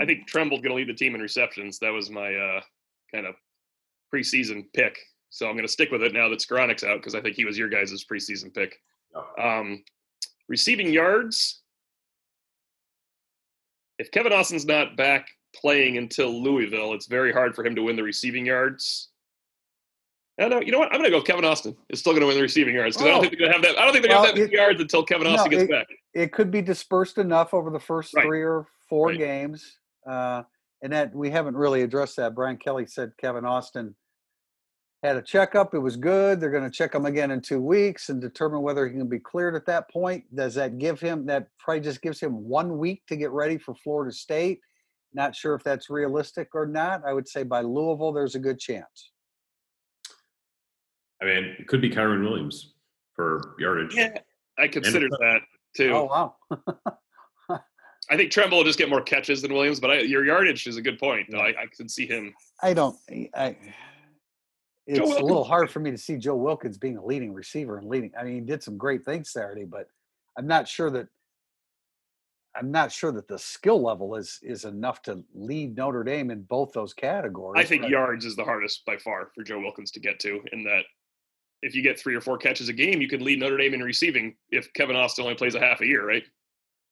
I 0.00 0.04
think 0.04 0.26
Tremble's 0.26 0.60
going 0.60 0.70
to 0.70 0.76
lead 0.76 0.88
the 0.88 0.94
team 0.94 1.14
in 1.14 1.20
receptions. 1.20 1.78
That 1.78 1.92
was 1.92 2.10
my 2.10 2.34
uh, 2.34 2.60
kind 3.14 3.26
of 3.26 3.34
preseason 4.14 4.64
pick. 4.74 4.98
So 5.30 5.46
I'm 5.46 5.54
going 5.54 5.66
to 5.66 5.72
stick 5.72 5.90
with 5.90 6.02
it 6.02 6.12
now 6.12 6.28
that 6.28 6.40
Skowronek's 6.40 6.84
out 6.84 6.98
because 6.98 7.14
I 7.14 7.20
think 7.20 7.36
he 7.36 7.44
was 7.44 7.58
your 7.58 7.68
guys' 7.68 8.04
preseason 8.10 8.54
pick. 8.54 8.76
Um, 9.40 9.82
receiving 10.48 10.92
yards. 10.92 11.62
If 13.98 14.10
Kevin 14.10 14.32
Austin's 14.32 14.66
not 14.66 14.96
back 14.96 15.28
playing 15.54 15.96
until 15.96 16.42
Louisville, 16.42 16.92
it's 16.92 17.06
very 17.06 17.32
hard 17.32 17.54
for 17.54 17.64
him 17.64 17.74
to 17.74 17.82
win 17.82 17.96
the 17.96 18.02
receiving 18.02 18.46
yards. 18.46 19.08
I 20.38 20.48
know. 20.48 20.60
You 20.60 20.70
know 20.70 20.78
what? 20.78 20.88
I'm 20.92 20.98
going 21.00 21.10
to 21.10 21.16
go. 21.18 21.22
Kevin 21.22 21.44
Austin 21.44 21.74
is 21.88 21.98
still 22.00 22.12
going 22.12 22.20
to 22.20 22.26
win 22.26 22.36
the 22.36 22.42
receiving 22.42 22.74
yards 22.74 22.96
because 22.96 23.06
I 23.08 23.10
Oh. 23.10 23.14
don't 23.14 23.20
think 23.22 23.38
they're 23.38 23.48
going 23.48 23.62
to 23.62 23.68
have 23.68 23.74
that. 23.74 23.80
I 23.80 23.84
don't 23.84 23.92
think 23.92 24.02
they're 24.04 24.12
going 24.12 24.22
to 24.22 24.22
Well, 24.22 24.26
have 24.26 24.34
that 24.34 24.40
many 24.40 24.52
it- 24.52 24.56
yards 24.56 24.80
until 24.80 25.02
Kevin 25.04 25.26
No, 25.28 25.34
Austin 25.34 25.50
gets 25.50 25.62
it- 25.64 25.70
back. 25.70 25.86
It 26.14 26.32
could 26.32 26.50
be 26.50 26.60
dispersed 26.62 27.18
enough 27.18 27.54
over 27.54 27.70
the 27.70 27.80
first 27.80 28.14
Right. 28.14 28.24
three 28.26 28.42
or 28.42 28.66
four 28.88 29.08
Right. 29.08 29.18
games, 29.18 29.78
uh, 30.06 30.42
and 30.82 30.92
that 30.92 31.14
we 31.14 31.30
haven't 31.30 31.56
really 31.56 31.82
addressed 31.82 32.16
that. 32.16 32.34
Brian 32.34 32.58
Kelly 32.58 32.86
said 32.86 33.12
Kevin 33.18 33.44
Austin 33.46 33.96
had 35.02 35.16
a 35.16 35.22
checkup; 35.22 35.74
it 35.74 35.78
was 35.78 35.96
good. 35.96 36.38
They're 36.40 36.50
going 36.50 36.64
to 36.64 36.70
check 36.70 36.94
him 36.94 37.06
again 37.06 37.30
in 37.30 37.40
two 37.40 37.60
weeks 37.62 38.08
and 38.10 38.20
determine 38.20 38.60
whether 38.62 38.86
he 38.86 38.92
can 38.96 39.08
be 39.08 39.18
cleared 39.18 39.54
at 39.54 39.64
that 39.66 39.90
point. 39.90 40.24
Does 40.34 40.54
that 40.56 40.76
give 40.78 41.00
him 41.00 41.24
that? 41.26 41.48
Probably 41.58 41.80
just 41.80 42.02
gives 42.02 42.20
him 42.20 42.46
one 42.46 42.76
week 42.78 43.02
to 43.06 43.16
get 43.16 43.30
ready 43.30 43.56
for 43.56 43.74
Florida 43.74 44.12
State. 44.12 44.60
Not 45.14 45.34
sure 45.34 45.54
if 45.54 45.62
that's 45.62 45.88
realistic 45.88 46.54
or 46.54 46.66
not. 46.66 47.02
I 47.06 47.12
would 47.14 47.26
say 47.28 47.42
by 47.42 47.62
Louisville, 47.62 48.12
there's 48.12 48.34
a 48.34 48.38
good 48.40 48.58
chance. 48.58 49.12
I 51.22 51.24
mean, 51.24 51.56
it 51.58 51.66
could 51.66 51.80
be 51.80 51.90
Kyren 51.90 52.22
Williams 52.22 52.74
for 53.14 53.54
yardage. 53.58 53.94
Yeah, 53.94 54.18
I 54.58 54.68
considered 54.68 55.10
that 55.12 55.40
too. 55.74 55.92
Oh 55.92 56.04
wow! 56.04 56.36
I 58.10 58.16
think 58.16 58.30
Tremble 58.30 58.58
will 58.58 58.64
just 58.64 58.78
get 58.78 58.88
more 58.88 59.00
catches 59.00 59.42
than 59.42 59.52
Williams, 59.52 59.80
but 59.80 59.90
I, 59.90 60.00
your 60.00 60.24
yardage 60.24 60.66
is 60.66 60.76
a 60.76 60.82
good 60.82 60.98
point. 60.98 61.26
Though. 61.30 61.38
Yeah. 61.38 61.54
I, 61.58 61.62
I 61.62 61.66
could 61.76 61.90
see 61.90 62.06
him. 62.06 62.34
I 62.62 62.72
don't. 62.72 62.96
I. 63.34 63.56
It's 64.86 65.00
a 65.00 65.24
little 65.24 65.42
hard 65.42 65.68
for 65.68 65.80
me 65.80 65.90
to 65.90 65.98
see 65.98 66.16
Joe 66.16 66.36
Wilkins 66.36 66.78
being 66.78 66.96
a 66.96 67.04
leading 67.04 67.34
receiver 67.34 67.78
and 67.78 67.88
leading. 67.88 68.12
I 68.16 68.22
mean, 68.22 68.34
he 68.34 68.40
did 68.40 68.62
some 68.62 68.78
great 68.78 69.04
things 69.04 69.32
Saturday, 69.32 69.64
but 69.64 69.88
I'm 70.38 70.46
not 70.46 70.68
sure 70.68 70.90
that. 70.90 71.08
I'm 72.54 72.70
not 72.70 72.90
sure 72.90 73.12
that 73.12 73.28
the 73.28 73.38
skill 73.38 73.82
level 73.82 74.14
is 74.14 74.38
is 74.42 74.64
enough 74.64 75.02
to 75.02 75.22
lead 75.34 75.76
Notre 75.76 76.04
Dame 76.04 76.30
in 76.30 76.42
both 76.42 76.72
those 76.72 76.94
categories. 76.94 77.62
I 77.62 77.66
think 77.66 77.82
but- 77.82 77.90
yards 77.90 78.24
is 78.24 78.36
the 78.36 78.44
hardest 78.44 78.86
by 78.86 78.96
far 78.96 79.30
for 79.34 79.42
Joe 79.42 79.58
Wilkins 79.58 79.90
to 79.90 80.00
get 80.00 80.20
to. 80.20 80.40
In 80.52 80.62
that, 80.64 80.84
if 81.62 81.74
you 81.74 81.82
get 81.82 81.98
three 81.98 82.14
or 82.14 82.20
four 82.20 82.38
catches 82.38 82.68
a 82.68 82.72
game, 82.72 83.00
you 83.00 83.08
could 83.08 83.22
lead 83.22 83.38
Notre 83.40 83.56
Dame 83.56 83.74
in 83.74 83.82
receiving. 83.82 84.36
If 84.50 84.72
Kevin 84.74 84.96
Austin 84.96 85.24
only 85.24 85.34
plays 85.36 85.54
a 85.54 85.60
half 85.60 85.80
a 85.80 85.86
year, 85.86 86.06
right? 86.06 86.22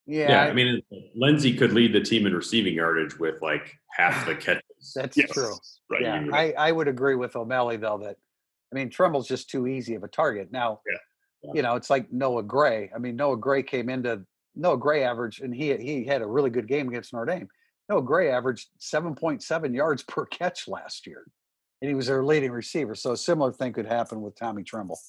Yeah, 0.07 0.29
Yeah, 0.29 0.41
I- 0.43 0.47
I 0.49 0.53
mean, 0.53 0.81
Lenzy 1.15 1.55
could 1.55 1.73
lead 1.73 1.93
the 1.93 2.01
team 2.01 2.25
in 2.27 2.33
receiving 2.35 2.73
yardage 2.75 3.17
with 3.19 3.41
like 3.41 3.73
half 3.91 4.25
the 4.25 4.35
catches. 4.35 4.93
that's 4.95 5.17
Yes, 5.17 5.31
true. 5.31 5.53
Right. 5.89 6.01
Yeah, 6.01 6.19
you 6.19 6.25
would- 6.27 6.35
I, 6.35 6.53
I 6.57 6.71
would 6.71 6.87
agree 6.87 7.15
with 7.15 7.35
O'Malley 7.35 7.77
though 7.77 7.99
that 8.03 8.17
I 8.71 8.75
mean 8.75 8.89
Tremble's 8.89 9.27
just 9.27 9.49
too 9.49 9.67
easy 9.67 9.95
of 9.95 10.03
a 10.03 10.07
target. 10.07 10.51
Now, 10.51 10.81
Yeah. 10.87 10.97
Yeah. 11.43 11.51
you 11.55 11.61
know, 11.61 11.75
it's 11.75 11.89
like 11.89 12.11
Noah 12.11 12.43
Gray. 12.43 12.91
I 12.93 12.97
mean, 12.99 13.15
Noah 13.15 13.37
Gray 13.37 13.61
came 13.63 13.89
into 13.89 14.23
Noah 14.55 14.77
Gray 14.77 15.03
average 15.03 15.39
and 15.41 15.53
he 15.53 15.75
he 15.77 16.03
had 16.05 16.21
a 16.21 16.27
really 16.27 16.49
good 16.49 16.67
game 16.67 16.87
against 16.87 17.13
Notre 17.13 17.25
Dame. 17.31 17.47
Noah 17.89 18.01
Gray 18.01 18.29
averaged 18.31 18.67
seven 18.79 19.13
point 19.15 19.43
seven 19.43 19.73
yards 19.73 20.01
per 20.03 20.25
catch 20.25 20.67
last 20.67 21.05
year. 21.07 21.25
And 21.81 21.89
he 21.89 21.95
was 21.95 22.07
their 22.07 22.23
leading 22.23 22.51
receiver. 22.51 22.95
So 22.95 23.11
a 23.11 23.17
similar 23.17 23.51
thing 23.51 23.73
could 23.73 23.85
happen 23.85 24.21
with 24.21 24.35
Tommy 24.35 24.63
Tremble. 24.63 24.99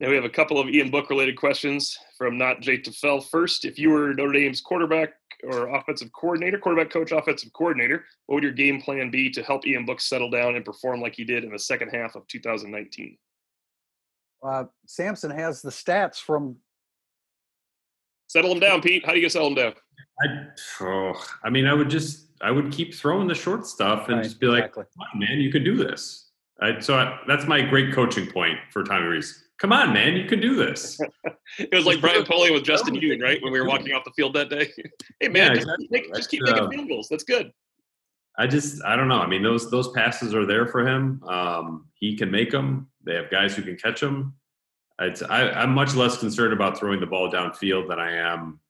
Now 0.00 0.08
we 0.08 0.16
have 0.16 0.24
a 0.24 0.30
couple 0.30 0.58
of 0.58 0.68
Ian 0.68 0.90
Book 0.90 1.10
related 1.10 1.36
questions 1.36 1.96
from 2.18 2.36
not 2.36 2.60
Jake 2.60 2.84
Tefel. 2.84 3.24
First, 3.24 3.64
if 3.64 3.78
you 3.78 3.90
were 3.90 4.12
Notre 4.14 4.32
Dame's 4.32 4.60
quarterback 4.60 5.10
or 5.44 5.68
offensive 5.74 6.10
coordinator, 6.12 6.58
quarterback 6.58 6.92
coach, 6.92 7.12
offensive 7.12 7.52
coordinator, 7.52 8.04
what 8.26 8.36
would 8.36 8.42
your 8.42 8.52
game 8.52 8.80
plan 8.80 9.10
be 9.10 9.30
to 9.30 9.42
help 9.42 9.66
Ian 9.66 9.86
Book 9.86 10.00
settle 10.00 10.28
down 10.28 10.56
and 10.56 10.64
perform 10.64 11.00
like 11.00 11.14
he 11.14 11.24
did 11.24 11.44
in 11.44 11.52
the 11.52 11.58
second 11.58 11.90
half 11.90 12.16
of 12.16 12.26
2019? 12.26 13.16
Uh, 14.42 14.64
Sampson 14.86 15.30
has 15.30 15.62
the 15.62 15.70
stats 15.70 16.16
from 16.16 16.56
Settle 18.32 18.52
him 18.52 18.60
down, 18.60 18.80
Pete. 18.80 19.04
How 19.04 19.12
do 19.12 19.18
you 19.18 19.24
get 19.26 19.30
settle 19.30 19.48
him 19.48 19.54
down? 19.56 19.74
I, 20.20 20.26
oh, 20.80 21.12
I 21.44 21.50
mean, 21.50 21.66
I 21.66 21.74
would 21.74 21.90
just, 21.90 22.28
I 22.40 22.50
would 22.50 22.72
keep 22.72 22.94
throwing 22.94 23.28
the 23.28 23.34
short 23.34 23.66
stuff 23.66 24.08
and 24.08 24.16
Right, 24.16 24.24
just 24.24 24.40
be 24.40 24.46
like, 24.46 24.64
exactly. 24.64 24.84
"Come 24.84 25.06
on, 25.14 25.20
man, 25.20 25.40
you 25.40 25.50
can 25.50 25.64
do 25.64 25.76
this." 25.76 26.30
I, 26.60 26.78
so 26.80 26.96
I, 26.96 27.18
that's 27.26 27.46
my 27.46 27.60
great 27.60 27.92
coaching 27.92 28.30
point 28.30 28.58
for 28.70 28.84
Tommy 28.84 29.06
Rees. 29.06 29.48
Come 29.58 29.72
on, 29.72 29.92
man, 29.92 30.16
you 30.16 30.26
can 30.26 30.40
do 30.40 30.56
this. 30.56 31.00
It 31.58 31.74
was 31.74 31.84
like 31.84 32.00
Brian 32.00 32.22
Polian 32.22 32.54
with 32.54 32.64
Justin 32.64 32.94
Yoon, 32.94 33.22
right? 33.22 33.38
When 33.42 33.52
we 33.52 33.60
were 33.60 33.68
walking 33.68 33.92
off 33.92 34.04
the 34.04 34.10
field 34.12 34.32
that 34.34 34.48
day. 34.48 34.72
hey 35.20 35.28
man, 35.28 35.48
Yeah, 35.50 35.54
just, 35.54 35.60
exactly. 35.66 35.88
make, 35.90 36.14
just 36.14 36.30
keep 36.30 36.40
That's, 36.46 36.52
making 36.52 36.66
uh, 36.66 36.70
field 36.70 36.88
goals. 36.88 37.08
That's 37.10 37.24
good. 37.24 37.52
I 38.38 38.46
just, 38.46 38.82
I 38.84 38.96
don't 38.96 39.08
know. 39.08 39.18
I 39.18 39.26
mean, 39.26 39.42
those 39.42 39.70
those 39.70 39.90
passes 39.92 40.34
are 40.34 40.46
there 40.46 40.66
for 40.66 40.86
him. 40.86 41.22
Um, 41.24 41.88
he 41.94 42.16
can 42.16 42.30
make 42.30 42.50
them. 42.50 42.88
They 43.04 43.14
have 43.16 43.30
guys 43.30 43.54
who 43.54 43.60
can 43.62 43.76
catch 43.76 44.00
them. 44.00 44.34
It's, 44.98 45.22
I, 45.22 45.50
I'm 45.50 45.74
much 45.74 45.94
less 45.94 46.16
concerned 46.16 46.54
about 46.54 46.78
throwing 46.78 47.00
the 47.00 47.06
ball 47.06 47.30
downfield 47.30 47.88
than 47.88 47.98
I 47.98 48.16
am 48.16 48.60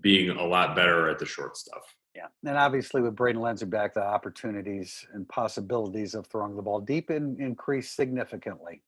being 0.00 0.30
a 0.30 0.44
lot 0.44 0.74
better 0.74 1.08
at 1.08 1.18
the 1.18 1.26
short 1.26 1.56
stuff. 1.56 1.94
Yeah, 2.14 2.26
and 2.44 2.58
obviously 2.58 3.00
with 3.00 3.14
Braden 3.14 3.40
Lenzy 3.40 3.66
back, 3.66 3.94
the 3.94 4.02
opportunities 4.02 5.06
and 5.14 5.28
possibilities 5.28 6.14
of 6.14 6.26
throwing 6.26 6.56
the 6.56 6.62
ball 6.62 6.80
deep 6.80 7.10
in, 7.10 7.36
increase 7.40 7.92
significantly. 7.92 8.82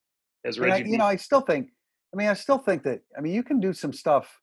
As 0.44 0.57
And 0.57 0.66
I, 0.66 0.70
Reggie, 0.70 0.90
you 0.90 0.98
know, 0.98 1.05
I 1.05 1.16
still 1.16 1.40
think. 1.40 1.70
I 2.12 2.16
mean, 2.16 2.29
I 2.29 2.35
still 2.35 2.59
think 2.59 2.83
that. 2.83 3.01
I 3.16 3.20
mean, 3.20 3.33
you 3.33 3.42
can 3.42 3.61
do 3.61 3.72
some 3.72 3.92
stuff. 3.92 4.40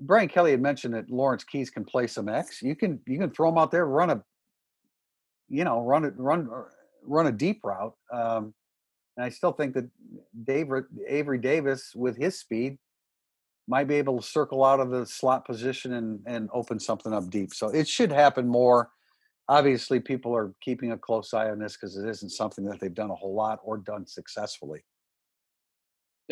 Brian 0.00 0.28
Kelly 0.28 0.50
had 0.50 0.60
mentioned 0.60 0.94
that 0.94 1.08
Lawrence 1.08 1.44
Keys 1.44 1.70
can 1.70 1.84
play 1.84 2.06
some 2.06 2.28
X. 2.28 2.62
You 2.62 2.74
can 2.74 3.00
you 3.06 3.18
can 3.18 3.30
throw 3.30 3.48
him 3.48 3.58
out 3.58 3.70
there, 3.70 3.86
run 3.86 4.10
a, 4.10 4.22
you 5.48 5.64
know, 5.64 5.80
run 5.82 6.04
it, 6.04 6.14
run 6.16 6.48
run 7.04 7.28
a 7.28 7.32
deep 7.32 7.60
route. 7.62 7.94
Um, 8.12 8.54
and 9.16 9.24
I 9.24 9.28
still 9.30 9.52
think 9.52 9.74
that 9.74 9.88
Dave 10.44 10.68
Avery 11.08 11.38
Davis, 11.38 11.92
with 11.94 12.16
his 12.16 12.38
speed, 12.38 12.76
might 13.68 13.88
be 13.88 13.96
able 13.96 14.20
to 14.20 14.26
circle 14.26 14.64
out 14.64 14.80
of 14.80 14.90
the 14.90 15.04
slot 15.06 15.44
position 15.44 15.94
and 15.94 16.20
and 16.26 16.48
open 16.52 16.78
something 16.78 17.12
up 17.12 17.28
deep. 17.30 17.54
So 17.54 17.68
it 17.68 17.88
should 17.88 18.12
happen 18.12 18.46
more. 18.46 18.90
Obviously, 19.48 20.00
people 20.00 20.34
are 20.34 20.52
keeping 20.60 20.92
a 20.92 20.98
close 20.98 21.32
eye 21.32 21.50
on 21.50 21.58
this 21.58 21.76
because 21.76 21.96
it 21.96 22.08
isn't 22.08 22.30
something 22.30 22.64
that 22.64 22.80
they've 22.80 22.92
done 22.92 23.10
a 23.10 23.14
whole 23.14 23.34
lot 23.34 23.60
or 23.62 23.78
done 23.78 24.06
successfully. 24.06 24.84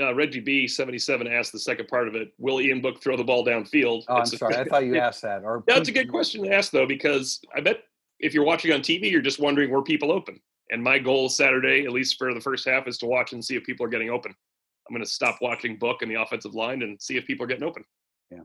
uh, 0.01 0.14
Reggie 0.14 0.41
B 0.41 0.66
seventy 0.66 0.99
seven 0.99 1.26
asked 1.26 1.53
the 1.53 1.59
second 1.59 1.89
part 1.89 2.09
of 2.09 2.14
it. 2.14 2.32
Will 2.39 2.61
Ian 2.61 2.80
Book 2.80 3.03
throw 3.03 3.16
the 3.16 3.24
ball 3.24 3.45
downfield? 3.45 4.05
Oh, 4.09 4.16
I'm 4.16 4.22
It's 4.22 4.39
sorry. 4.39 4.57
I 4.57 4.64
thought 4.68 4.85
you 4.85 4.97
asked 4.97 5.22
that. 5.22 5.45
Or 5.45 5.64
Yeah, 5.68 5.78
it's 5.78 5.89
a 5.89 5.93
good 5.93 6.11
question 6.11 6.43
to 6.45 6.53
ask 6.53 6.70
though, 6.72 6.87
because 6.87 7.41
I 7.55 7.61
bet 7.61 7.85
if 8.20 8.35
you're 8.35 8.45
watching 8.45 8.72
on 8.72 8.80
TV, 8.80 9.11
you're 9.11 9.20
just 9.20 9.41
wondering 9.41 9.70
where 9.70 9.82
people 9.82 10.12
open. 10.12 10.41
And 10.70 10.82
my 10.82 10.99
goal 10.99 11.28
Saturday, 11.28 11.85
at 11.85 11.93
least 11.93 12.16
for 12.16 12.32
the 12.32 12.41
first 12.41 12.66
half, 12.66 12.89
is 12.89 12.97
to 12.99 13.07
watch 13.07 13.32
and 13.32 13.45
see 13.45 13.55
if 13.55 13.64
people 13.64 13.85
are 13.85 13.91
getting 13.91 14.11
open. 14.11 14.35
I'm 14.87 14.95
going 14.95 15.05
to 15.05 15.11
stop 15.11 15.39
watching 15.41 15.76
Book 15.76 16.03
and 16.03 16.11
the 16.11 16.20
offensive 16.20 16.55
line 16.55 16.82
and 16.82 17.01
see 17.01 17.16
if 17.16 17.26
people 17.26 17.45
are 17.45 17.49
getting 17.49 17.64
open. 17.64 17.85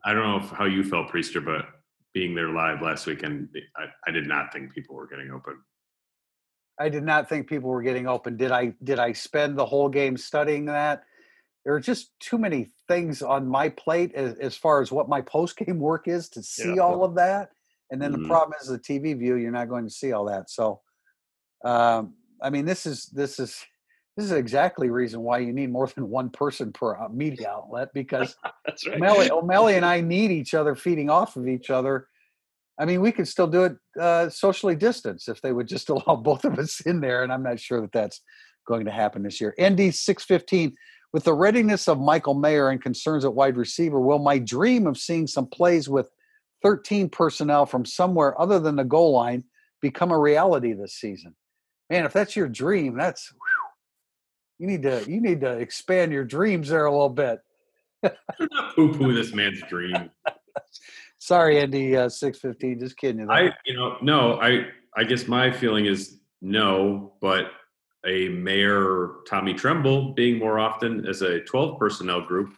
I 0.05 0.13
don't 0.13 0.23
know 0.23 0.37
if, 0.37 0.49
how 0.51 0.65
you 0.65 0.83
felt, 0.83 1.09
Prister, 1.09 1.43
but 1.43 1.65
being 2.13 2.35
there 2.35 2.49
live 2.49 2.81
last 2.81 3.07
weekend, 3.07 3.49
I, 3.75 3.85
I 4.07 4.11
did 4.11 4.27
not 4.27 4.53
think 4.53 4.73
people 4.73 4.95
were 4.95 5.07
getting 5.07 5.31
open. 5.31 5.59
I 6.79 6.89
did 6.89 7.03
not 7.03 7.27
think 7.27 7.47
people 7.47 7.69
were 7.69 7.81
getting 7.81 8.07
open. 8.07 8.37
Did 8.37 8.51
I? 8.51 8.73
Did 8.83 8.99
I 8.99 9.11
spend 9.13 9.57
the 9.57 9.65
whole 9.65 9.89
game 9.89 10.15
studying 10.15 10.65
that? 10.65 11.03
There 11.65 11.73
are 11.73 11.79
just 11.79 12.11
too 12.19 12.37
many 12.37 12.69
things 12.87 13.21
on 13.21 13.47
my 13.47 13.69
plate 13.69 14.13
as, 14.15 14.35
as 14.35 14.55
far 14.55 14.81
as 14.81 14.91
what 14.91 15.09
my 15.09 15.21
post 15.35 15.57
game 15.57 15.79
work 15.79 16.07
is 16.07 16.29
to 16.29 16.43
see 16.43 16.75
Yeah. 16.75 16.81
all 16.81 17.03
of 17.03 17.15
that. 17.15 17.49
And 17.91 18.01
then 18.01 18.11
Mhm. 18.13 18.21
the 18.21 18.27
problem 18.27 18.57
is 18.61 18.67
the 18.67 18.79
TV 18.79 19.17
view. 19.17 19.35
You're 19.35 19.51
not 19.51 19.67
going 19.69 19.85
to 19.85 19.89
see 19.91 20.13
all 20.13 20.25
that. 20.25 20.49
So, 20.49 20.81
um, 21.65 22.13
I 22.41 22.49
mean, 22.49 22.65
this 22.65 22.85
is 22.85 23.07
this 23.07 23.39
is 23.39 23.65
this 24.19 24.25
is 24.25 24.31
exactly 24.33 24.87
the 24.87 24.93
reason 24.93 25.21
why 25.21 25.37
you 25.37 25.53
need 25.53 25.71
more 25.71 25.87
than 25.87 26.09
one 26.09 26.29
person 26.29 26.73
per 26.73 26.97
uh, 26.97 27.07
media 27.07 27.49
outlet 27.49 27.87
because 27.93 28.35
That's 28.65 28.85
right. 28.85 28.97
O'Malley, 28.97 29.31
O'Malley 29.31 29.75
and 29.75 29.85
I 29.85 30.01
need 30.01 30.31
each 30.31 30.53
other, 30.53 30.75
feeding 30.75 31.09
off 31.09 31.37
of 31.37 31.47
each 31.47 31.69
other. 31.69 32.07
I 32.77 32.85
mean, 32.85 32.99
we 33.01 33.13
could 33.13 33.27
still 33.27 33.47
do 33.47 33.63
it 33.63 33.77
uh, 33.99 34.29
socially 34.29 34.75
distanced 34.75 35.29
if 35.29 35.41
they 35.41 35.53
would 35.53 35.67
just 35.67 35.89
allow 35.89 36.17
both 36.17 36.43
of 36.43 36.59
us 36.59 36.81
in 36.81 36.99
there, 36.99 37.23
and 37.23 37.31
I'm 37.31 37.43
not 37.43 37.61
sure 37.61 37.79
that 37.79 37.93
that's 37.93 38.21
going 38.67 38.85
to 38.85 38.91
happen 38.91 39.23
this 39.23 39.39
year. 39.39 39.55
ND 39.61 39.93
615, 39.95 40.75
with 41.13 41.23
the 41.23 41.33
readiness 41.33 41.87
of 41.87 41.99
Michael 41.99 42.35
Mayer 42.35 42.69
and 42.69 42.81
concerns 42.81 43.23
at 43.23 43.33
wide 43.33 43.55
receiver, 43.55 44.01
will 44.01 44.19
my 44.19 44.37
dream 44.37 44.85
of 44.85 44.97
seeing 44.97 45.27
some 45.27 45.47
plays 45.47 45.87
with 45.87 46.09
13 46.61 47.09
personnel 47.09 47.65
from 47.65 47.85
somewhere 47.85 48.39
other 48.39 48.59
than 48.59 48.75
the 48.75 48.83
goal 48.83 49.13
line 49.13 49.45
become 49.81 50.11
a 50.11 50.19
reality 50.19 50.73
this 50.73 50.93
season? 50.93 51.35
Man, 51.89 52.05
if 52.05 52.13
that's 52.13 52.35
your 52.35 52.47
dream, 52.47 52.95
that's 52.95 53.31
whew, 53.31 53.58
you 54.59 54.67
need 54.67 54.83
to 54.83 55.03
you 55.07 55.21
need 55.21 55.41
to 55.41 55.57
expand 55.57 56.11
your 56.11 56.25
dreams 56.25 56.69
there 56.69 56.85
a 56.85 56.91
little 56.91 57.09
bit. 57.09 57.39
You're 58.03 58.49
not 58.51 58.75
poo 58.75 58.93
poo 58.93 59.13
this 59.13 59.33
man's 59.33 59.61
dream. 59.69 60.11
Sorry, 61.17 61.59
Andy, 61.59 61.95
uh, 61.95 62.09
six 62.09 62.37
fifteen. 62.39 62.79
Just 62.79 62.97
kidding 62.97 63.21
you. 63.21 63.31
I, 63.31 63.51
you 63.65 63.75
know, 63.75 63.97
no, 64.01 64.39
I, 64.39 64.67
I 64.95 65.03
guess 65.03 65.27
my 65.27 65.51
feeling 65.51 65.85
is 65.85 66.19
no, 66.41 67.13
but 67.21 67.51
a 68.05 68.29
Mayer 68.29 69.15
Tommy 69.27 69.53
Tremble 69.53 70.13
being 70.13 70.39
more 70.39 70.59
often 70.59 71.05
as 71.05 71.21
a 71.21 71.41
12 71.41 71.77
personnel 71.77 72.21
group, 72.21 72.53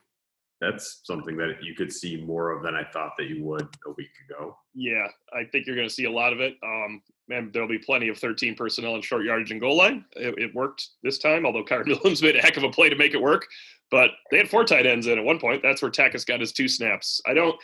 that's 0.60 1.02
something 1.04 1.36
that 1.38 1.56
you 1.64 1.74
could 1.74 1.92
see 1.92 2.18
more 2.18 2.52
of 2.52 2.62
than 2.64 2.76
I 2.76 2.84
thought 2.84 3.14
that 3.18 3.28
you 3.28 3.44
would 3.44 3.68
a 3.88 3.92
week 3.98 4.12
ago. 4.30 4.56
Yeah, 4.76 5.08
I 5.34 5.46
think 5.52 5.66
you're 5.66 5.76
going 5.76 5.88
to 5.88 5.94
see 5.94 6.06
a 6.06 6.12
lot 6.12 6.34
of 6.34 6.40
it. 6.40 6.56
Um, 6.64 7.02
and 7.32 7.52
there'll 7.54 7.68
be 7.68 7.78
plenty 7.80 8.08
of 8.10 8.18
13 8.18 8.56
personnel 8.56 8.96
in 8.96 9.02
short 9.02 9.24
yardage 9.26 9.52
and 9.52 9.60
goal 9.62 9.78
line. 9.78 10.06
It, 10.16 10.38
it 10.38 10.56
worked 10.56 10.88
this 11.04 11.18
time, 11.18 11.46
although 11.46 11.64
Kyren 11.64 11.88
Williams 11.88 12.22
made 12.22 12.36
a 12.36 12.42
heck 12.42 12.58
of 12.58 12.64
a 12.64 12.70
play 12.70 12.90
to 12.90 12.96
make 12.96 13.14
it 13.14 13.22
work. 13.22 13.48
But 13.90 14.12
they 14.32 14.38
had 14.38 14.50
four 14.50 14.64
tight 14.64 14.86
ends 14.86 15.08
in 15.08 15.18
at 15.18 15.24
one 15.24 15.40
point. 15.40 15.62
That's 15.62 15.82
where 15.82 15.92
Takacs 15.92 16.26
got 16.26 16.40
his 16.40 16.52
two 16.52 16.68
snaps. 16.68 17.22
I 17.26 17.34
don't, 17.34 17.56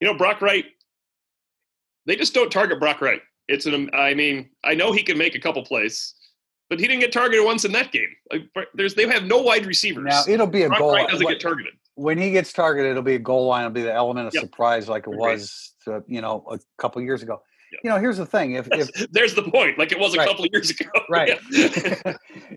you 0.00 0.06
know, 0.08 0.14
Brock 0.16 0.40
Wright. 0.42 0.64
They 2.06 2.16
just 2.16 2.34
don't 2.34 2.50
target 2.50 2.78
Brock 2.80 3.00
Wright. 3.00 3.20
It's 3.48 3.66
an. 3.66 3.90
I 3.92 4.14
mean, 4.14 4.50
I 4.64 4.74
know 4.74 4.92
he 4.92 5.02
can 5.02 5.16
make 5.18 5.34
a 5.34 5.40
couple 5.40 5.64
plays, 5.64 6.14
but 6.68 6.80
he 6.80 6.86
didn't 6.86 7.00
get 7.00 7.12
targeted 7.12 7.44
once 7.44 7.64
in 7.64 7.72
that 7.72 7.92
game. 7.92 8.08
Like, 8.32 8.68
there's 8.74 8.94
they 8.94 9.06
have 9.08 9.24
no 9.24 9.38
wide 9.38 9.66
receivers. 9.66 10.04
now 10.04 10.22
it'll 10.28 10.46
be 10.46 10.64
a 10.64 10.68
Brock 10.68 10.80
goal. 10.80 10.92
Wright 10.94 11.08
doesn't 11.08 11.26
get 11.28 11.40
targeted. 11.40 11.74
when 11.94 12.18
he 12.18 12.30
gets 12.32 12.52
targeted, 12.52 12.90
it'll 12.92 13.02
be 13.02 13.14
a 13.14 13.20
goal 13.20 13.46
line. 13.46 13.62
It'll 13.62 13.72
be 13.72 13.82
the 13.82 13.94
element 13.94 14.26
of 14.28 14.34
Yep. 14.34 14.42
surprise, 14.42 14.88
like 14.88 15.06
it 15.06 15.10
was, 15.14 15.74
to, 15.84 16.02
you 16.08 16.20
know, 16.20 16.44
a 16.50 16.58
couple 16.78 17.00
years 17.02 17.22
ago. 17.22 17.42
You 17.82 17.90
know, 17.90 17.98
here's 17.98 18.16
the 18.18 18.26
thing: 18.26 18.52
if 18.52 18.68
if 18.72 18.90
There's 19.12 19.34
the 19.34 19.42
point. 19.42 19.78
Like 19.78 19.92
it 19.92 19.98
was 19.98 20.14
a 20.14 20.18
Right. 20.18 20.28
couple 20.28 20.44
of 20.44 20.50
years 20.52 20.70
ago. 20.70 20.88
right, 21.10 21.38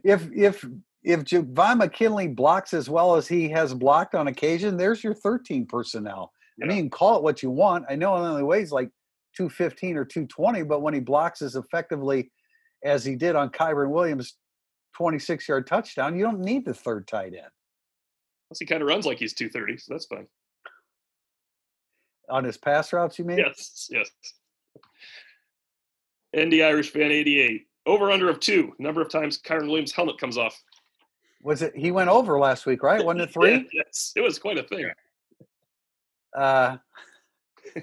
if 0.04 0.30
if 0.34 0.66
if 1.04 1.20
Javon 1.24 1.78
McKinley 1.78 2.28
blocks 2.28 2.74
as 2.74 2.90
well 2.90 3.16
as 3.16 3.28
he 3.28 3.50
has 3.50 3.74
blocked 3.74 4.16
on 4.16 4.28
occasion, 4.28 4.78
there's 4.78 5.04
your 5.04 5.14
13 5.14 5.66
personnel. 5.66 6.32
I 6.62 6.66
mean, 6.66 6.90
call 6.90 7.16
it 7.16 7.24
what 7.24 7.42
you 7.42 7.50
want. 7.52 7.86
I 7.90 7.96
know 7.96 8.16
he 8.18 8.22
only 8.22 8.44
weighs 8.44 8.70
like 8.74 8.90
215 9.38 9.96
or 9.96 10.04
220, 10.04 10.64
but 10.64 10.82
when 10.82 10.94
he 10.94 11.00
blocks 11.00 11.42
as 11.42 11.56
effectively 11.56 12.30
as 12.84 13.06
he 13.06 13.16
did 13.16 13.38
on 13.38 13.50
Kyren 13.50 13.92
Williams' 13.92 14.36
26 14.98 15.48
yard 15.48 15.68
touchdown, 15.68 16.18
you 16.18 16.24
don't 16.26 16.42
need 16.42 16.66
the 16.66 16.74
third 16.74 17.08
tight 17.08 17.34
end 17.34 17.48
Plus, 18.50 18.60
he 18.60 18.66
kind 18.66 18.82
of 18.82 18.90
runs 18.90 19.06
like 19.06 19.20
he's 19.20 19.34
230, 19.34 19.78
so 19.78 19.94
that's 19.94 20.06
fine. 20.08 20.28
on 22.30 22.44
his 22.44 22.58
pass 22.58 22.92
routes. 22.92 23.18
You 23.18 23.24
mean? 23.26 23.38
Yes, 23.38 23.88
yes. 23.90 24.10
ND 26.38 26.62
Irish 26.62 26.92
fan 26.92 27.12
88. 27.12 27.66
Over 27.86 28.12
under 28.12 28.30
of 28.30 28.40
two. 28.40 28.74
Number 28.78 29.02
of 29.02 29.10
times 29.10 29.40
Kyren 29.40 29.68
Williams' 29.68 29.92
helmet 29.92 30.20
comes 30.20 30.38
off. 30.38 30.62
Was 31.42 31.62
it? 31.62 31.76
He 31.76 31.92
went 31.92 32.10
over 32.10 32.38
last 32.38 32.66
week, 32.66 32.84
right? 32.84 33.04
Wasn't 33.04 33.22
it 33.22 33.32
three? 33.34 33.52
Yeah, 33.52 33.62
yes, 33.74 34.14
it 34.16 34.22
was 34.22 34.38
quite 34.38 34.58
a 34.58 34.64
thing. 34.64 34.92
Uh, 36.38 36.78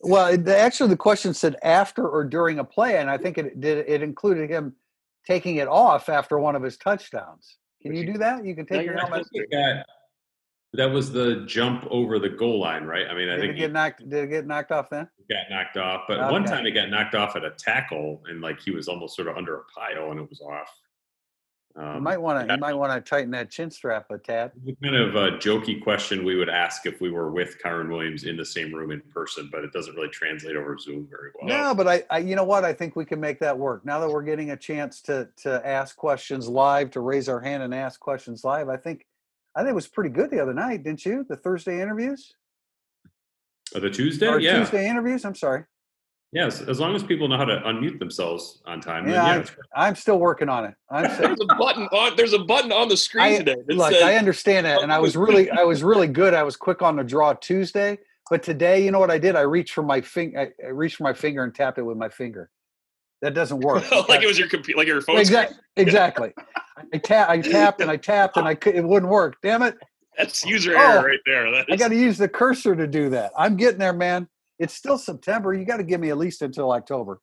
well, 0.00 0.36
the, 0.36 0.56
actually, 0.56 0.90
the 0.90 0.96
question 0.96 1.34
said 1.34 1.56
after 1.62 2.08
or 2.08 2.24
during 2.24 2.60
a 2.60 2.64
play, 2.64 2.98
and 2.98 3.10
I 3.10 3.18
think 3.18 3.38
it 3.38 3.60
did. 3.60 3.84
It 3.88 4.02
included 4.02 4.48
him 4.48 4.74
taking 5.26 5.56
it 5.56 5.68
off 5.68 6.08
after 6.08 6.38
one 6.38 6.54
of 6.54 6.62
his 6.62 6.76
touchdowns. 6.76 7.58
Can 7.82 7.94
you 7.94 8.06
do 8.06 8.18
that? 8.18 8.44
You 8.44 8.54
can 8.54 8.66
take 8.66 8.86
your 8.86 8.96
helmet. 8.96 9.26
That, 9.50 9.84
that 10.76 10.90
was 10.90 11.12
the 11.12 11.44
jump 11.46 11.86
over 11.90 12.18
the 12.18 12.28
goal 12.28 12.60
line, 12.60 12.84
right? 12.84 13.06
I 13.08 13.14
mean, 13.14 13.28
I 13.28 13.32
Did 13.36 13.40
think 13.40 13.50
it 13.50 13.54
he 13.56 13.60
get 13.62 13.72
knocked? 13.72 14.08
Did 14.08 14.24
it 14.24 14.26
get 14.28 14.46
knocked 14.46 14.72
off 14.72 14.90
then? 14.90 15.08
got 15.28 15.50
knocked 15.50 15.76
off, 15.76 16.02
but 16.06 16.30
one 16.30 16.44
time 16.44 16.66
it 16.66 16.70
got 16.70 16.88
knocked 16.88 17.14
off 17.16 17.34
at 17.36 17.44
a 17.44 17.50
tackle, 17.50 18.22
and 18.28 18.40
like 18.40 18.60
he 18.60 18.70
was 18.70 18.86
almost 18.88 19.16
sort 19.16 19.26
of 19.28 19.36
under 19.36 19.56
a 19.58 19.64
pile, 19.64 20.10
and 20.12 20.20
it 20.20 20.28
was 20.28 20.40
off. 20.40 20.70
You 21.76 21.82
Um, 21.82 22.02
might 22.04 22.16
want 22.18 22.46
to. 22.48 22.54
You 22.54 22.58
might 22.60 22.74
want 22.74 22.92
to 22.92 23.06
tighten 23.06 23.30
that 23.32 23.50
chin 23.50 23.70
strap 23.70 24.06
a 24.10 24.16
tad. 24.18 24.52
kind 24.82 24.96
of 24.96 25.14
a 25.16 25.32
jokey 25.32 25.82
question 25.82 26.24
we 26.24 26.36
would 26.36 26.48
ask 26.48 26.86
if 26.86 27.00
we 27.02 27.10
were 27.10 27.30
with 27.30 27.58
Kyren 27.62 27.90
Williams 27.90 28.24
in 28.24 28.36
the 28.36 28.46
same 28.46 28.72
room 28.72 28.90
in 28.92 29.02
person, 29.12 29.48
but 29.52 29.62
it 29.64 29.72
doesn't 29.72 29.94
really 29.94 30.08
translate 30.08 30.56
over 30.56 30.78
Zoom 30.78 31.06
very 31.10 31.32
well. 31.34 31.48
No, 31.48 31.74
but 31.74 31.86
I, 31.86 32.04
I, 32.08 32.18
you 32.18 32.34
know 32.34 32.44
what? 32.44 32.64
I 32.64 32.72
think 32.72 32.96
we 32.96 33.04
can 33.04 33.20
make 33.20 33.40
that 33.40 33.58
work. 33.58 33.84
Now 33.84 34.00
that 34.00 34.08
we're 34.08 34.22
getting 34.22 34.52
a 34.52 34.56
chance 34.56 35.02
to 35.02 35.28
to 35.42 35.66
ask 35.66 35.96
questions 35.96 36.48
live, 36.48 36.92
to 36.92 37.00
raise 37.00 37.28
our 37.28 37.40
hand 37.40 37.62
and 37.62 37.74
ask 37.74 38.00
questions 38.00 38.42
live, 38.42 38.68
I 38.70 38.76
think, 38.78 39.04
I 39.56 39.60
think 39.60 39.70
it 39.70 39.74
was 39.74 39.88
pretty 39.88 40.10
good 40.10 40.30
the 40.30 40.40
other 40.40 40.52
night, 40.54 40.84
didn't 40.84 41.04
you? 41.06 41.24
The 41.28 41.36
Thursday 41.36 41.80
interviews 41.80 42.34
Uh, 43.74 43.80
the 43.80 43.90
Tuesday, 43.90 44.28
or 44.28 44.38
yeah, 44.38 44.58
Tuesday 44.58 44.88
interviews? 44.88 45.24
I'm 45.24 45.34
sorry. 45.34 45.64
yes. 46.32 46.60
As 46.60 46.78
long 46.78 46.94
as 46.94 47.02
people 47.02 47.26
know 47.28 47.36
how 47.38 47.46
to 47.46 47.60
unmute 47.66 47.98
themselves 47.98 48.62
on 48.66 48.80
time, 48.80 49.06
Yeah, 49.08 49.12
then 49.14 49.24
yeah, 49.24 49.32
I- 49.32 49.38
it's 49.38 49.50
great. 49.50 49.64
I'm 49.74 49.94
still 49.96 50.18
working 50.18 50.48
on 50.50 50.66
it. 50.66 50.74
I'm 50.90 51.10
still, 51.14 51.28
There's 51.28 51.40
a 51.50 51.54
button 51.56 51.84
on. 51.84 52.16
There's 52.16 52.32
a 52.34 52.38
button 52.40 52.70
on 52.70 52.88
the 52.88 52.96
screen 52.96 53.24
I, 53.24 53.38
today. 53.38 53.56
look, 53.68 53.92
says- 53.92 54.02
I 54.02 54.14
understand 54.16 54.66
that, 54.66 54.82
and 54.82 54.92
I 54.92 54.98
was 54.98 55.16
really, 55.16 55.50
I 55.50 55.64
was 55.64 55.82
really 55.82 56.06
good. 56.08 56.34
I 56.34 56.42
was 56.42 56.54
quick 56.56 56.82
on 56.82 56.96
the 56.96 57.04
draw 57.04 57.32
Tuesday, 57.32 57.98
but 58.30 58.42
today, 58.42 58.84
you 58.84 58.90
know 58.90 59.00
what 59.00 59.10
I 59.10 59.18
did? 59.18 59.34
I 59.36 59.40
reached 59.42 59.72
for 59.72 59.82
my 59.82 60.00
finger, 60.02 60.38
I 60.38 60.66
I 60.66 60.68
reached 60.70 60.96
for 60.96 61.04
my 61.04 61.14
finger 61.14 61.42
and 61.42 61.54
tapped 61.54 61.78
it 61.78 61.82
with 61.82 61.96
my 61.96 62.08
finger. 62.10 62.50
That 63.22 63.34
doesn't 63.34 63.60
work. 63.60 63.90
like 64.08 64.22
it 64.22 64.26
was 64.26 64.38
your 64.38 64.48
computer, 64.48 64.78
like 64.78 64.86
your 64.86 65.00
phone. 65.00 65.18
exactly, 65.18 65.56
exactly. 65.76 66.32
I 66.92 66.98
tap, 66.98 67.28
I 67.30 67.40
tapped 67.40 67.80
and 67.80 67.90
I 67.90 67.96
tapped 67.96 68.36
and 68.36 68.46
I 68.46 68.54
could, 68.54 68.74
it 68.74 68.84
wouldn't 68.84 69.10
work. 69.10 69.36
Damn 69.42 69.62
it! 69.62 69.76
That's 70.18 70.44
user 70.44 70.76
Oh, 70.76 70.80
error 70.80 71.06
right 71.06 71.18
there. 71.24 71.46
I 71.70 71.76
got 71.76 71.88
to 71.88 71.96
use 71.96 72.18
the 72.18 72.28
cursor 72.28 72.76
to 72.76 72.86
do 72.86 73.10
that. 73.10 73.32
I'm 73.36 73.56
getting 73.56 73.78
there, 73.78 73.92
man. 73.92 74.28
It's 74.58 74.74
still 74.74 74.98
September. 74.98 75.52
You 75.52 75.64
got 75.64 75.78
to 75.78 75.84
give 75.84 76.00
me 76.00 76.10
at 76.10 76.18
least 76.18 76.42
until 76.42 76.72
October. 76.72 77.20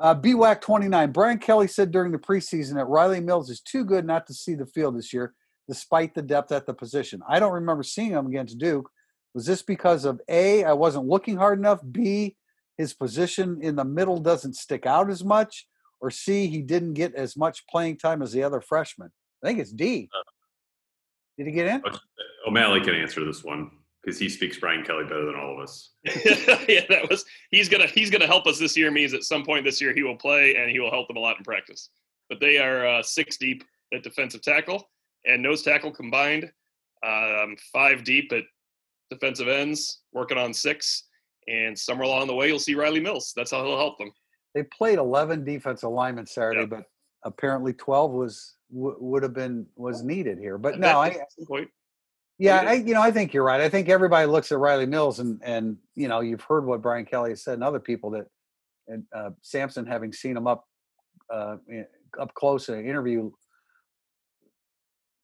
Uh, 0.00 0.14
BWAC 0.14 0.60
29. 0.60 1.12
Brian 1.12 1.38
Kelly 1.38 1.68
said 1.68 1.92
during 1.92 2.10
the 2.10 2.18
preseason 2.18 2.74
that 2.74 2.86
Rylie 2.86 3.22
Mills 3.22 3.48
is 3.50 3.60
too 3.60 3.84
good 3.84 4.04
not 4.04 4.26
to 4.26 4.34
see 4.34 4.54
the 4.54 4.66
field 4.66 4.98
this 4.98 5.12
year, 5.12 5.34
despite 5.68 6.14
the 6.14 6.22
depth 6.22 6.50
at 6.50 6.66
the 6.66 6.74
position. 6.74 7.20
I 7.28 7.38
don't 7.38 7.52
remember 7.52 7.84
seeing 7.84 8.10
him 8.10 8.26
against 8.26 8.58
Duke. 8.58 8.90
Was 9.34 9.46
this 9.46 9.62
because 9.62 10.04
of 10.04 10.20
A, 10.28 10.64
I 10.64 10.72
wasn't 10.72 11.06
looking 11.06 11.36
hard 11.36 11.58
enough? 11.60 11.80
B, 11.92 12.36
his 12.76 12.94
position 12.94 13.58
in 13.62 13.76
the 13.76 13.84
middle 13.84 14.18
doesn't 14.18 14.54
stick 14.54 14.86
out 14.86 15.10
as 15.10 15.24
much? 15.24 15.66
Or 16.00 16.10
C, 16.10 16.46
he 16.48 16.60
didn't 16.60 16.94
get 16.94 17.14
as 17.14 17.36
much 17.36 17.66
playing 17.66 17.98
time 17.98 18.20
as 18.20 18.32
the 18.32 18.42
other 18.42 18.60
freshmen? 18.60 19.10
I 19.42 19.46
think 19.46 19.58
it's 19.58 19.72
D. 19.72 20.08
Did 21.38 21.46
he 21.46 21.52
get 21.52 21.66
in? 21.66 21.82
O'Malley 22.46 22.80
can 22.80 22.94
answer 22.94 23.24
this 23.24 23.42
one 23.42 23.70
because 24.02 24.18
he 24.18 24.28
speaks 24.28 24.58
Brian 24.58 24.84
Kelly 24.84 25.04
better 25.04 25.24
than 25.24 25.34
all 25.34 25.54
of 25.54 25.60
us. 25.60 25.90
yeah, 26.04 26.84
that 26.88 27.08
was. 27.08 27.24
He's 27.50 27.68
gonna 27.68 27.86
he's 27.86 28.10
gonna 28.10 28.26
help 28.26 28.46
us 28.46 28.58
this 28.58 28.76
year. 28.76 28.90
Means 28.90 29.14
at 29.14 29.24
some 29.24 29.44
point 29.44 29.64
this 29.64 29.80
year 29.80 29.94
he 29.94 30.02
will 30.02 30.16
play 30.16 30.56
and 30.56 30.70
he 30.70 30.78
will 30.78 30.90
help 30.90 31.08
them 31.08 31.16
a 31.16 31.20
lot 31.20 31.38
in 31.38 31.44
practice. 31.44 31.90
But 32.28 32.40
they 32.40 32.58
are 32.58 32.86
uh, 32.86 33.02
six 33.02 33.36
deep 33.36 33.64
at 33.92 34.02
defensive 34.02 34.42
tackle 34.42 34.88
and 35.26 35.42
nose 35.42 35.62
tackle 35.62 35.90
combined, 35.90 36.50
um, 37.04 37.56
five 37.72 38.04
deep 38.04 38.32
at 38.32 38.44
defensive 39.10 39.48
ends, 39.48 40.00
working 40.12 40.38
on 40.38 40.52
six. 40.52 41.04
And 41.48 41.78
somewhere 41.78 42.06
along 42.06 42.26
the 42.26 42.34
way, 42.34 42.48
you'll 42.48 42.58
see 42.58 42.74
Rylie 42.74 43.02
Mills. 43.02 43.32
That's 43.36 43.50
how 43.50 43.64
he'll 43.64 43.76
help 43.78 43.98
them. 43.98 44.10
they 44.54 44.62
played 44.62 44.98
11 44.98 45.44
defensive 45.44 45.90
linemen 45.90 46.26
Saturday, 46.26 46.60
Yep. 46.60 46.70
but 46.70 46.84
apparently 47.24 47.72
12 47.72 48.10
was 48.12 48.54
w- 48.72 48.96
would 49.00 49.22
have 49.22 49.34
been 49.34 49.66
was 49.76 50.02
needed 50.02 50.38
here. 50.38 50.58
But 50.58 50.78
no, 50.78 51.00
I 51.00 51.18
Yeah. 52.38 52.62
I 52.66 52.72
you 52.74 52.94
know 52.94 53.02
I 53.02 53.10
think 53.10 53.32
you're 53.34 53.44
right. 53.44 53.60
I 53.60 53.68
think 53.68 53.88
everybody 53.88 54.26
looks 54.26 54.52
at 54.52 54.58
Rylie 54.58 54.88
Mills 54.88 55.20
and 55.20 55.40
and 55.44 55.76
you 55.94 56.08
know 56.08 56.20
you've 56.20 56.42
heard 56.42 56.64
what 56.66 56.82
Brian 56.82 57.04
Kelly 57.04 57.30
has 57.30 57.42
said 57.42 57.54
and 57.54 57.64
other 57.64 57.80
people 57.80 58.10
that 58.10 58.26
and 58.86 59.04
uh, 59.14 59.30
Sampson 59.42 59.86
having 59.86 60.12
seen 60.12 60.36
him 60.36 60.46
up 60.46 60.66
uh, 61.32 61.56
up 62.20 62.32
close 62.34 62.68
in 62.68 62.74
an 62.76 62.86
interview 62.86 63.30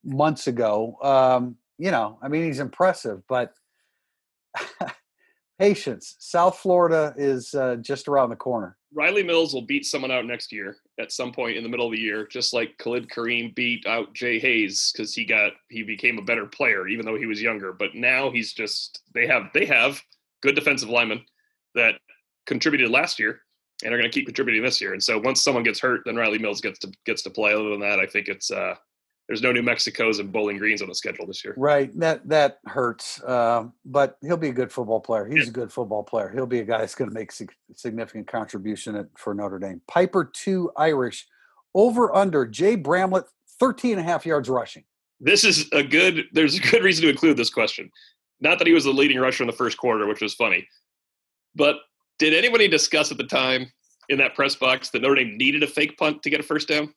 months 0.05 0.47
ago. 0.47 0.97
Um, 1.03 1.57
you 1.79 1.91
know, 1.91 2.19
I 2.23 2.29
mean 2.29 2.45
he's 2.45 2.61
impressive, 2.61 3.23
but 3.29 3.53
patience. 5.61 6.17
South 6.19 6.59
Florida 6.59 7.15
is 7.19 7.55
uh, 7.55 7.77
just 7.77 8.09
around 8.09 8.31
the 8.31 8.37
corner. 8.37 8.79
Rylie 8.97 9.25
Mills 9.25 9.53
will 9.53 9.67
beat 9.67 9.85
someone 9.85 10.11
out 10.11 10.25
next 10.25 10.51
year 10.51 10.79
at 10.99 11.13
some 11.13 11.31
point 11.33 11.57
in 11.57 11.63
the 11.63 11.69
middle 11.69 11.87
of 11.87 11.93
the 11.93 12.01
year, 12.01 12.27
just 12.27 12.53
like 12.55 12.77
Khalid 12.79 13.09
Kareem 13.11 13.55
beat 13.55 13.87
out 13.87 14.15
Jay 14.15 14.39
Hayes 14.41 14.91
because 14.93 15.15
he 15.15 15.25
got 15.25 15.53
he 15.69 15.83
became 15.83 16.19
a 16.19 16.23
better 16.23 16.47
player 16.47 16.89
even 16.89 17.05
though 17.05 17.17
he 17.17 17.27
was 17.27 17.43
younger. 17.43 17.73
But 17.73 17.95
now 17.95 18.31
he's 18.31 18.53
just 18.55 19.03
they 19.15 19.27
have 19.27 19.51
they 19.55 19.67
have 19.67 20.01
good 20.43 20.55
defensive 20.55 20.89
linemen 20.89 21.25
that 21.75 22.01
contributed 22.47 22.91
last 22.91 23.19
year 23.19 23.43
and 23.85 23.95
are 23.95 23.99
going 23.99 24.11
to 24.11 24.15
keep 24.15 24.27
contributing 24.27 24.63
this 24.63 24.81
year. 24.81 24.93
And 24.93 25.03
so 25.03 25.19
once 25.19 25.43
someone 25.43 25.63
gets 25.63 25.79
hurt, 25.79 26.03
then 26.05 26.17
Rylie 26.17 26.41
Mills 26.41 26.61
gets 26.61 26.79
to 26.81 26.93
gets 27.05 27.23
to 27.23 27.31
play. 27.31 27.53
Other 27.53 27.69
than 27.69 27.81
that, 27.81 28.01
I 28.01 28.07
think 28.07 28.29
it's 28.29 28.51
uh, 28.51 28.75
there's 29.31 29.43
no 29.43 29.53
New 29.53 29.63
Mexico's 29.63 30.19
and 30.19 30.33
Bowling 30.33 30.59
Greens 30.59 30.83
on 30.83 30.89
the 30.89 30.95
schedule 30.95 31.25
this 31.25 31.45
year. 31.45 31.55
Right. 31.57 31.97
That 32.01 32.29
that 32.29 32.59
hurts. 32.67 33.23
Uh, 33.23 33.67
but 33.85 34.19
he'll 34.23 34.37
be 34.37 34.49
a 34.49 34.53
good 34.53 34.73
football 34.73 34.99
player. 34.99 35.25
He's 35.25 35.45
Yeah. 35.45 35.51
a 35.51 35.53
good 35.53 35.73
football 35.73 36.03
player. 36.03 36.31
He'll 36.35 36.47
be 36.47 36.59
a 36.59 36.65
guy 36.65 36.79
that's 36.79 36.97
going 36.97 37.09
to 37.09 37.15
make 37.15 37.31
sig- 37.31 37.55
significant 37.77 38.27
contribution 38.27 38.97
at, 38.97 39.07
for 39.17 39.33
Notre 39.33 39.61
Dame. 39.61 39.83
Piper 39.87 40.25
two 40.25 40.73
Irish 40.77 41.29
over 41.77 42.13
under 42.13 42.45
Jay 42.45 42.75
Bramlett 42.75 43.27
13 43.61 43.93
and 43.93 44.01
a 44.01 44.03
half 44.03 44.27
yards 44.27 44.49
rushing. 44.49 44.83
This 45.21 45.45
is 45.45 45.69
a 45.71 45.85
good. 45.85 46.25
There's 46.33 46.57
a 46.57 46.61
good 46.61 46.83
reason 46.83 47.05
to 47.05 47.11
include 47.11 47.37
this 47.37 47.51
question. 47.51 47.89
Not 48.41 48.59
that 48.59 48.67
he 48.67 48.73
was 48.73 48.83
the 48.83 48.91
leading 48.91 49.21
rusher 49.21 49.45
in 49.45 49.47
the 49.47 49.53
first 49.57 49.77
quarter, 49.79 50.09
which 50.09 50.23
was 50.23 50.35
funny, 50.35 50.67
but 51.55 51.77
did 52.19 52.35
anybody 52.35 52.67
discuss 52.67 53.13
at 53.13 53.17
the 53.19 53.25
time 53.25 53.71
in 54.09 54.19
that 54.19 54.35
press 54.35 54.57
box 54.57 54.91
that 54.91 55.03
Notre 55.03 55.15
Dame 55.23 55.37
needed 55.39 55.63
a 55.63 55.69
fake 55.69 55.97
punt 55.97 56.21
to 56.25 56.31
get 56.31 56.41
a 56.41 56.43
first 56.43 56.67
down 56.67 56.93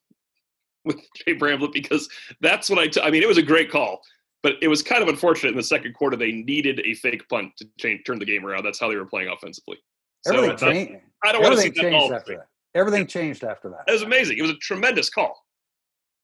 with 0.85 0.99
Jay 1.15 1.33
Bramlett? 1.33 1.71
Because 1.71 2.09
that's 2.41 2.69
what 2.69 2.79
I. 2.79 2.87
T- 2.87 3.01
I 3.01 3.09
mean, 3.09 3.23
it 3.23 3.27
was 3.27 3.37
a 3.37 3.43
great 3.43 3.71
call, 3.71 4.01
but 4.41 4.55
it 4.61 4.67
was 4.67 4.81
kind 4.81 5.01
of 5.01 5.09
unfortunate 5.09 5.51
in 5.51 5.57
the 5.57 5.63
second 5.63 5.93
quarter 5.93 6.15
they 6.15 6.31
needed 6.31 6.81
a 6.85 6.93
fake 6.95 7.27
punt 7.29 7.51
to 7.57 7.67
change, 7.79 8.03
turn 8.05 8.19
the 8.19 8.25
game 8.25 8.45
around. 8.45 8.63
That's 8.63 8.79
how 8.79 8.89
they 8.89 8.95
were 8.95 9.05
playing 9.05 9.29
offensively. 9.29 9.77
So 10.25 10.35
Everything 10.35 10.67
I 10.67 10.71
changed. 10.71 11.01
I 11.23 11.31
don't 11.31 11.41
want 11.41 11.55
to 11.55 11.61
see 11.61 11.69
that 11.69 11.75
changed 11.75 11.97
call. 11.97 12.13
after 12.13 12.35
that. 12.37 12.47
Everything 12.75 13.07
changed 13.07 13.43
after 13.43 13.69
that. 13.69 13.81
That 13.87 13.93
was 13.93 14.01
amazing. 14.01 14.37
It 14.37 14.41
was 14.41 14.51
a 14.51 14.57
tremendous 14.57 15.09
call. 15.09 15.45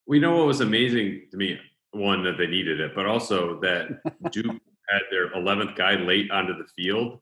We 0.07 0.19
know 0.19 0.37
what 0.37 0.47
was 0.47 0.61
amazing 0.61 1.27
to 1.31 1.37
me. 1.37 1.59
One 1.91 2.23
that 2.23 2.37
they 2.37 2.47
needed 2.47 2.79
it, 2.79 2.93
but 2.95 3.05
also 3.05 3.59
that 3.61 3.87
Duke 4.31 4.45
had 4.89 5.01
their 5.11 5.29
11th 5.31 5.75
guy 5.75 5.95
late 5.95 6.29
onto 6.31 6.57
the 6.57 6.65
field. 6.75 7.19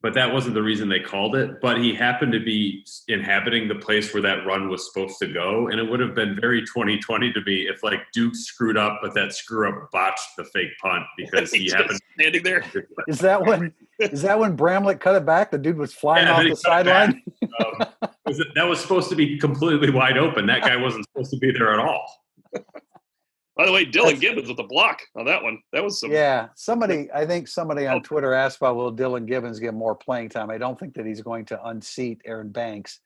But 0.00 0.14
that 0.14 0.32
wasn't 0.32 0.54
the 0.54 0.62
reason 0.62 0.88
they 0.88 1.00
called 1.00 1.34
it. 1.34 1.60
But 1.60 1.78
he 1.80 1.92
happened 1.92 2.30
to 2.32 2.38
be 2.38 2.86
inhabiting 3.08 3.66
the 3.66 3.74
place 3.74 4.14
where 4.14 4.22
that 4.22 4.46
run 4.46 4.68
was 4.68 4.86
supposed 4.86 5.18
to 5.18 5.26
go, 5.26 5.66
and 5.68 5.80
it 5.80 5.90
would 5.90 5.98
have 5.98 6.14
been 6.14 6.38
very 6.40 6.60
2020 6.60 7.32
to 7.32 7.40
me 7.42 7.66
if 7.68 7.82
like 7.82 8.00
Duke 8.12 8.36
screwed 8.36 8.76
up, 8.76 9.00
but 9.02 9.12
that 9.14 9.32
screw 9.32 9.68
up 9.68 9.90
botched 9.90 10.36
the 10.36 10.44
fake 10.44 10.70
punt 10.80 11.02
because 11.16 11.50
he 11.52 11.62
He's 11.64 11.72
happened. 11.72 11.90
just 11.90 12.02
standing 12.14 12.42
there. 12.44 12.64
Is 13.08 13.18
that 13.20 13.44
when 13.44 13.72
is 13.98 14.22
that 14.22 14.38
when 14.38 14.54
Bramlett 14.54 15.00
cut 15.00 15.16
it 15.16 15.26
back? 15.26 15.50
The 15.50 15.58
dude 15.58 15.76
was 15.76 15.92
flying 15.92 16.26
Yeah, 16.26 16.34
off 16.34 16.42
the 16.44 16.50
cut 16.64 16.86
it 16.86 16.86
back. 16.86 17.06
sideline. 17.10 17.22
Um, 17.60 18.44
that 18.54 18.68
was 18.68 18.78
supposed 18.78 19.08
to 19.08 19.16
be 19.16 19.36
completely 19.38 19.90
wide 19.90 20.16
open. 20.16 20.46
That 20.46 20.60
guy 20.62 20.76
wasn't 20.76 21.06
supposed 21.06 21.32
to 21.32 21.38
be 21.38 21.50
there 21.50 21.72
at 21.72 21.80
all. 21.80 22.06
By 23.58 23.66
the 23.66 23.72
way, 23.72 23.84
Dillan 23.84 24.04
That's- 24.04 24.20
Gibbons 24.20 24.46
with 24.48 24.56
the 24.56 24.62
block 24.62 25.02
on 25.16 25.24
that 25.26 25.42
one. 25.42 25.60
That 25.72 25.82
was 25.82 25.98
some. 26.00 26.12
Yeah, 26.12 26.48
somebody. 26.54 27.10
I 27.12 27.26
think 27.26 27.48
somebody 27.48 27.86
Oh. 27.88 27.96
on 27.96 28.02
Twitter 28.02 28.32
asked 28.32 28.58
about 28.58 28.76
will 28.76 28.94
Dillan 28.94 29.26
Gibbons 29.26 29.58
get 29.58 29.74
more 29.74 29.96
playing 29.96 30.28
time. 30.28 30.48
I 30.48 30.58
don't 30.58 30.78
think 30.78 30.94
that 30.94 31.04
he's 31.04 31.20
going 31.22 31.44
to 31.46 31.62
unseat 31.66 32.20
Aaron 32.24 32.50
Banks, 32.50 33.00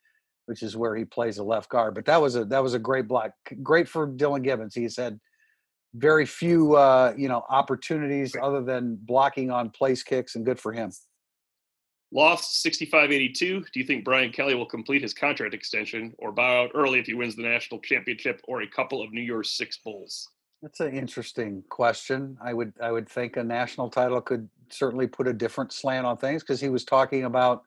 which 0.45 0.63
is 0.63 0.77
where 0.77 0.95
he 0.95 1.07
plays 1.07 1.39
a 1.39 1.43
left 1.43 1.71
guard. 1.71 1.95
But 1.95 2.05
that 2.05 2.21
was 2.21 2.37
a 2.37 2.45
that 2.45 2.63
was 2.63 2.75
a 2.75 2.79
great 2.79 3.09
block. 3.09 3.33
Great 3.63 3.89
for 3.89 4.07
Dillan 4.07 4.43
Gibbons. 4.45 4.75
He's 4.75 4.95
had 4.97 5.19
very 5.95 6.27
few 6.27 6.77
uh, 6.77 7.15
you 7.17 7.29
know 7.29 7.43
opportunities 7.49 8.37
other 8.41 8.63
than 8.63 8.97
blocking 8.97 9.51
on 9.51 9.71
place 9.71 10.03
kicks, 10.03 10.37
and 10.37 10.45
good 10.45 10.61
for 10.61 10.73
him. 10.73 10.93
Lost 12.15 12.61
6582. 12.61 13.61
Do 13.73 13.81
you 13.81 13.87
think 13.87 14.05
Brian 14.05 14.31
Kelly 14.33 14.55
will 14.55 14.67
complete 14.67 15.01
his 15.01 15.15
contract 15.15 15.55
extension 15.55 16.13
or 16.19 16.31
bow 16.31 16.65
out 16.65 16.73
early 16.75 16.99
if 16.99 17.07
he 17.07 17.15
wins 17.15 17.37
the 17.37 17.43
national 17.43 17.81
championship 17.81 18.43
or 18.47 18.61
a 18.61 18.67
couple 18.69 19.01
of 19.03 19.15
New 19.15 19.23
Year's 19.23 19.55
Six 19.57 19.79
Bowls? 19.83 20.29
That's 20.63 20.79
an 20.79 20.97
interesting 20.97 21.65
question. 21.69 22.39
I 22.41 22.55
would 22.55 22.73
I 22.81 22.93
would 22.93 23.09
think 23.09 23.37
a 23.37 23.43
national 23.43 23.91
title 23.91 24.21
could 24.21 24.49
certainly 24.71 25.09
put 25.09 25.27
a 25.27 25.33
different 25.33 25.73
slant 25.73 26.07
on 26.07 26.17
things 26.17 26.43
because 26.43 26.61
he 26.61 26.69
was 26.69 26.85
talking 26.85 27.25
about 27.25 27.65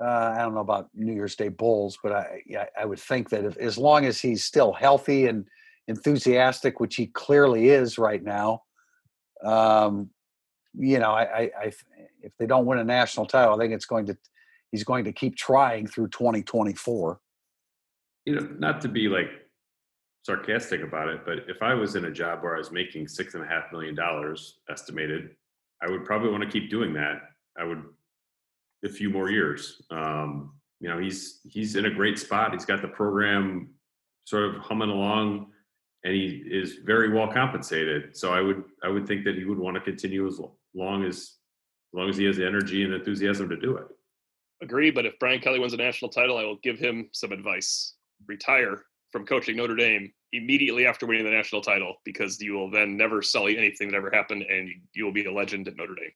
uh, 0.00 0.34
I 0.36 0.38
don't 0.38 0.54
know 0.54 0.60
about 0.60 0.88
New 0.94 1.12
Year's 1.12 1.34
Day 1.34 1.48
bowls, 1.48 1.98
but 2.00 2.12
I 2.12 2.42
I 2.78 2.84
would 2.84 3.00
think 3.00 3.28
that 3.30 3.44
if 3.44 3.56
as 3.56 3.76
long 3.76 4.04
as 4.04 4.20
he's 4.20 4.44
still 4.44 4.72
healthy 4.72 5.26
and 5.26 5.46
enthusiastic, 5.88 6.78
which 6.78 6.94
he 6.94 7.08
clearly 7.08 7.70
is 7.70 7.98
right 7.98 8.22
now, 8.22 8.62
um, 9.44 10.10
you 10.74 11.00
know, 11.00 11.10
I, 11.10 11.22
I, 11.22 11.50
I 11.60 11.72
if 12.22 12.32
they 12.38 12.46
don't 12.46 12.66
win 12.66 12.78
a 12.78 12.84
national 12.84 13.26
title, 13.26 13.54
I 13.54 13.58
think 13.58 13.74
it's 13.74 13.86
going 13.86 14.06
to 14.06 14.16
he's 14.70 14.84
going 14.84 15.04
to 15.04 15.12
keep 15.12 15.36
trying 15.36 15.88
through 15.88 16.08
2024. 16.08 17.20
you 18.26 18.36
know, 18.36 18.48
not 18.58 18.80
to 18.82 18.88
be 18.88 19.08
like 19.08 19.41
sarcastic 20.22 20.82
about 20.82 21.08
it, 21.08 21.24
but 21.24 21.38
if 21.48 21.62
I 21.62 21.74
was 21.74 21.96
in 21.96 22.04
a 22.04 22.10
job 22.10 22.42
where 22.42 22.54
I 22.54 22.58
was 22.58 22.70
making 22.70 23.08
six 23.08 23.34
and 23.34 23.42
a 23.42 23.46
half 23.46 23.72
million 23.72 23.94
dollars 23.94 24.60
estimated, 24.70 25.30
I 25.82 25.90
would 25.90 26.04
probably 26.04 26.30
want 26.30 26.44
to 26.44 26.50
keep 26.50 26.70
doing 26.70 26.92
that. 26.94 27.22
I 27.58 27.64
would 27.64 27.82
a 28.84 28.88
few 28.88 29.10
more 29.10 29.30
years. 29.30 29.82
Um, 29.90 30.54
you 30.80 30.88
know, 30.88 30.98
he's 30.98 31.40
he's 31.44 31.76
in 31.76 31.86
a 31.86 31.90
great 31.90 32.18
spot. 32.18 32.52
He's 32.52 32.64
got 32.64 32.82
the 32.82 32.88
program 32.88 33.74
sort 34.24 34.44
of 34.44 34.56
humming 34.56 34.90
along, 34.90 35.48
and 36.04 36.14
he 36.14 36.42
is 36.50 36.76
very 36.84 37.12
well 37.12 37.28
compensated. 37.28 38.16
So 38.16 38.32
I 38.32 38.40
would 38.40 38.62
I 38.82 38.88
would 38.88 39.06
think 39.06 39.24
that 39.24 39.36
he 39.36 39.44
would 39.44 39.58
want 39.58 39.74
to 39.74 39.80
continue 39.80 40.26
as 40.26 40.40
long 40.74 41.04
as 41.04 41.16
as 41.16 41.94
long 41.94 42.08
as 42.08 42.16
he 42.16 42.24
has 42.24 42.36
the 42.36 42.46
energy 42.46 42.84
and 42.84 42.94
enthusiasm 42.94 43.48
to 43.48 43.56
do 43.56 43.76
it. 43.76 43.86
Agree, 44.62 44.92
but 44.92 45.04
if 45.04 45.18
Brian 45.18 45.40
Kelly 45.40 45.58
wins 45.58 45.72
a 45.72 45.76
national 45.76 46.10
title, 46.10 46.38
I 46.38 46.44
will 46.44 46.58
give 46.62 46.78
him 46.78 47.08
some 47.12 47.32
advice. 47.32 47.94
Retire 48.28 48.84
from 49.12 49.26
coaching 49.26 49.56
Notre 49.56 49.76
Dame 49.76 50.10
immediately 50.32 50.86
after 50.86 51.06
winning 51.06 51.24
the 51.24 51.30
national 51.30 51.60
title 51.60 51.96
because 52.04 52.40
you 52.40 52.54
will 52.54 52.70
then 52.70 52.96
never 52.96 53.20
sully 53.22 53.58
anything 53.58 53.90
that 53.90 53.96
ever 53.96 54.10
happened 54.12 54.42
and 54.42 54.68
you, 54.68 54.74
you 54.94 55.04
will 55.04 55.12
be 55.12 55.24
a 55.26 55.32
legend 55.32 55.68
at 55.68 55.76
Notre 55.76 55.94
Dame. 55.94 56.10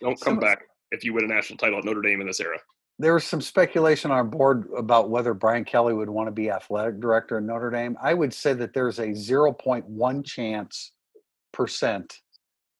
Don't 0.00 0.20
come 0.20 0.34
Some- 0.34 0.40
back 0.40 0.62
if 0.90 1.04
you 1.04 1.12
win 1.12 1.24
a 1.24 1.28
national 1.28 1.58
title 1.58 1.78
at 1.78 1.84
Notre 1.84 2.02
Dame 2.02 2.20
in 2.20 2.26
this 2.26 2.40
era. 2.40 2.58
there 2.98 3.14
was 3.14 3.24
some 3.24 3.40
speculation 3.40 4.10
on 4.10 4.16
our 4.16 4.24
board 4.24 4.68
about 4.76 5.10
whether 5.10 5.34
Brian 5.34 5.64
Kelly 5.64 5.92
would 5.94 6.10
want 6.10 6.28
to 6.28 6.32
be 6.32 6.50
athletic 6.50 7.00
director 7.00 7.38
at 7.38 7.42
Notre 7.44 7.70
Dame. 7.70 7.96
I 8.02 8.14
would 8.14 8.32
say 8.32 8.52
that 8.54 8.72
there's 8.74 8.98
a 8.98 9.08
0.1 9.08 10.24
chance 10.24 10.92
percent 11.52 12.20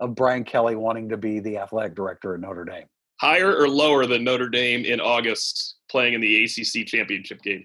of 0.00 0.14
Brian 0.14 0.44
Kelly 0.44 0.76
wanting 0.76 1.08
to 1.10 1.16
be 1.16 1.40
the 1.40 1.58
athletic 1.58 1.94
director 1.94 2.34
at 2.34 2.40
Notre 2.40 2.64
Dame. 2.64 2.84
Higher 3.20 3.54
or 3.56 3.68
lower 3.68 4.06
than 4.06 4.24
Notre 4.24 4.48
Dame 4.48 4.84
in 4.84 5.00
August 5.00 5.76
playing 5.90 6.14
in 6.14 6.20
the 6.20 6.44
ACC 6.44 6.86
championship 6.86 7.40
game? 7.42 7.64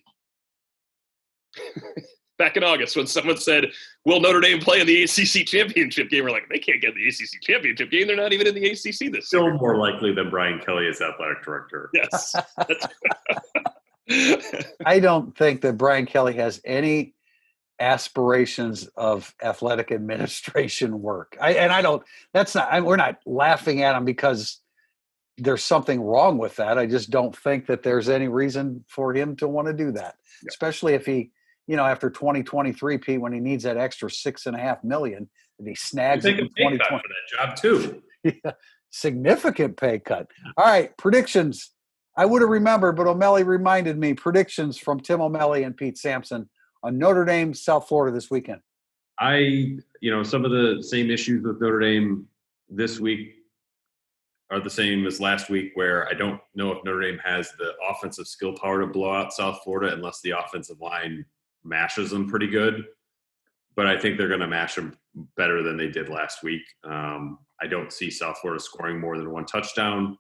Back 2.38 2.56
in 2.56 2.64
August, 2.64 2.96
when 2.96 3.08
someone 3.08 3.38
said, 3.38 3.72
"Will 4.06 4.20
Notre 4.20 4.40
Dame 4.42 4.60
play 4.60 4.80
in 4.80 4.86
the 4.86 5.04
ACC 5.04 5.44
championship 5.48 6.10
game?" 6.10 6.24
We're 6.24 6.30
like, 6.30 6.48
"They 6.50 6.60
can't 6.60 6.80
get 6.80 6.94
the 6.94 7.08
ACC 7.08 7.42
championship 7.42 7.90
game. 7.90 8.06
They're 8.06 8.16
not 8.16 8.32
even 8.32 8.46
in 8.46 8.54
the 8.54 8.70
ACC 8.70 9.12
this 9.12 9.26
Still 9.28 9.46
year." 9.46 9.54
more 9.56 9.76
likely 9.78 10.14
than 10.14 10.30
Brian 10.30 10.60
Kelly 10.60 10.88
as 10.88 11.02
athletic 11.02 11.44
director. 11.44 11.90
Yes. 11.96 12.36
I 14.86 15.00
don't 15.00 15.36
think 15.38 15.62
that 15.62 15.78
Brian 15.78 16.06
Kelly 16.06 16.34
has 16.36 16.62
any 16.64 17.16
aspirations 17.80 18.88
of 18.96 19.34
athletic 19.44 19.92
administration 19.92 21.02
work. 21.02 21.38
I, 21.42 21.54
and 21.54 21.72
I 21.72 21.82
don't, 21.82 22.04
that's 22.34 22.56
not, 22.56 22.72
I, 22.72 22.82
we're 22.82 22.96
not 22.96 23.20
laughing 23.26 23.84
at 23.84 23.96
him 23.96 24.06
because 24.06 24.60
there's 25.38 25.64
something 25.64 26.02
wrong 26.02 26.38
with 26.38 26.56
that. 26.56 26.78
I 26.80 26.86
just 26.88 27.10
don't 27.12 27.36
think 27.36 27.68
that 27.68 27.84
there's 27.84 28.10
any 28.10 28.28
reason 28.28 28.84
for 28.88 29.14
him 29.14 29.36
to 29.38 29.48
want 29.48 29.68
to 29.68 29.74
do 29.74 29.92
that, 29.92 30.16
Yeah. 30.42 30.48
especially 30.50 30.94
if 30.96 31.06
he, 31.06 31.32
you 31.68 31.76
know, 31.76 31.86
after 31.86 32.10
2023, 32.10 32.98
Pete, 32.98 33.22
when 33.22 33.34
he 33.34 33.40
needs 33.40 33.64
that 33.66 33.78
extra 33.78 34.10
six 34.10 34.46
and 34.46 34.56
a 34.56 34.60
half 34.60 34.84
million, 34.84 35.30
if 35.60 35.66
he 35.66 35.76
snags 35.76 36.26
it 36.26 36.40
in 36.40 36.48
2020, 36.48 36.78
for 36.78 37.02
that 37.02 37.38
job 37.38 37.56
too. 37.56 38.02
Yeah, 38.24 38.54
significant 38.90 39.78
pay 39.78 40.00
cut. 40.00 40.28
All 40.58 40.66
right, 40.66 40.98
predictions. 40.98 41.72
I 42.18 42.26
would 42.26 42.42
have 42.42 42.50
remembered, 42.50 42.98
but 42.98 43.08
O'Malley 43.08 43.44
reminded 43.44 43.98
me 43.98 44.16
predictions 44.16 44.78
from 44.78 45.00
Tim 45.00 45.22
O'Malley 45.22 45.64
and 45.64 45.78
Pete 45.78 45.98
Sampson 45.98 46.50
on 46.84 46.98
Notre 46.98 47.24
Dame, 47.24 47.54
South 47.54 47.88
Florida 47.88 48.14
this 48.14 48.30
weekend. 48.30 48.60
I, 49.20 49.38
you 50.02 50.12
know, 50.12 50.24
some 50.24 50.44
of 50.44 50.52
the 50.52 50.82
same 50.82 51.10
issues 51.12 51.46
with 51.46 51.62
Notre 51.62 51.80
Dame 51.80 52.28
this 52.70 53.00
week 53.00 53.36
are 54.50 54.60
the 54.60 54.70
same 54.70 55.06
as 55.06 55.22
last 55.22 55.50
week, 55.50 55.72
where 55.76 56.10
I 56.10 56.14
don't 56.14 56.42
know 56.56 56.72
if 56.72 56.84
Notre 56.84 57.02
Dame 57.02 57.20
has 57.24 57.52
the 57.60 57.74
offensive 57.90 58.28
skill 58.28 58.54
power 58.54 58.82
to 58.82 58.88
blow 58.88 59.14
out 59.14 59.32
South 59.32 59.62
Florida 59.64 59.94
unless 59.94 60.22
the 60.22 60.32
offensive 60.32 60.82
line 60.82 61.24
mashes 61.64 62.12
them 62.12 62.28
pretty 62.30 62.48
good. 62.48 62.86
But 63.76 63.86
I 63.88 63.98
think 64.00 64.18
they're 64.18 64.28
going 64.28 64.40
to 64.40 64.48
mash 64.48 64.76
them 64.76 64.98
better 65.36 65.62
than 65.62 65.78
they 65.78 65.88
did 65.88 66.10
last 66.10 66.44
week. 66.44 66.64
Um, 66.84 67.40
I 67.62 67.68
don't 67.68 67.92
see 67.94 68.10
South 68.10 68.38
Florida 68.40 68.62
scoring 68.62 69.00
more 69.00 69.18
than 69.18 69.32
one 69.32 69.46
touchdown. 69.46 70.18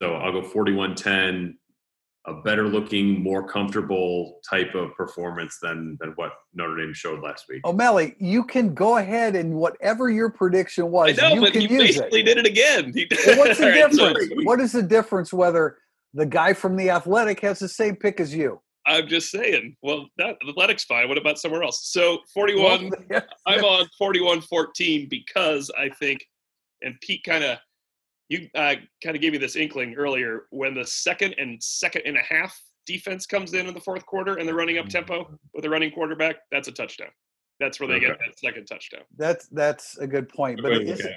So 0.00 0.14
I'll 0.14 0.32
go 0.32 0.42
41 0.42 0.94
10, 0.94 1.58
a 2.26 2.34
better 2.42 2.66
looking, 2.68 3.22
more 3.22 3.46
comfortable 3.46 4.40
type 4.48 4.74
of 4.74 4.94
performance 4.94 5.58
than, 5.62 5.96
than 6.00 6.10
what 6.16 6.32
Notre 6.54 6.76
Dame 6.76 6.92
showed 6.94 7.22
last 7.22 7.44
week. 7.48 7.60
O'Malley, 7.66 8.14
you 8.18 8.44
can 8.44 8.74
go 8.74 8.98
ahead 8.98 9.34
and 9.36 9.54
whatever 9.54 10.10
your 10.10 10.30
prediction 10.30 10.84
I 10.84 10.88
was, 10.88 11.16
know, 11.18 11.28
you 11.34 11.40
but 11.40 11.52
can 11.52 11.62
he 11.62 11.68
use 11.72 11.82
basically 11.82 12.20
it. 12.20 12.24
did 12.24 12.38
it 12.38 12.46
again. 12.46 12.92
Well, 13.26 13.38
what's 13.38 13.58
the 13.58 13.64
All 13.66 13.70
right, 13.70 13.92
so- 13.94 14.08
difference? 14.14 14.44
what 14.44 14.60
is 14.60 14.72
the 14.72 14.82
difference 14.82 15.32
whether 15.32 15.76
the 16.14 16.26
guy 16.26 16.52
from 16.54 16.76
the 16.76 16.90
Athletic 16.90 17.40
has 17.40 17.58
the 17.58 17.68
same 17.68 17.96
pick 17.96 18.18
as 18.20 18.34
you. 18.34 18.60
I'm 18.88 19.06
just 19.06 19.30
saying. 19.30 19.76
Well, 19.82 20.08
that 20.16 20.36
athletics 20.48 20.84
fine. 20.84 21.08
What 21.08 21.18
about 21.18 21.38
somewhere 21.38 21.62
else? 21.62 21.88
So 21.92 22.18
41. 22.34 22.90
I'm 23.46 23.64
on 23.64 23.86
41-14 24.00 25.08
because 25.10 25.70
I 25.78 25.88
think, 25.90 26.26
and 26.82 26.94
Pete 27.00 27.22
kind 27.24 27.44
of, 27.44 27.58
you 28.28 28.48
uh, 28.54 28.74
kind 29.02 29.16
of 29.16 29.22
gave 29.22 29.32
me 29.32 29.38
this 29.38 29.56
inkling 29.56 29.94
earlier 29.94 30.46
when 30.50 30.74
the 30.74 30.84
second 30.84 31.34
and 31.38 31.62
second 31.62 32.02
and 32.06 32.16
a 32.16 32.20
half 32.22 32.58
defense 32.86 33.26
comes 33.26 33.54
in 33.54 33.66
in 33.66 33.74
the 33.74 33.80
fourth 33.80 34.04
quarter 34.06 34.36
and 34.36 34.46
they're 34.48 34.54
running 34.54 34.78
up 34.78 34.88
tempo 34.88 35.38
with 35.54 35.64
a 35.64 35.70
running 35.70 35.90
quarterback. 35.90 36.36
That's 36.50 36.68
a 36.68 36.72
touchdown. 36.72 37.08
That's 37.60 37.80
where 37.80 37.88
they 37.88 38.00
get 38.00 38.18
that 38.18 38.38
second 38.38 38.66
touchdown. 38.66 39.00
That's 39.16 39.48
that's 39.48 39.98
a 39.98 40.06
good 40.06 40.28
point. 40.28 40.60
But 40.62 40.72
Okay. 40.72 40.82
it 40.82 40.88
isn't- 41.00 41.14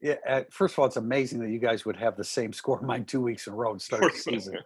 yeah, 0.00 0.42
first 0.50 0.74
of 0.74 0.80
all, 0.80 0.84
it's 0.86 0.96
amazing 0.96 1.38
that 1.40 1.48
you 1.48 1.58
guys 1.58 1.86
would 1.86 1.96
have 1.96 2.16
the 2.16 2.24
same 2.24 2.52
score 2.52 2.78
mine 2.82 3.06
two 3.06 3.22
weeks 3.22 3.46
in 3.46 3.54
a 3.54 3.56
row 3.56 3.70
and 3.70 3.80
start 3.80 4.02
the 4.02 4.10
season. 4.18 4.58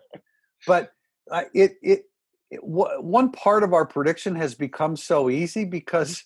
But 0.66 0.90
uh, 1.30 1.44
it, 1.54 1.76
it 1.80 2.04
it 2.50 2.62
wha- 2.62 3.00
one 3.00 3.30
part 3.32 3.62
of 3.62 3.72
our 3.72 3.84
prediction 3.86 4.34
has 4.36 4.54
become 4.54 4.96
so 4.96 5.30
easy 5.30 5.64
because 5.64 6.24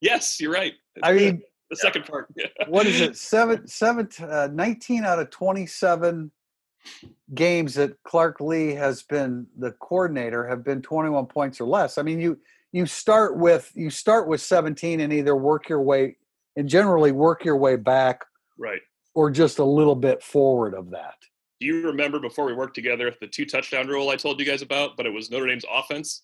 Yes, 0.00 0.40
you're 0.40 0.52
right. 0.52 0.74
It's 0.96 1.02
I 1.06 1.12
good. 1.12 1.20
mean, 1.34 1.42
the 1.70 1.76
second 1.76 2.04
part. 2.04 2.28
what 2.68 2.86
is 2.86 3.00
it? 3.00 3.16
Seven, 3.16 3.66
seven, 3.66 4.08
uh, 4.20 4.48
19 4.52 5.04
out 5.04 5.18
of 5.18 5.30
27 5.30 6.30
games 7.34 7.74
that 7.74 7.96
Clark 8.02 8.40
Lea 8.40 8.72
has 8.74 9.02
been 9.02 9.46
the 9.58 9.72
coordinator 9.72 10.46
have 10.46 10.62
been 10.64 10.82
21 10.82 11.26
points 11.26 11.60
or 11.60 11.64
less. 11.66 11.96
I 11.98 12.02
mean, 12.02 12.20
you 12.20 12.38
you 12.72 12.86
start 12.86 13.38
with 13.38 13.70
you 13.74 13.88
start 13.88 14.28
with 14.28 14.40
17 14.40 15.00
and 15.00 15.12
either 15.12 15.34
work 15.36 15.68
your 15.68 15.80
way 15.80 16.16
and 16.56 16.68
generally 16.68 17.12
work 17.12 17.44
your 17.44 17.56
way 17.56 17.76
back 17.76 18.24
Right. 18.58 18.80
or 19.14 19.30
just 19.30 19.58
a 19.58 19.64
little 19.64 19.94
bit 19.96 20.22
forward 20.22 20.74
of 20.74 20.90
that. 20.90 21.14
Do 21.60 21.66
you 21.66 21.86
remember 21.86 22.18
before 22.18 22.44
we 22.44 22.52
worked 22.52 22.74
together 22.74 23.06
if 23.06 23.18
the 23.20 23.26
two 23.26 23.46
touchdown 23.46 23.86
rule 23.86 24.08
I 24.10 24.16
told 24.16 24.40
you 24.40 24.46
guys 24.46 24.62
about? 24.62 24.96
But 24.96 25.06
it 25.06 25.10
was 25.12 25.30
Notre 25.30 25.46
Dame's 25.46 25.64
offense. 25.70 26.22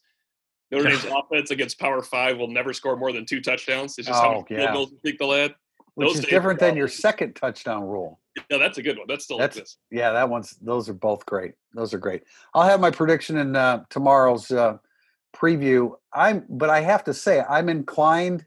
Notre 0.71 0.89
Dame's 0.89 1.05
offense 1.05 1.51
against 1.51 1.79
Power 1.79 2.03
Five 2.03 2.39
will 2.39 2.49
never 2.49 2.73
score 2.73 2.97
more 2.97 3.13
than 3.13 3.25
two 3.27 3.41
touchdowns. 3.41 3.97
It's 3.99 4.09
just 4.09 4.21
how 4.21 4.35
Oh, 4.37 4.47
many 4.51 4.63
yeah. 4.63 4.73
goals 4.73 4.91
you 4.93 4.99
think 5.03 5.19
they'll 5.19 5.33
add. 5.33 5.55
Which 5.95 6.09
Those 6.09 6.19
is 6.21 6.25
different 6.27 6.61
than 6.61 6.77
your 6.77 6.89
second 6.89 7.35
touchdown 7.35 7.83
rule. 7.85 8.21
Yeah, 8.49 8.59
that's 8.59 8.79
a 8.79 8.83
good 8.83 8.97
one. 8.97 9.07
That 9.09 9.23
still 9.23 9.39
That's- 9.39 9.57
exists. 9.59 9.79
Yeah, 9.91 10.13
that 10.13 10.29
one's 10.29 10.53
those 10.63 10.89
are 10.89 10.95
both 10.95 11.27
great. 11.27 11.55
Those 11.75 11.93
are 11.93 11.99
great. 11.99 12.23
I'll 12.55 12.63
have 12.69 12.81
my 12.81 12.91
prediction 12.91 13.37
in 13.39 13.57
uh, 13.57 13.85
tomorrow's 13.91 14.51
uh, 14.53 14.79
preview. 15.35 15.95
I'm, 16.13 16.45
but 16.49 16.71
I 16.71 16.81
have 16.81 17.05
to 17.05 17.15
say, 17.15 17.41
I'm 17.49 17.69
inclined 17.69 18.47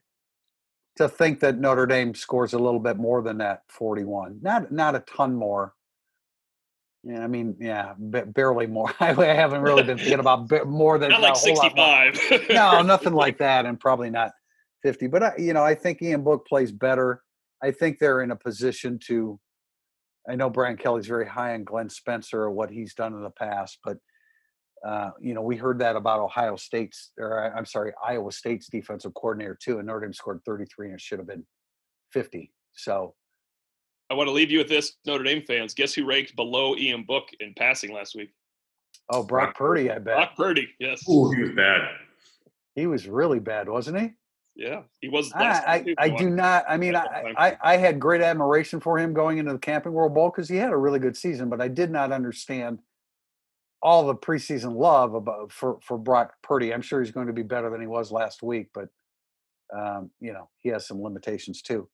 to 0.95 1.09
think 1.09 1.41
that 1.41 1.59
Notre 1.59 1.85
Dame 1.85 2.15
scores 2.15 2.53
a 2.53 2.59
little 2.59 2.79
bit 2.79 2.97
more 2.97 3.21
than 3.21 3.37
that 3.39 3.63
41. 3.67 4.39
Not 4.41 4.71
not 4.71 4.95
a 4.95 4.99
ton 5.01 5.35
more. 5.35 5.73
Yeah, 7.03 7.21
I 7.21 7.27
mean, 7.27 7.55
yeah, 7.59 7.93
ba- 7.97 8.25
barely 8.25 8.65
more. 8.65 8.93
I 8.99 9.13
haven't 9.13 9.61
really 9.61 9.83
been 9.83 9.97
thinking 9.97 10.19
about 10.19 10.47
ba- 10.47 10.65
more 10.65 10.97
than 10.97 11.09
Not 11.09 11.21
like 11.21 11.35
whole 11.35 11.55
lot 11.55 11.75
more. 11.75 12.13
65. 12.13 12.49
No, 12.49 12.81
nothing 12.81 13.13
like 13.23 13.37
that, 13.39 13.65
and 13.65 13.79
probably 13.79 14.09
not 14.09 14.31
50. 14.83 15.07
But 15.07 15.23
I, 15.23 15.33
you 15.37 15.53
know, 15.53 15.63
I 15.63 15.75
think 15.75 16.01
Ian 16.01 16.23
Book 16.23 16.47
plays 16.47 16.71
better. 16.71 17.21
I 17.61 17.71
think 17.71 17.99
they're 17.99 18.21
in 18.21 18.31
a 18.31 18.35
position 18.35 18.99
to. 19.07 19.39
I 20.29 20.35
know 20.35 20.49
Brian 20.49 20.77
Kelly's 20.77 21.07
very 21.07 21.27
high 21.27 21.53
on 21.53 21.65
Glenn 21.65 21.89
Spencer 21.89 22.43
or 22.43 22.51
what 22.51 22.69
he's 22.69 22.93
done 22.93 23.13
in 23.13 23.23
the 23.23 23.29
past, 23.29 23.79
but 23.83 23.97
uh, 24.87 25.11
you 25.19 25.33
know, 25.33 25.41
we 25.41 25.57
heard 25.57 25.79
that 25.79 25.95
about 25.97 26.19
Ohio 26.21 26.55
State's, 26.55 27.11
or 27.17 27.53
I'm 27.55 27.65
sorry, 27.65 27.91
Iowa 28.05 28.31
State's 28.31 28.67
defensive 28.67 29.13
coordinator 29.13 29.57
too, 29.61 29.79
and 29.79 29.87
Notre 29.87 30.01
Dame 30.01 30.13
scored 30.13 30.41
33 30.45 30.87
and 30.87 30.95
it 30.95 31.01
should 31.01 31.19
have 31.19 31.27
been 31.27 31.45
50. 32.11 32.51
So 32.73 33.15
I 34.13 34.15
want 34.15 34.27
to 34.27 34.31
leave 34.31 34.51
you 34.51 34.59
with 34.59 34.69
this, 34.69 34.93
Notre 35.07 35.23
Dame 35.23 35.41
fans. 35.41 35.73
Guess 35.73 35.95
who 35.95 36.05
ranked 36.05 36.35
below 36.35 36.75
Ian 36.75 37.01
Book 37.01 37.29
in 37.39 37.51
passing 37.55 37.91
last 37.91 38.13
week? 38.13 38.31
Oh, 39.09 39.23
Brock 39.23 39.27
Brock 39.27 39.57
Purdy, 39.57 39.89
I 39.89 39.95
bet. 39.95 40.03
Brock 40.03 40.35
Purdy. 40.37 40.69
Yes. 40.79 41.01
Ooh, 41.09 41.31
he 41.31 41.41
was 41.41 41.51
bad. 41.53 41.81
He 42.75 42.85
was 42.85 43.07
really 43.07 43.39
bad, 43.39 43.67
wasn't 43.67 43.99
he? 43.99 44.11
Yeah, 44.55 44.83
he 45.01 45.09
was. 45.09 45.33
I, 45.33 45.47
I, 45.47 45.95
I 45.97 46.09
do 46.09 46.29
not. 46.29 46.63
I 46.69 46.77
mean, 46.77 46.95
I. 46.95 47.33
I, 47.35 47.57
I 47.63 47.77
had 47.77 47.99
great 47.99 48.21
admiration 48.21 48.79
for 48.79 48.99
him 48.99 49.15
going 49.15 49.39
into 49.39 49.51
the 49.51 49.57
Camping 49.57 49.93
World 49.93 50.13
Bowl 50.13 50.29
because 50.29 50.47
he 50.47 50.57
had 50.57 50.71
a 50.71 50.77
really 50.77 50.99
good 50.99 51.17
season, 51.17 51.49
but 51.49 51.59
I 51.59 51.67
did 51.67 51.89
not 51.89 52.11
understand 52.11 52.77
all 53.81 54.05
the 54.05 54.13
preseason 54.13 54.75
love 54.75 55.15
about 55.15 55.51
for 55.51 55.79
for 55.81 55.97
Brock 55.97 56.35
Purdy. 56.43 56.71
I'm 56.71 56.83
sure 56.83 57.01
he's 57.01 57.11
going 57.11 57.27
to 57.27 57.33
be 57.33 57.41
better 57.41 57.71
than 57.71 57.81
he 57.81 57.87
was 57.87 58.11
last 58.11 58.43
week, 58.43 58.67
but 58.75 58.89
um, 59.75 60.11
you 60.19 60.33
know 60.33 60.51
he 60.59 60.69
has 60.69 60.85
some 60.85 61.01
limitations 61.01 61.63
too. 61.63 61.89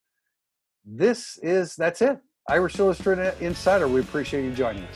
This 0.86 1.38
is 1.44 1.76
that's 1.76 2.02
it. 2.02 2.20
Irish 2.50 2.80
Illustrated 2.80 3.36
Insider. 3.42 3.88
We 3.88 4.02
appreciate 4.02 4.44
you 4.44 4.52
joining 4.54 4.84
us. 4.84 4.96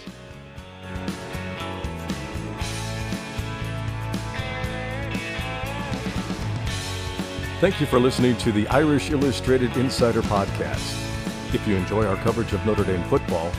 Thank 7.59 7.79
you 7.79 7.85
for 7.87 7.99
listening 7.99 8.35
to 8.39 8.51
the 8.51 8.67
Irish 8.67 9.09
Illustrated 9.11 9.77
Insider 9.77 10.21
Podcast. 10.23 10.99
If 11.53 11.65
you 11.65 11.77
enjoy 11.77 12.05
our 12.05 12.17
coverage 12.17 12.51
of 12.51 12.65
Notre 12.65 12.83
Dame 12.83 13.03
football, 13.03 13.49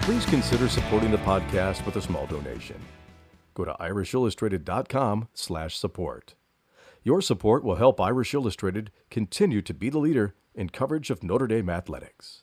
please 0.00 0.24
consider 0.24 0.66
supporting 0.68 1.10
the 1.10 1.18
podcast 1.18 1.84
with 1.84 1.96
a 1.96 2.00
small 2.00 2.24
donation. 2.26 2.80
Go 3.52 3.66
to 3.66 3.76
irishillustrated.com/support. 3.78 6.34
Your 7.02 7.22
support 7.22 7.64
will 7.64 7.76
help 7.76 7.98
Irish 7.98 8.34
Illustrated 8.34 8.90
continue 9.10 9.62
to 9.62 9.72
be 9.72 9.88
the 9.88 9.98
leader 9.98 10.34
in 10.54 10.68
coverage 10.68 11.08
of 11.08 11.22
Notre 11.22 11.46
Dame 11.46 11.70
athletics. 11.70 12.42